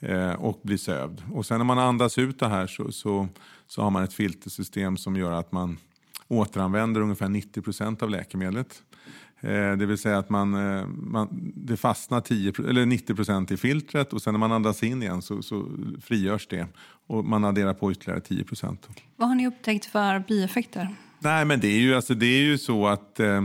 eh, 0.00 0.32
och 0.32 0.60
blir 0.62 0.76
sövd. 0.76 1.22
Och 1.32 1.46
sen 1.46 1.58
när 1.58 1.64
man 1.64 1.78
andas 1.78 2.18
ut 2.18 2.38
det 2.38 2.48
här 2.48 2.66
så, 2.66 2.92
så, 2.92 3.28
så 3.66 3.82
har 3.82 3.90
man 3.90 4.04
ett 4.04 4.12
filtersystem 4.12 4.96
som 4.96 5.16
gör 5.16 5.32
att 5.32 5.52
man 5.52 5.78
återanvänder 6.28 7.00
ungefär 7.00 7.28
90 7.28 7.62
procent 7.62 8.02
av 8.02 8.10
läkemedlet. 8.10 8.82
Eh, 9.40 9.72
det 9.72 9.86
vill 9.86 9.98
säga 9.98 10.18
att 10.18 10.30
man, 10.30 10.54
eh, 10.54 10.86
man, 10.86 11.52
det 11.54 11.76
fastnar 11.76 12.20
10, 12.20 12.52
eller 12.68 12.86
90 12.86 13.14
procent 13.14 13.50
i 13.50 13.56
filtret 13.56 14.12
och 14.12 14.22
sen 14.22 14.34
när 14.34 14.38
man 14.38 14.52
andas 14.52 14.82
in 14.82 15.02
igen 15.02 15.22
så, 15.22 15.42
så 15.42 15.66
frigörs 16.02 16.46
det 16.46 16.66
och 17.06 17.24
man 17.24 17.44
adderar 17.44 17.74
på 17.74 17.92
ytterligare 17.92 18.20
10 18.20 18.44
procent. 18.44 18.88
Vad 19.16 19.28
har 19.28 19.34
ni 19.34 19.46
upptäckt 19.46 19.84
för 19.84 20.24
bieffekter? 20.28 20.94
Nej, 21.18 21.44
men 21.44 21.60
det 21.60 21.68
är 21.68 21.78
ju, 21.78 21.94
alltså, 21.94 22.14
det 22.14 22.26
är 22.26 22.42
ju 22.42 22.58
så 22.58 22.86
att 22.86 23.20
eh, 23.20 23.42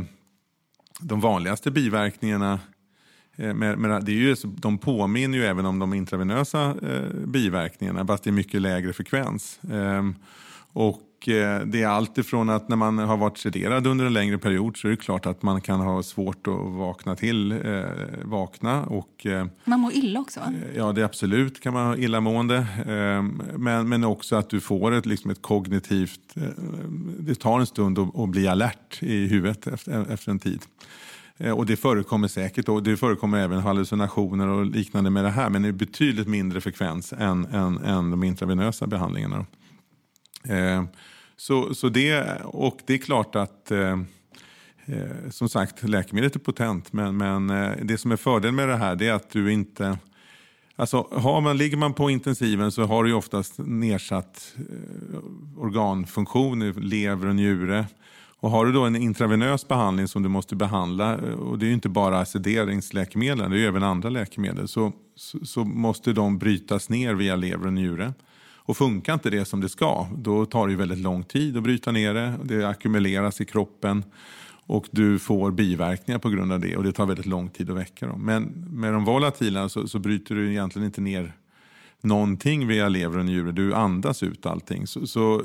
de 1.00 1.20
vanligaste 1.20 1.72
biverkningarna 1.72 2.60
eh, 3.36 3.54
med, 3.54 3.78
med, 3.78 4.06
det 4.06 4.12
är 4.12 4.16
ju, 4.16 4.36
de 4.44 4.78
påminner 4.78 5.38
ju 5.38 5.46
även 5.46 5.66
om 5.66 5.80
de 5.80 5.94
intravenösa 5.94 6.76
eh, 6.82 7.28
biverkningarna 7.28 8.08
fast 8.08 8.24
det 8.24 8.30
är 8.30 8.32
mycket 8.32 8.62
lägre 8.62 8.94
frekvens. 8.94 9.60
Eh, 9.64 10.04
och 11.24 11.30
eh, 11.30 11.62
det 11.66 11.82
är 11.82 11.88
allt 11.88 12.18
ifrån 12.18 12.50
att 12.50 12.70
när 12.70 12.76
man 12.76 12.98
har 12.98 13.18
varit 13.18 13.38
sederad 13.38 13.88
under 13.88 14.06
en 14.06 14.14
längre 14.14 14.38
period 14.38 14.78
så 14.78 14.88
är 14.88 14.92
det 14.92 14.98
klart 14.98 15.26
att 15.26 15.44
man 15.44 15.62
kan 15.62 15.80
ha 15.80 16.04
svårt 16.04 16.48
att 16.48 16.72
vakna 16.72 17.16
till, 17.16 17.52
eh, 17.52 17.84
vakna. 18.24 18.84
Och, 18.84 19.26
eh, 19.26 19.46
man 19.66 19.80
mår 19.80 19.94
illa 19.94 20.20
också 20.20 20.40
va? 20.40 20.54
Ja, 20.76 20.92
det 20.92 21.04
absolut 21.04 21.60
kan 21.60 21.74
man 21.74 21.86
ha 21.86 21.98
illamående. 21.98 22.68
men, 23.58 23.90
men 23.90 24.04
också 24.04 24.36
att 24.36 24.50
du 24.50 24.60
får 24.60 24.92
ett, 24.92 25.06
liksom 25.06 25.32
ett 25.32 25.42
kognitivt, 25.42 26.36
det 27.20 27.36
tar 27.36 27.60
en 27.60 27.66
stund 27.66 28.00
att, 28.00 28.20
att 28.20 28.30
bli 28.30 28.48
alert 28.48 29.04
i 29.04 29.28
huvudet 29.28 29.68
efter, 29.68 30.12
efter 30.14 30.32
en 30.32 30.40
tid. 30.40 30.62
Och 31.56 31.66
det 31.66 31.76
förekommer 31.76 32.28
säkert 32.28 32.70
och 32.70 32.84
det 32.84 32.98
förekommer 32.98 33.40
även 33.40 33.60
hallucinationer 33.60 34.48
och 34.48 34.66
liknande 34.66 35.10
med 35.10 35.24
det 35.24 35.30
här 35.30 35.50
men 35.50 35.66
i 35.66 35.72
betydligt 35.72 36.28
mindre 36.28 36.62
frekvens 36.62 37.14
än, 37.14 37.46
än, 37.46 37.78
än 37.78 38.12
de 38.12 38.24
intravenösa 38.24 38.88
behandlingarna. 38.88 39.46
Eh, 40.44 40.84
så, 41.44 41.74
så 41.74 41.90
det, 41.90 42.42
och 42.44 42.80
det 42.86 42.94
är 42.94 42.98
klart 42.98 43.36
att 43.36 43.72
eh, 43.72 44.00
eh 44.86 45.30
som 45.30 45.50
sagt, 45.50 45.84
läkemedlet 45.84 46.36
är 46.36 46.40
potent, 46.40 46.94
men, 46.94 47.18
men 47.18 47.50
eh, 47.50 47.72
det 47.82 47.98
som 47.98 48.12
är 48.12 48.16
fördelen 48.16 48.56
med 48.56 48.70
det 48.70 48.76
här 48.76 48.96
det 48.96 49.08
är 49.08 49.14
att 49.14 49.30
du 49.30 49.54
inte... 49.54 49.98
Alltså, 50.76 51.08
har 51.12 51.42
man, 51.42 51.58
ligger 51.58 51.78
man 51.78 51.94
på 51.94 52.10
intensiven 52.10 52.72
så 52.72 52.84
har 52.84 53.04
du 53.04 53.14
oftast 53.14 53.54
nedsatt 53.58 54.56
eh, 54.58 55.20
organfunktion 55.58 56.62
i 56.62 56.74
lever 56.74 57.28
och 57.28 57.36
njure. 57.36 57.86
Och 58.40 58.50
har 58.50 58.66
du 58.66 58.72
då 58.72 58.84
en 58.84 58.96
intravenös 58.96 59.68
behandling 59.68 60.08
som 60.08 60.24
du 60.24 60.30
måste 60.30 60.56
behandla, 60.56 61.14
eh, 61.14 61.34
och 61.34 61.60
det 61.60 61.66
är 61.66 61.68
ju 61.68 61.74
inte 61.74 61.90
bara 61.90 62.26
sederingsläkemedel, 62.26 63.50
det 63.50 63.56
är 63.56 63.60
ju 63.60 63.68
även 63.68 63.84
andra 63.84 64.10
läkemedel, 64.10 64.68
så, 64.68 64.92
så, 65.16 65.46
så, 65.46 65.64
måste 65.64 66.14
de 66.14 66.38
brytas 66.38 66.90
ner 66.90 67.14
via 67.14 67.36
lever 67.36 67.68
och 67.68 67.74
njure. 67.74 68.14
Och 68.66 68.78
funkar 68.78 69.14
inte 69.14 69.30
det 69.30 69.46
som 69.46 69.62
det 69.62 69.70
ska, 69.70 70.08
då 70.18 70.46
tar 70.46 70.68
det 70.68 70.72
ju 70.72 70.78
väldigt 70.78 71.00
lång 71.00 71.24
tid 71.24 71.58
att 71.58 71.64
bryta 71.64 71.92
ner 71.92 72.14
det. 72.14 72.34
Det 72.44 72.64
ackumuleras 72.64 73.42
i 73.42 73.46
kroppen 73.46 74.04
och 74.66 74.88
du 74.92 75.20
får 75.20 75.52
biverkningar 75.52 76.20
på 76.20 76.30
grund 76.30 76.52
av 76.52 76.60
det 76.60 76.78
och 76.78 76.84
det 76.84 76.92
tar 76.92 77.06
väldigt 77.06 77.26
lång 77.26 77.50
tid 77.50 77.70
att 77.70 77.78
väcka 77.78 78.08
dem. 78.08 78.22
Men 78.26 78.44
med 78.70 78.94
de 78.94 79.06
volatila 79.06 79.70
så, 79.70 79.88
så 79.88 80.00
bryter 80.00 80.36
du 80.36 80.52
egentligen 80.52 80.86
inte 80.86 81.02
ner 81.02 81.34
någonting 82.02 82.68
via 82.68 82.90
lever 82.90 83.18
och 83.18 83.26
njure. 83.26 83.52
Du 83.52 83.74
andas 83.74 84.24
ut 84.24 84.46
allting. 84.46 84.88
Så, 84.88 85.08
så, 85.08 85.44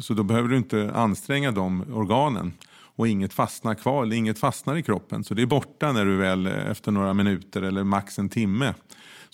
så 0.00 0.14
då 0.14 0.22
behöver 0.22 0.48
du 0.48 0.56
inte 0.56 0.92
anstränga 0.94 1.50
de 1.50 1.84
organen. 1.92 2.52
Och 2.96 3.08
inget 3.08 3.32
fastnar 3.32 3.74
kvar, 3.74 4.12
inget 4.12 4.38
fastnar 4.38 4.76
i 4.76 4.82
kroppen. 4.82 5.24
Så 5.24 5.34
det 5.34 5.42
är 5.42 5.46
borta 5.46 5.92
när 5.92 6.04
du 6.04 6.16
väl 6.16 6.46
efter 6.46 6.92
några 6.92 7.14
minuter 7.14 7.62
eller 7.62 7.84
max 7.84 8.18
en 8.18 8.28
timme. 8.28 8.74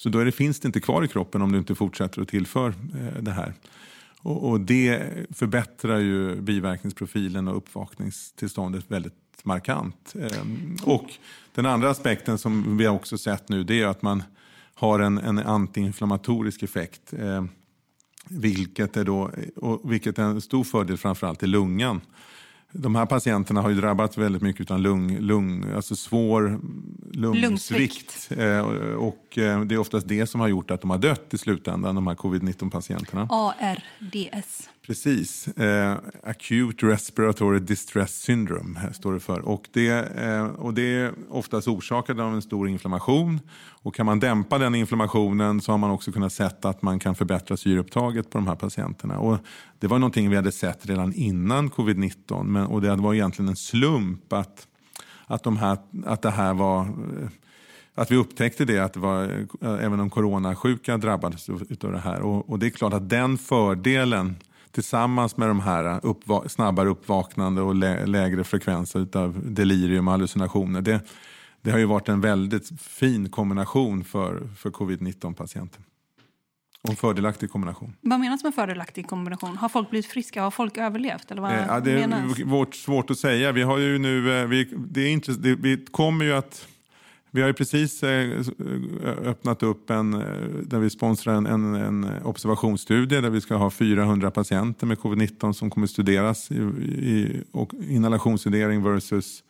Så 0.03 0.09
då 0.09 0.24
det, 0.24 0.32
finns 0.32 0.61
det 0.61 0.66
inte 0.66 0.80
kvar 0.80 1.05
i 1.05 1.09
kroppen 1.09 1.42
om 1.42 1.53
du 1.53 1.59
inte 1.59 1.74
fortsätter 1.74 2.22
att 2.22 2.28
tillför 2.28 2.68
eh, 2.68 3.22
det 3.22 3.30
här. 3.30 3.55
Och, 4.22 4.51
och, 4.51 4.61
det 4.61 5.12
förbättrar 5.30 5.98
ju 5.98 6.40
biverkningsprofilen 6.40 7.48
och 7.48 7.57
uppvakningstillståndet 7.57 8.84
väldigt 8.88 9.14
markant. 9.42 10.14
Ehm, 10.14 10.76
och 10.84 11.05
den 11.55 11.66
andra 11.66 11.90
aspekten 11.90 12.38
som 12.38 12.76
vi 12.76 12.86
har 12.86 12.94
också 12.94 13.18
sett 13.18 13.48
nu 13.48 13.64
det 13.64 13.80
är 13.80 13.86
att 13.86 14.03
man 14.03 14.22
har 14.74 15.01
en, 15.01 15.18
en 15.18 15.38
antiinflammatorisk 15.38 16.62
effekt. 16.62 17.12
Ehm, 17.12 17.48
vilket, 18.28 18.96
är 18.96 19.05
då, 19.05 19.30
och 19.57 19.92
vilket 19.92 20.18
är 20.18 20.22
en 20.22 20.40
stor 20.40 20.64
fördel 20.64 20.96
framförallt 20.96 21.42
i 21.42 21.46
lungan. 21.46 22.01
De 22.72 22.94
här 22.94 23.06
patienterna 23.06 23.62
har 23.62 23.70
ju 23.70 23.74
drabbats 23.74 24.18
väldigt 24.18 24.42
mycket 24.42 24.70
av 24.70 24.80
lung, 24.80 25.18
lung, 25.18 25.72
alltså 25.74 25.96
svår 25.96 26.60
lungsvikt. 27.12 28.30
Eh, 28.36 28.60
och 28.94 29.38
eh, 29.38 29.60
det 29.60 29.74
är 29.74 29.78
oftast 29.78 30.08
det 30.08 30.26
som 30.26 30.40
har 30.40 30.48
gjort 30.48 30.70
att 30.70 30.80
de 30.80 30.90
har 30.90 30.98
dött 30.98 31.34
i 31.34 31.38
slutändan, 31.38 31.94
de 31.94 32.06
här 32.06 32.14
covid-19-patienterna. 32.14 33.28
ARDS. 33.30 34.68
Precis. 34.86 35.48
Eh, 35.48 35.98
acute 36.22 36.86
Respiratory 36.86 37.58
Distress 37.58 38.20
Syndrome 38.20 38.92
står 38.92 39.12
det 39.12 39.20
för. 39.20 39.40
Och 39.40 39.68
det, 39.72 40.00
och 40.58 40.74
det 40.74 40.96
är 40.96 41.12
oftast 41.30 41.68
orsakat 41.68 42.18
av 42.18 42.34
en 42.34 42.42
stor 42.42 42.68
inflammation. 42.68 43.40
Och 43.82 43.94
kan 43.94 44.06
man 44.06 44.20
dämpa 44.20 44.58
den 44.58 44.74
inflammationen 44.74 45.60
så 45.60 45.72
har 45.72 45.78
man 45.78 45.90
också 45.90 46.12
kunnat 46.12 46.32
se 46.32 46.48
att 46.62 46.82
man 46.82 46.98
kan 46.98 47.14
förbättra 47.14 47.56
syreupptaget 47.56 48.30
på 48.30 48.38
de 48.38 48.46
här 48.46 48.54
patienterna. 48.54 49.18
Och 49.18 49.38
det 49.78 49.86
var 49.86 49.98
någonting 49.98 50.30
vi 50.30 50.36
hade 50.36 50.52
sett 50.52 50.86
redan 50.86 51.12
innan 51.12 51.70
covid-19 51.70 52.44
men, 52.44 52.66
och 52.66 52.80
det 52.80 52.96
var 52.96 53.14
egentligen 53.14 53.48
en 53.48 53.56
slump 53.56 54.32
att, 54.32 54.66
att, 55.26 55.42
de 55.42 55.56
här, 55.56 55.78
att 56.06 56.22
det 56.22 56.30
här 56.30 56.54
var 56.54 56.80
eh, 56.80 57.28
att 57.94 58.10
vi 58.10 58.16
upptäckte 58.16 58.64
det, 58.64 58.78
att 58.78 58.92
det 58.92 59.00
var, 59.00 59.22
eh, 59.60 59.84
även 59.84 59.98
de 59.98 60.10
coronasjuka 60.10 60.96
drabbades 60.96 61.48
av 61.48 61.92
det 61.92 61.98
här. 61.98 62.20
Och, 62.20 62.50
och, 62.50 62.58
det 62.58 62.66
är 62.66 62.70
klart 62.70 62.92
att 62.92 63.08
den 63.08 63.38
fördelen 63.38 64.36
tillsammans 64.70 65.36
med 65.36 65.48
de 65.48 65.60
här 65.60 66.00
uppva 66.02 66.48
snabbare 66.48 66.88
uppvaknande 66.88 67.62
och 67.62 67.74
lä 67.74 68.06
lägre 68.06 68.44
frekvenser 68.44 69.06
av 69.12 69.40
delirium 69.44 70.08
och 70.08 70.12
hallucinationer. 70.12 70.80
Det, 70.80 71.00
det 71.62 71.70
har 71.70 71.78
ju 71.78 71.84
varit 71.84 72.08
en 72.08 72.20
väldigt 72.20 72.80
fin 72.80 73.28
kombination 73.30 74.04
för, 74.04 74.48
för 74.56 74.70
covid-19-patienter. 74.70 75.80
Och 76.82 76.90
en 76.90 76.96
fördelaktig 76.96 77.50
kombination. 77.50 77.96
Vad 78.00 78.20
menas 78.20 78.44
med 78.44 78.54
fördelaktig 78.54 79.06
kombination? 79.06 79.56
Har 79.56 79.68
folk 79.68 79.90
blivit 79.90 80.06
friska? 80.06 80.42
Har 80.42 80.50
folk 80.50 80.78
överlevt? 80.78 81.30
Eller 81.30 81.42
vad 81.42 81.52
eh, 81.52 81.64
ja, 81.68 81.80
det 81.80 81.92
är 81.92 82.74
svårt 82.74 83.11
att 83.11 83.18
säga. 83.18 83.52
Vi 83.52 83.62
har 83.62 83.78
ju 83.78 83.98
nu, 83.98 84.40
eh, 84.40 84.46
vi, 84.46 84.64
det 84.64 85.00
är 85.00 85.12
inte, 85.12 85.32
det, 85.32 85.54
vi 85.54 85.86
kommer 85.90 86.24
ju 86.24 86.32
att 86.32 86.66
vi 87.32 87.40
har 87.40 87.48
ju 87.48 87.54
precis 87.54 88.02
eh, 88.02 88.40
öppnat 89.24 89.62
upp 89.62 89.90
en, 89.90 90.14
eh, 90.14 90.20
där 90.62 90.78
vi 90.78 90.90
sponsrar 90.90 91.34
en, 91.34 91.46
en, 91.46 91.74
en, 91.74 92.22
observationsstudie 92.24 93.20
där 93.20 93.30
vi 93.30 93.40
ska 93.40 93.54
ha 93.54 93.70
400 93.70 94.30
patienter 94.30 94.86
med 94.86 94.98
covid-19 94.98 95.52
som 95.52 95.70
kommer 95.70 95.86
studeras 95.86 96.50
i, 96.50 96.54
i 96.54 97.42
och 97.52 97.72
inhalationssedering 97.88 98.82
versus, 98.82 99.42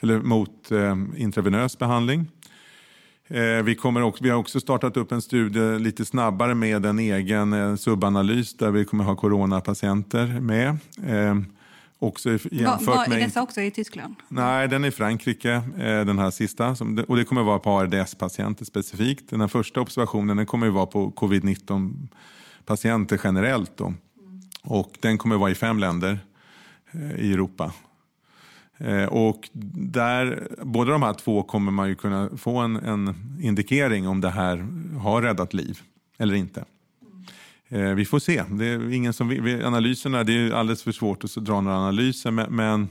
eller 0.00 0.18
mot 0.18 0.70
eh, 0.70 0.96
intravenös 1.16 1.78
behandling. 1.78 2.26
Eh, 3.28 3.62
vi, 3.64 3.74
kommer 3.74 4.02
också, 4.02 4.24
vi 4.24 4.30
har 4.30 4.38
också 4.38 4.60
startat 4.60 4.96
upp 4.96 5.12
en 5.12 5.22
studie 5.22 5.78
lite 5.78 6.04
snabbare 6.04 6.54
med 6.54 6.86
en 6.86 6.98
egen 6.98 7.52
eh, 7.52 7.76
subanalys 7.76 8.56
där 8.56 8.70
vi 8.70 8.84
kommer 8.84 9.04
ha 9.04 9.16
coronapatienter 9.16 10.40
med. 10.40 10.78
Eh, 11.06 11.34
Också 11.98 12.30
jämfört 12.30 12.86
var, 12.86 12.96
var 12.96 13.08
med... 13.08 13.18
Är 13.18 13.24
dessa 13.24 13.42
också 13.42 13.60
i 13.60 13.70
Tyskland? 13.70 14.14
Nej, 14.28 14.68
den 14.68 14.84
är 14.84 14.88
i 14.88 14.90
Frankrike, 14.90 15.52
eh, 15.52 16.04
den 16.04 16.18
här 16.18 16.30
sista. 16.30 16.76
Och 17.08 17.16
det 17.16 17.24
kommer 17.24 17.42
vara 17.42 17.58
på 17.58 17.70
ARDS-patienter 17.70 18.64
specifikt. 18.64 19.30
Den 19.30 19.40
här 19.40 19.48
första 19.48 19.80
observationen 19.80 20.36
den 20.36 20.46
kommer 20.46 20.68
vara 20.68 20.86
på 20.86 21.10
covid-19-patienter 21.10 23.20
generellt. 23.24 23.76
Då. 23.76 23.94
Och 24.62 24.92
den 25.00 25.18
kommer 25.18 25.36
vara 25.36 25.50
i 25.50 25.54
fem 25.54 25.78
länder 25.78 26.18
eh, 26.90 27.16
i 27.16 27.32
Europa. 27.32 27.72
Eh, 28.78 29.04
och 29.04 29.48
där, 29.74 30.48
båda 30.62 30.92
de 30.92 31.02
här 31.02 31.12
två 31.14 31.42
kommer 31.42 31.72
man 31.72 31.88
ju 31.88 31.94
kunna 31.94 32.30
få 32.36 32.56
en, 32.56 32.76
en 32.76 33.14
indikering 33.42 34.08
om 34.08 34.20
det 34.20 34.30
här 34.30 34.66
har 34.98 35.22
räddat 35.22 35.54
liv 35.54 35.80
eller 36.18 36.34
inte. 36.34 36.64
Eh, 37.68 37.90
vi 37.90 38.04
får 38.04 38.18
se. 38.18 38.42
Det 38.50 38.66
är 38.66 38.92
ingen 38.92 39.12
som, 39.12 39.28
vi, 39.28 39.62
analyserna, 39.62 40.24
det 40.24 40.32
är 40.32 40.52
alldeles 40.52 40.82
för 40.82 40.92
svårt 40.92 41.24
att 41.24 41.34
dra 41.34 41.60
några 41.60 41.76
analyser 41.76 42.30
men, 42.30 42.56
men 42.56 42.88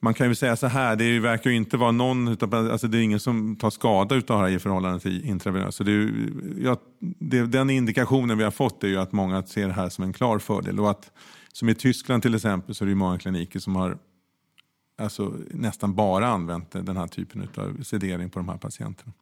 man 0.00 0.14
kan 0.14 0.28
ju 0.28 0.34
säga 0.34 0.56
så 0.56 0.66
här, 0.66 0.96
det 0.96 1.18
verkar 1.18 1.50
ju 1.50 1.56
inte 1.56 1.76
vara 1.76 1.92
någon, 1.92 2.28
alltså 2.52 2.88
det 2.88 2.98
är 2.98 3.02
ingen 3.02 3.20
som 3.20 3.56
tar 3.56 3.70
skada 3.70 4.14
av 4.14 4.22
det 4.26 4.34
här 4.34 4.48
i 4.48 4.58
förhållande 4.58 5.00
till 5.00 5.24
intravenös. 5.24 5.76
Så 5.76 5.84
det 5.84 5.92
är, 5.92 6.12
ja, 6.58 6.76
det, 7.18 7.46
den 7.46 7.70
indikationen 7.70 8.38
vi 8.38 8.44
har 8.44 8.50
fått 8.50 8.84
är 8.84 8.88
ju 8.88 8.96
att 8.96 9.12
många 9.12 9.42
ser 9.42 9.66
det 9.66 9.72
här 9.72 9.88
som 9.88 10.04
en 10.04 10.12
klar 10.12 10.38
fördel. 10.38 10.80
Och 10.80 10.90
att, 10.90 11.10
som 11.52 11.68
i 11.68 11.74
Tyskland 11.74 12.22
till 12.22 12.34
exempel 12.34 12.74
så 12.74 12.84
är 12.84 12.88
det 12.88 12.94
många 12.94 13.18
kliniker 13.18 13.58
som 13.58 13.76
har 13.76 13.98
alltså, 15.00 15.34
nästan 15.50 15.94
bara 15.94 16.28
använt 16.28 16.70
den 16.70 16.96
här 16.96 17.06
typen 17.06 17.48
av 17.56 17.82
sedering 17.82 18.30
på 18.30 18.38
de 18.38 18.48
här 18.48 18.56
patienterna. 18.56 19.12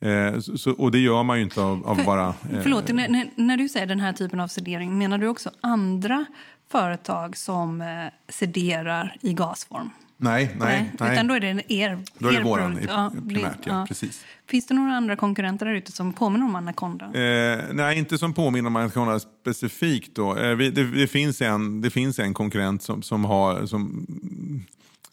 Eh, 0.00 0.40
så, 0.40 0.70
och 0.70 0.90
det 0.90 0.98
gör 0.98 1.22
man 1.22 1.36
ju 1.36 1.44
inte 1.44 1.62
av, 1.62 1.86
av 1.86 1.94
För, 1.94 2.04
bara... 2.04 2.28
Eh, 2.28 2.60
förlåt, 2.62 2.88
när, 2.88 3.30
när, 3.36 3.56
du 3.56 3.68
säger 3.68 3.86
den 3.86 4.00
här 4.00 4.12
typen 4.12 4.40
av 4.40 4.48
sedering, 4.48 4.98
menar 4.98 5.18
du 5.18 5.28
också 5.28 5.50
andra 5.60 6.24
företag 6.70 7.36
som 7.36 7.80
eh, 7.80 7.86
sederar 8.28 9.16
i 9.20 9.32
gasform? 9.32 9.90
Nej, 10.16 10.56
nej, 10.58 10.92
nej. 11.00 11.12
Utan 11.12 11.26
då 11.26 11.34
är 11.34 11.40
det 11.40 11.72
er 11.72 11.98
Då 12.18 12.28
är 12.28 12.32
det 12.32 12.42
våran 12.42 12.78
ja, 12.88 13.12
primärt, 13.28 13.58
ja, 13.64 13.72
ja. 13.72 13.86
Precis. 13.88 14.24
Finns 14.46 14.66
det 14.66 14.74
några 14.74 14.92
andra 14.92 15.16
konkurrenter 15.16 15.66
där 15.66 15.74
ute 15.74 15.92
som 15.92 16.12
påminner 16.12 16.46
om 16.46 16.54
Anaconda? 16.54 17.04
Eh, 17.04 17.60
nej, 17.72 17.98
inte 17.98 18.18
som 18.18 18.32
påminner 18.32 18.66
om 18.66 18.76
Anaconda 18.76 19.20
specifikt. 19.20 20.16
Då. 20.16 20.36
Eh, 20.36 20.56
vi, 20.56 20.70
det, 20.70 20.84
det, 20.84 21.06
finns 21.06 21.42
en, 21.42 21.80
det 21.80 21.90
finns 21.90 22.18
en 22.18 22.34
konkurrent 22.34 22.82
som, 22.82 23.02
som, 23.02 23.24
har, 23.24 23.66
som, 23.66 24.06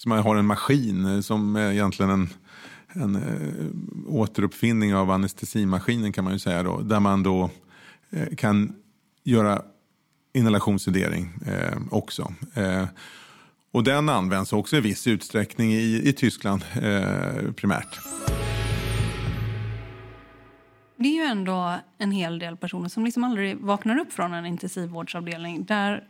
som 0.02 0.12
har 0.12 0.36
en 0.36 0.46
maskin 0.46 1.06
eh, 1.06 1.22
som 1.22 1.56
är 1.56 1.72
egentligen 1.72 2.12
en 2.12 2.30
en 2.94 3.16
eh, 3.16 4.16
återuppfinning 4.16 4.96
av 4.96 5.12
anestesimaskinen 5.12 6.12
kan 6.12 6.24
man 6.24 6.34
ju 6.34 6.40
säga 6.40 6.64
då, 6.64 6.82
där 6.82 7.00
man 7.00 7.24
då 7.24 7.50
eh, 8.10 8.36
kan 8.36 8.76
göra 9.24 9.62
inhalationssedering 10.34 11.30
eh, 11.48 11.78
också. 11.92 12.34
Eh, 12.54 12.86
och 13.72 13.84
den 13.84 14.10
används 14.10 14.54
också 14.54 14.78
i 14.78 14.82
viss 14.82 15.08
utsträckning 15.08 15.74
i, 15.74 16.02
i 16.06 16.14
Tyskland 16.14 16.66
eh, 16.82 17.52
primärt. 17.52 18.00
Det 20.96 21.08
är 21.08 21.14
ju 21.14 21.32
ändå 21.32 21.80
en 21.98 22.12
hel 22.12 22.40
del 22.40 22.58
personer 22.58 22.90
som 22.90 23.06
liksom 23.06 23.24
aldrig 23.24 23.58
vaknar 23.58 23.98
upp 23.98 24.14
från 24.14 24.34
en 24.34 24.46
intensivvårdsavdelning 24.46 25.66
där 25.66 26.04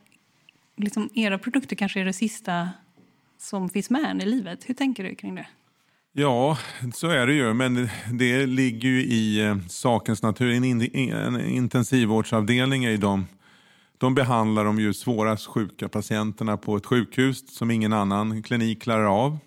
liksom 0.78 1.10
era 1.14 1.38
produkter 1.38 1.76
kanske 1.76 2.02
är 2.02 2.06
det 2.06 2.14
sista 2.14 2.70
som 3.42 3.70
finns 3.70 3.90
med 3.90 4.06
en 4.06 4.22
i 4.22 4.26
livet. 4.26 4.70
Hur 4.70 4.74
tänker 4.74 5.04
du 5.04 5.16
kring 5.16 5.36
det? 5.36 5.48
Ja, 6.14 6.58
så 6.94 7.08
är 7.08 7.28
det 7.28 7.34
ju. 7.34 7.54
Men 7.54 7.90
det 8.14 8.46
ligger 8.46 8.90
ju 8.90 9.02
i 9.04 9.46
eh, 9.46 9.58
sakens 9.68 10.22
natur. 10.22 10.52
En, 10.52 10.64
in, 10.64 11.12
en 11.14 11.42
intensivvårdsavdelning 11.46 12.84
är 12.84 12.98
de, 12.98 13.26
de 13.98 14.16
behandlar 14.16 14.66
de 14.66 14.80
ju 14.80 14.94
svårast 14.94 15.48
sjuka 15.48 15.90
patienterna 15.90 16.58
på 16.58 16.78
ett 16.78 16.86
sjukhus 16.86 17.56
som 17.58 17.72
ingen 17.72 17.94
annan 17.94 18.44
klinik 18.44 18.82
klarar 18.82 19.24
av. 19.24 19.38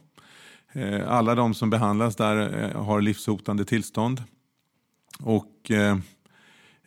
Eh, 0.73 1.13
alla 1.13 1.35
de 1.35 1.55
som 1.55 1.71
behandlas 1.71 2.17
där 2.17 2.65
eh, 2.65 2.85
har 2.85 3.01
livshotande 3.01 3.65
tillstånd. 3.65 4.23
Och 5.21 5.71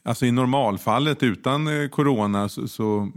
alltså 0.03 0.25
i 0.25 0.31
normalfallet 0.31 1.23
utan 1.23 1.89
corona 1.89 2.49
så, 2.49 2.67
så 2.67 3.11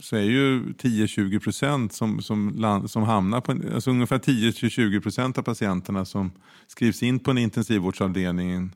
så 0.00 0.16
är 0.16 0.20
ju 0.20 0.62
10-20 0.62 1.38
procent 1.38 1.92
som, 1.92 2.22
som, 2.22 2.84
som 2.88 3.02
hamnar 3.02 3.40
på, 3.40 3.52
alltså 3.74 3.90
ungefär 3.90 4.18
10-20 4.18 5.00
procent 5.00 5.38
av 5.38 5.42
patienterna 5.42 6.04
som 6.04 6.30
skrivs 6.66 7.02
in 7.02 7.18
på 7.18 7.30
en 7.30 7.38
intensivvårdsavdelning 7.38 8.70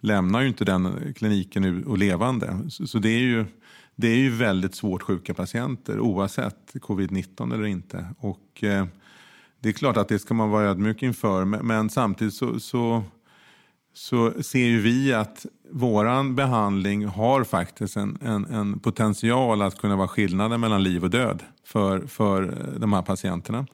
lämnar 0.00 0.40
ju 0.40 0.48
inte 0.48 0.64
den 0.64 1.14
kliniken 1.16 1.84
och 1.84 1.98
levande. 1.98 2.58
Så, 2.68 2.86
så 2.86 2.98
det 2.98 3.08
är 3.08 3.20
ju 3.20 3.44
det 3.96 4.08
är 4.08 4.16
ju 4.16 4.30
väldigt 4.30 4.74
svårt 4.74 5.02
sjuka 5.02 5.34
patienter 5.34 6.00
oavsett 6.00 6.72
covid-19 6.74 7.54
eller 7.54 7.64
inte. 7.64 8.06
Och 8.18 8.64
eh, 8.64 8.86
det 9.60 9.68
är 9.68 9.72
klart 9.72 9.96
att 9.96 10.08
det 10.08 10.18
ska 10.18 10.34
man 10.34 10.50
vara 10.50 10.64
ödmjuk 10.64 11.02
inför 11.02 11.44
men, 11.44 11.66
men 11.66 11.90
samtidigt 11.90 12.34
så, 12.34 12.60
så, 12.60 13.02
så, 13.94 14.42
ser 14.42 14.66
ju 14.66 14.80
vi 14.80 15.12
att 15.12 15.46
våran 15.70 16.34
behandling 16.34 17.06
har 17.06 17.44
faktiskt 17.44 17.96
en, 17.96 18.18
en, 18.22 18.44
en, 18.44 18.78
potential 18.78 19.62
att 19.62 19.78
kunna 19.78 19.96
vara 19.96 20.08
skillnaden 20.08 20.60
mellan 20.60 20.82
liv 20.82 21.04
och 21.04 21.10
död 21.10 21.42
för, 21.64 22.06
för 22.06 22.42
eh, 22.42 22.80
de 22.80 22.92
här 22.92 23.02
patienterna. 23.02 23.66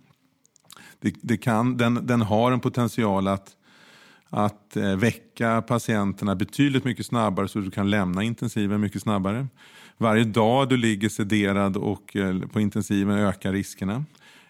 Det, 1.01 1.15
det 1.23 1.37
kan, 1.37 1.77
den, 1.77 2.07
den 2.07 2.21
har 2.21 2.53
en 2.53 2.61
potential 2.61 3.29
att 3.29 3.57
att 4.31 4.77
eh, 4.77 4.97
väcka 4.97 5.63
patienterna 5.63 6.35
betydligt 6.35 6.85
mycket 6.85 7.07
snabbare 7.07 7.49
så 7.49 7.59
du 7.59 7.71
kan 7.71 7.91
lämna 7.91 8.23
intensiven 8.23 8.81
mycket 8.81 9.03
snabbare. 9.03 9.47
Varje 9.99 10.25
dag 10.25 10.69
du 10.69 10.77
ligger 10.77 11.09
sederad 11.09 11.77
och 11.77 12.17
eh, 12.17 12.39
på 12.39 12.61
intensiven 12.61 13.19
ökar 13.19 13.53
riskerna. 13.53 14.05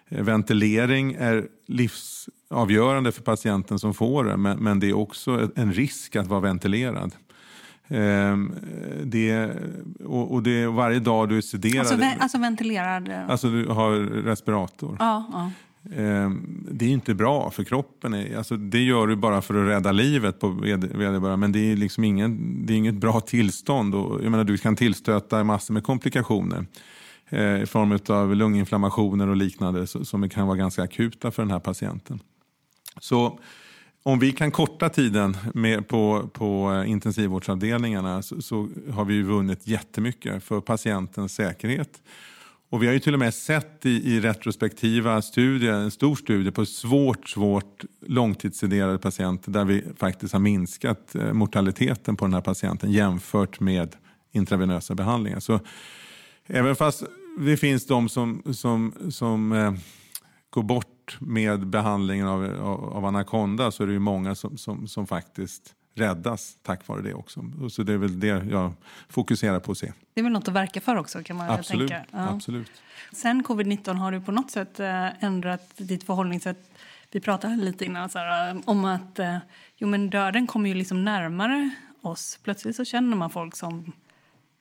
Ventilering 0.09 1.13
är 1.13 1.47
livs 1.67 2.29
livsavgörande 2.51 3.11
för 3.11 3.21
patienten 3.21 3.79
som 3.79 3.93
får 3.93 4.23
det 4.23 4.37
men, 4.37 4.57
men 4.57 4.79
det 4.79 4.89
är 4.89 4.93
också 4.93 5.49
en 5.55 5.73
risk 5.73 6.15
att 6.15 6.27
vara 6.27 6.39
ventilerad. 6.39 7.11
Ehm, 7.87 8.53
det, 9.03 9.51
och, 10.05 10.33
och 10.33 10.43
det, 10.43 10.67
varje 10.67 10.99
dag 10.99 11.29
du 11.29 11.37
är 11.37 11.41
sederad... 11.41 11.79
Alltså, 11.79 12.05
alltså 12.19 12.37
ventilerad? 12.37 13.09
Alltså 13.29 13.49
du 13.49 13.67
har 13.67 13.91
respirator. 14.23 14.97
Ja, 14.99 15.25
ja. 15.31 15.51
Ehm, 15.95 16.67
det 16.71 16.85
är 16.85 16.89
inte 16.89 17.13
bra 17.13 17.51
för 17.51 17.63
kroppen. 17.63 18.37
Alltså, 18.37 18.57
det 18.57 18.79
gör 18.79 19.07
du 19.07 19.15
bara 19.15 19.41
för 19.41 19.55
att 19.55 19.69
rädda 19.69 19.91
livet 19.91 20.39
på 20.39 20.47
vederbörande. 20.49 21.37
Men 21.37 21.51
det 21.51 21.71
är, 21.71 21.75
liksom 21.75 22.03
ingen, 22.03 22.65
det 22.65 22.73
är 22.73 22.77
inget 22.77 22.95
bra 22.95 23.19
tillstånd. 23.19 23.95
Och, 23.95 24.23
jag 24.23 24.31
menar, 24.31 24.43
du 24.43 24.57
kan 24.57 24.75
tillstöta 24.75 25.43
massor 25.43 25.73
med 25.73 25.83
komplikationer 25.83 26.65
eh, 27.29 27.61
i 27.61 27.65
form 27.65 27.99
av 28.09 28.35
lunginflammationer 28.35 29.27
och 29.27 29.35
liknande 29.35 29.87
som 29.87 30.29
kan 30.29 30.47
vara 30.47 30.57
ganska 30.57 30.83
akuta 30.83 31.31
för 31.31 31.43
den 31.43 31.51
här 31.51 31.59
patienten. 31.59 32.19
Så 32.99 33.39
om 34.03 34.19
vi 34.19 34.31
kan 34.31 34.51
korta 34.51 34.89
tiden 34.89 35.37
med, 35.53 35.87
på, 35.87 36.29
på 36.33 36.71
eh, 36.71 36.91
intensivvårdsavdelningarna 36.91 38.21
så, 38.21 38.41
så 38.41 38.69
har 38.91 39.05
vi 39.05 39.21
vunnit 39.21 39.67
jättemycket 39.67 40.43
för 40.43 40.61
patientens 40.61 41.33
säkerhet 41.33 42.01
och 42.71 42.83
vi 42.83 42.87
har 42.87 42.93
ju 42.93 42.99
till 42.99 43.13
och 43.13 43.19
med 43.19 43.33
sett 43.33 43.85
i, 43.85 43.89
i 43.89 44.19
retrospektiva 44.19 45.21
studier, 45.21 45.73
en 45.73 45.91
stor 45.91 46.15
studie 46.15 46.51
på 46.51 46.65
svårt, 46.65 47.29
svårt 47.29 47.83
långtidssederade 48.05 48.97
patienter 48.97 49.51
där 49.51 49.65
vi 49.65 49.83
faktiskt 49.97 50.33
har 50.33 50.39
minskat 50.39 51.15
eh, 51.15 51.33
mortaliteten 51.33 52.15
på 52.15 52.25
den 52.25 52.33
här 52.33 52.41
patienten 52.41 52.91
jämfört 52.91 53.59
med 53.59 53.95
intravenösa 54.31 54.95
behandlingar. 54.95 55.39
Så 55.39 55.59
även 56.47 56.75
fast 56.75 57.03
det 57.39 57.57
finns 57.57 57.87
de 57.87 58.09
som, 58.09 58.43
som, 58.53 58.93
som 59.09 59.51
eh, 59.51 59.73
går 60.49 60.63
bort 60.63 60.90
med 61.19 61.67
behandlingen 61.67 62.27
av, 62.27 62.43
av, 62.43 62.93
av 62.93 63.05
anakonda 63.05 63.71
så 63.71 63.83
är 63.83 63.87
det 63.87 63.93
ju 63.93 63.99
många 63.99 64.35
som, 64.35 64.57
som, 64.57 64.87
som 64.87 65.07
faktiskt 65.07 65.75
räddas 65.95 66.57
tack 66.61 66.87
vare 66.87 67.01
det 67.01 67.13
också. 67.13 67.45
Så 67.69 67.83
det 67.83 67.93
är 67.93 67.97
väl 67.97 68.19
det 68.19 68.27
jag 68.27 68.73
fokuserar 69.09 69.59
på 69.59 69.71
att 69.71 69.77
se. 69.77 69.93
Det 70.13 70.21
är 70.21 70.23
väl 70.23 70.33
något 70.33 70.47
att 70.47 70.53
verka 70.53 70.81
för 70.81 70.95
också 70.95 71.23
kan 71.23 71.37
man 71.37 71.49
absolut, 71.49 71.89
tänka. 71.89 72.05
Ja. 72.11 72.29
Absolut. 72.29 72.71
Sen 73.11 73.43
covid-19 73.43 73.93
har 73.93 74.11
du 74.11 74.21
på 74.21 74.31
något 74.31 74.51
sätt 74.51 74.79
eh, 74.79 75.23
ändrat 75.23 75.71
ditt 75.77 76.03
förhållningssätt. 76.03 76.71
Vi 77.11 77.19
pratade 77.19 77.55
lite 77.55 77.85
innan 77.85 78.09
så 78.09 78.19
här, 78.19 78.61
om 78.65 78.85
att 78.85 79.19
eh, 79.19 79.37
jo, 79.77 79.87
men 79.87 80.09
döden 80.09 80.47
kommer 80.47 80.69
ju 80.69 80.75
liksom 80.75 81.05
närmare 81.05 81.69
oss. 82.01 82.39
Plötsligt 82.43 82.75
så 82.75 82.85
känner 82.85 83.17
man 83.17 83.29
folk 83.29 83.55
som 83.55 83.91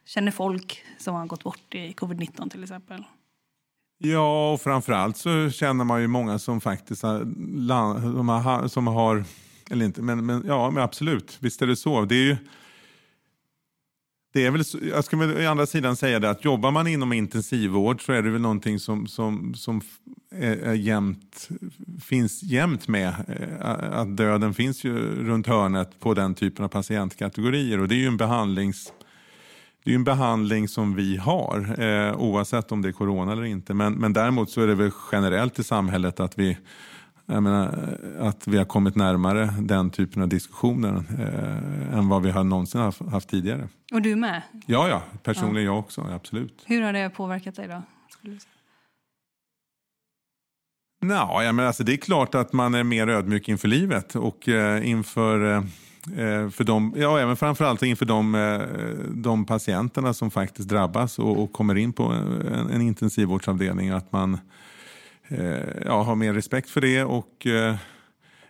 känner 0.05 0.31
folk 0.31 0.85
som 0.99 1.15
har 1.15 1.27
gått 1.27 1.45
bort 1.45 1.75
i 1.75 1.93
covid-19 1.93 2.51
till 2.51 2.63
exempel. 2.63 3.05
Ja, 4.03 4.53
och 4.53 4.61
framförallt 4.61 5.17
så 5.17 5.51
känner 5.51 5.85
man 5.85 6.01
ju 6.01 6.07
många 6.07 6.39
som 6.39 6.61
faktiskt 6.61 7.03
har, 7.03 8.69
som 8.69 8.87
har 8.87 9.25
eller 9.71 9.85
inte, 9.85 10.03
men, 10.03 10.27
men, 10.27 10.45
ja, 10.47 10.71
men 10.71 10.83
absolut. 10.83 11.39
Visst 11.41 11.63
är 11.63 11.67
det 11.67 11.77
så. 11.77 12.05
Det 12.05 12.15
är 12.15 12.25
ju, 12.25 12.37
det 14.33 14.47
är 14.47 14.51
väl, 14.51 14.65
jag 14.91 15.05
ska 15.05 15.17
väl 15.17 15.47
andra 15.47 15.67
sidan 15.67 15.97
säga 15.97 16.19
det 16.19 16.31
att 16.31 16.45
jobbar 16.45 16.71
man 16.71 16.87
inom 16.87 17.13
intensivvård 17.13 18.05
så 18.05 18.13
är 18.13 18.23
det 18.23 18.31
väl 18.31 18.41
någonting 18.41 18.79
som, 18.79 19.07
som, 19.07 19.55
som 19.55 19.81
är, 20.31 20.57
är 20.57 20.75
jämt, 20.75 21.49
finns 22.03 22.43
jämt 22.43 22.89
med. 22.89 23.15
Eh, 23.29 23.99
att 24.01 24.17
döden 24.17 24.55
finns 24.55 24.85
ju 24.85 25.25
runt 25.25 25.47
hörnet 25.47 26.01
på 26.01 26.15
den 26.15 26.35
typen 26.35 26.65
av 26.65 26.69
patientkategorier 26.69 27.81
och 27.81 27.89
det 27.89 27.95
är 27.95 28.01
ju 28.01 28.07
en 28.07 28.17
behandlings 28.17 28.93
det 29.85 29.91
är 29.91 29.95
en 29.95 30.05
behandling 30.05 30.69
som 30.69 30.95
vi 30.95 31.17
har 31.17 31.81
eh, 31.81 32.15
oavsett 32.17 32.73
om 32.73 32.83
det 32.83 32.89
är 32.89 32.93
corona 32.93 33.33
eller 33.33 33.45
inte. 33.45 33.75
Men, 33.75 33.93
men 33.93 34.13
däremot 34.13 34.51
så 34.51 34.61
är 34.61 34.67
det 34.67 34.75
väl 34.75 34.91
generellt 35.13 35.59
i 35.59 35.65
samhället 35.65 36.21
att 36.21 36.39
vi 36.39 36.59
menar, 37.27 37.99
att 38.19 38.47
vi 38.47 38.59
har 38.59 38.65
kommit 38.65 38.97
närmare 38.97 39.55
den 39.61 39.91
typen 39.91 40.23
av 40.23 40.29
diskussioner 40.29 41.05
eh, 41.19 41.99
än 41.99 42.09
vad 42.09 42.23
vi 42.23 42.31
har 42.31 42.45
någonsin 42.45 42.81
haft, 42.81 43.01
haft 43.11 43.29
tidigare. 43.29 43.69
Och 43.93 44.03
du 44.03 44.17
med? 44.17 44.43
Ja, 44.67 44.89
ja 44.89 45.03
personligen 45.23 45.67
ja. 45.67 45.73
jag 45.73 45.79
också. 45.79 46.07
Absolut. 46.13 46.63
Hur 46.67 46.83
har 46.83 46.93
det 46.93 47.11
påverkat 47.11 47.57
dig 47.57 47.69
då? 47.69 47.83
Nå, 51.03 51.43
ja, 51.43 51.53
men 51.53 51.67
alltså, 51.67 51.85
det 51.85 51.93
är 51.93 51.97
klart 51.97 52.35
att 52.35 52.53
man 52.53 52.75
är 52.75 52.85
mer 52.85 53.09
ödmjuk 53.09 53.49
inför 53.49 53.69
livet 53.69 54.17
och 54.17 54.49
eh, 54.49 54.89
inför 54.89 55.55
eh 55.55 55.63
för 56.53 56.65
dem, 56.65 56.95
ja, 56.97 57.19
även 57.19 57.37
framförallt 57.37 57.83
inför 57.83 58.07
de, 58.07 58.35
eh, 58.35 58.61
de 59.09 59.45
patienterna 59.45 60.15
som 60.15 60.31
faktiskt 60.31 60.69
drabbas 60.69 61.19
och, 61.19 61.43
och 61.43 61.53
kommer 61.53 61.75
in 61.77 61.93
på 61.93 62.03
en, 62.03 62.71
en 62.71 62.81
intensivvårdsavdelning. 62.81 63.91
Att 63.91 64.13
man, 64.13 64.39
Eh, 65.31 65.83
ja, 65.85 66.03
ha 66.03 66.15
mer 66.15 66.33
respekt 66.35 66.71
för 66.71 66.81
det. 66.81 67.05
och 67.05 67.47
eh, 67.47 67.77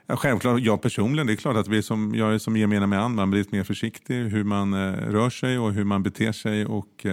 ja, 0.07 0.17
Självklart, 0.17 0.61
jag 0.61 0.83
personligen, 0.83 1.27
det 1.27 1.33
är 1.33 1.37
klart 1.37 1.57
att 1.57 1.69
vi 1.69 1.83
som, 1.83 2.15
jag 2.15 2.35
är 2.35 2.39
som 2.39 2.57
gemene 2.57 2.87
man, 2.87 3.15
man 3.15 3.31
blir 3.31 3.45
mer 3.51 3.65
försiktig 3.65 4.25
hur 4.25 4.45
man 4.45 4.75
eh, 4.75 4.93
rör 4.93 5.31
sig 5.31 5.59
och 5.59 5.73
hur 5.73 5.85
man 5.85 6.03
beter 6.03 6.33
sig 6.33 6.67
och 6.67 7.07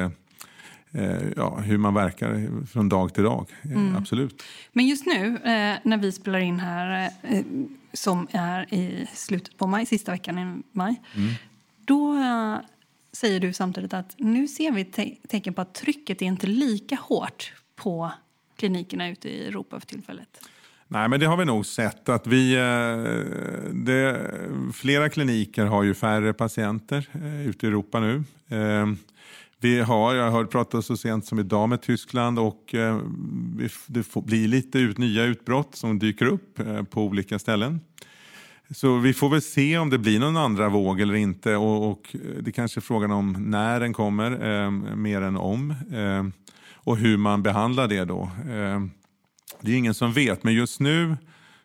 ja, 1.36 1.60
hur 1.60 1.78
man 1.78 1.94
verkar 1.94 2.66
från 2.66 2.90
dag 2.90 3.14
till 3.14 3.24
dag. 3.24 3.48
Mm. 3.64 3.96
Absolut. 3.96 4.44
Men 4.74 4.88
just 4.88 5.06
nu 5.06 5.38
när 5.84 5.98
vi 5.98 6.12
spelar 6.12 6.40
in 6.40 6.60
här, 6.60 7.10
som 7.98 8.28
är 8.32 8.74
i 8.74 9.08
slutet 9.14 9.58
på 9.58 9.68
maj, 9.68 9.86
sista 9.86 10.12
veckan 10.12 10.40
i 10.40 10.64
maj, 10.72 11.02
mm. 11.16 11.34
då 11.86 12.18
säger 13.14 13.40
du 13.40 13.54
samtidigt 13.54 13.94
att 13.94 14.16
nu 14.18 14.48
ser 14.48 14.72
vi 14.72 14.86
te 14.86 15.16
tecken 15.30 15.54
på 15.54 15.62
att 15.62 15.74
trycket 15.74 16.22
är 16.22 16.26
inte 16.26 16.48
lika 16.48 16.96
hårt 16.96 17.54
på 17.76 18.12
klinikerna 18.58 19.10
ute 19.10 19.30
i 19.30 19.48
Europa 19.48 19.80
för 19.80 19.88
tillfället? 19.88 20.42
Nej, 20.88 21.10
men 21.10 21.20
det 21.20 21.26
har 21.26 21.38
vi 21.38 21.46
nog 21.46 21.66
sett. 21.66 22.10
att 22.10 22.28
vi, 22.28 22.56
eh, 22.56 23.72
det, 23.74 24.32
Flera 24.74 25.10
kliniker 25.10 25.66
har 25.66 25.84
ju 25.84 25.94
färre 25.94 26.34
patienter 26.34 27.10
eh, 27.14 27.48
ute 27.48 27.66
i 27.66 27.70
Europa 27.70 28.00
nu. 28.00 28.24
Vi 29.60 29.80
har, 29.80 30.16
jag 30.16 30.32
har 30.32 30.46
pratat 30.46 30.86
så 30.86 30.98
sent 30.98 31.26
som 31.26 31.40
idag 31.40 31.70
med 31.70 31.82
Tyskland 31.82 32.40
och 32.40 32.76
eh, 32.76 33.00
det 33.88 34.16
blir 34.16 34.48
lite 34.48 34.80
ut, 34.80 34.98
nya 34.98 35.24
utbrott 35.24 35.76
som 35.76 36.00
dyker 36.00 36.26
upp 36.26 36.60
eh, 36.60 36.84
på 36.84 37.04
olika 37.04 37.40
ställen. 37.40 37.82
Så 38.70 38.98
vi 38.98 39.14
får 39.14 39.30
väl 39.30 39.42
se 39.42 39.78
om 39.78 39.90
det 39.90 39.98
blir 39.98 40.20
någon 40.20 40.38
andra 40.38 40.70
våg 40.70 41.02
eller 41.02 41.16
inte 41.16 41.56
och, 41.56 41.92
och 41.92 42.16
eh, 42.16 42.20
det 42.42 42.52
kanske 42.52 42.80
är 42.80 42.82
frågan 42.82 43.12
om 43.12 43.36
när 43.40 43.80
den 43.80 43.94
kommer, 43.94 44.70
mer 44.96 45.22
än 45.22 45.38
om 45.38 45.74
och 46.88 46.98
hur 46.98 47.18
man 47.18 47.44
behandlar 47.44 47.88
det 47.88 48.06
då. 48.06 48.22
Eh, 48.42 48.82
det 49.62 49.72
är 49.72 49.78
ingen 49.78 49.94
som 49.94 50.14
vet, 50.14 50.44
men 50.44 50.54
just 50.54 50.80
nu 50.80 51.18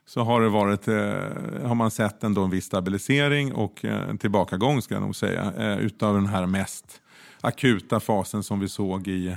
så 0.06 0.22
har, 0.22 0.40
det 0.40 0.48
varit, 0.48 0.88
eh, 0.88 1.66
har 1.68 1.74
man 1.74 1.90
sett 1.90 2.24
ändå 2.24 2.44
en 2.44 2.50
viss 2.50 2.64
stabilisering 2.64 3.52
och 3.52 3.84
eh, 3.84 4.08
en 4.08 4.18
tillbakagång 4.18 4.82
ska 4.82 4.94
jag 4.94 5.02
nog 5.02 5.16
säga 5.16 5.76
utav 5.78 6.14
den 6.14 6.26
här 6.26 6.46
mest 6.46 7.01
akuta 7.42 8.00
fasen 8.00 8.42
som 8.42 8.60
vi 8.60 8.68
såg 8.68 9.08
i, 9.08 9.36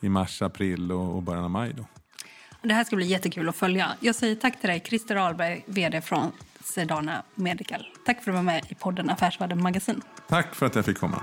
i 0.00 0.08
mars, 0.08 0.42
april 0.42 0.92
och, 0.92 1.16
och 1.16 1.22
början 1.22 1.44
av 1.44 1.50
maj. 1.50 1.72
Då. 1.76 1.84
Det 2.62 2.74
här 2.74 2.84
ska 2.84 2.96
bli 2.96 3.06
jättekul 3.06 3.48
att 3.48 3.56
följa. 3.56 3.96
Jag 4.00 4.14
säger 4.14 4.34
tack 4.34 4.60
till 4.60 4.68
dig, 4.68 4.82
Christer 4.86 5.16
Ahlberg, 5.16 5.64
vd 5.66 6.00
från 6.00 6.32
Sedana 6.64 7.22
Medical. 7.34 7.86
Tack 8.06 8.22
för 8.24 8.30
att 8.30 8.34
du 8.34 8.36
var 8.36 8.42
med 8.42 8.66
i 8.68 8.74
podden 8.74 9.10
Affärsvärlden 9.10 9.62
Magasin. 9.62 10.02
Tack 10.28 10.54
för 10.54 10.66
att 10.66 10.74
jag 10.74 10.84
fick 10.84 10.98
komma 10.98 11.22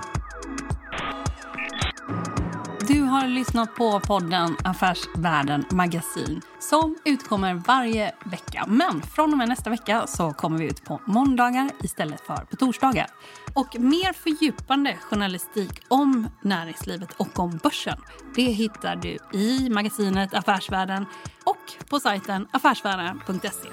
har 3.12 3.28
lyssnat 3.28 3.74
på 3.74 4.00
podden 4.00 4.56
Affärsvärlden 4.64 5.64
Magasin 5.70 6.40
som 6.58 6.96
utkommer 7.04 7.54
varje 7.54 8.14
vecka. 8.24 8.64
Men 8.68 9.02
från 9.02 9.32
och 9.32 9.38
med 9.38 9.48
nästa 9.48 9.70
vecka 9.70 10.06
så 10.06 10.32
kommer 10.32 10.58
vi 10.58 10.64
ut 10.64 10.84
på 10.84 11.00
måndagar 11.06 11.70
istället 11.82 12.20
för 12.20 12.36
på 12.36 12.56
torsdagar. 12.56 13.06
Och 13.54 13.80
mer 13.80 14.12
fördjupande 14.12 14.96
journalistik 15.10 15.82
om 15.88 16.28
näringslivet 16.42 17.12
och 17.16 17.38
om 17.38 17.60
börsen 17.62 17.98
det 18.34 18.42
hittar 18.42 18.96
du 18.96 19.18
i 19.38 19.70
magasinet 19.70 20.34
Affärsvärlden 20.34 21.06
och 21.44 21.88
på 21.90 22.00
sajten 22.00 22.48
affärsvärlden.se. 22.52 23.68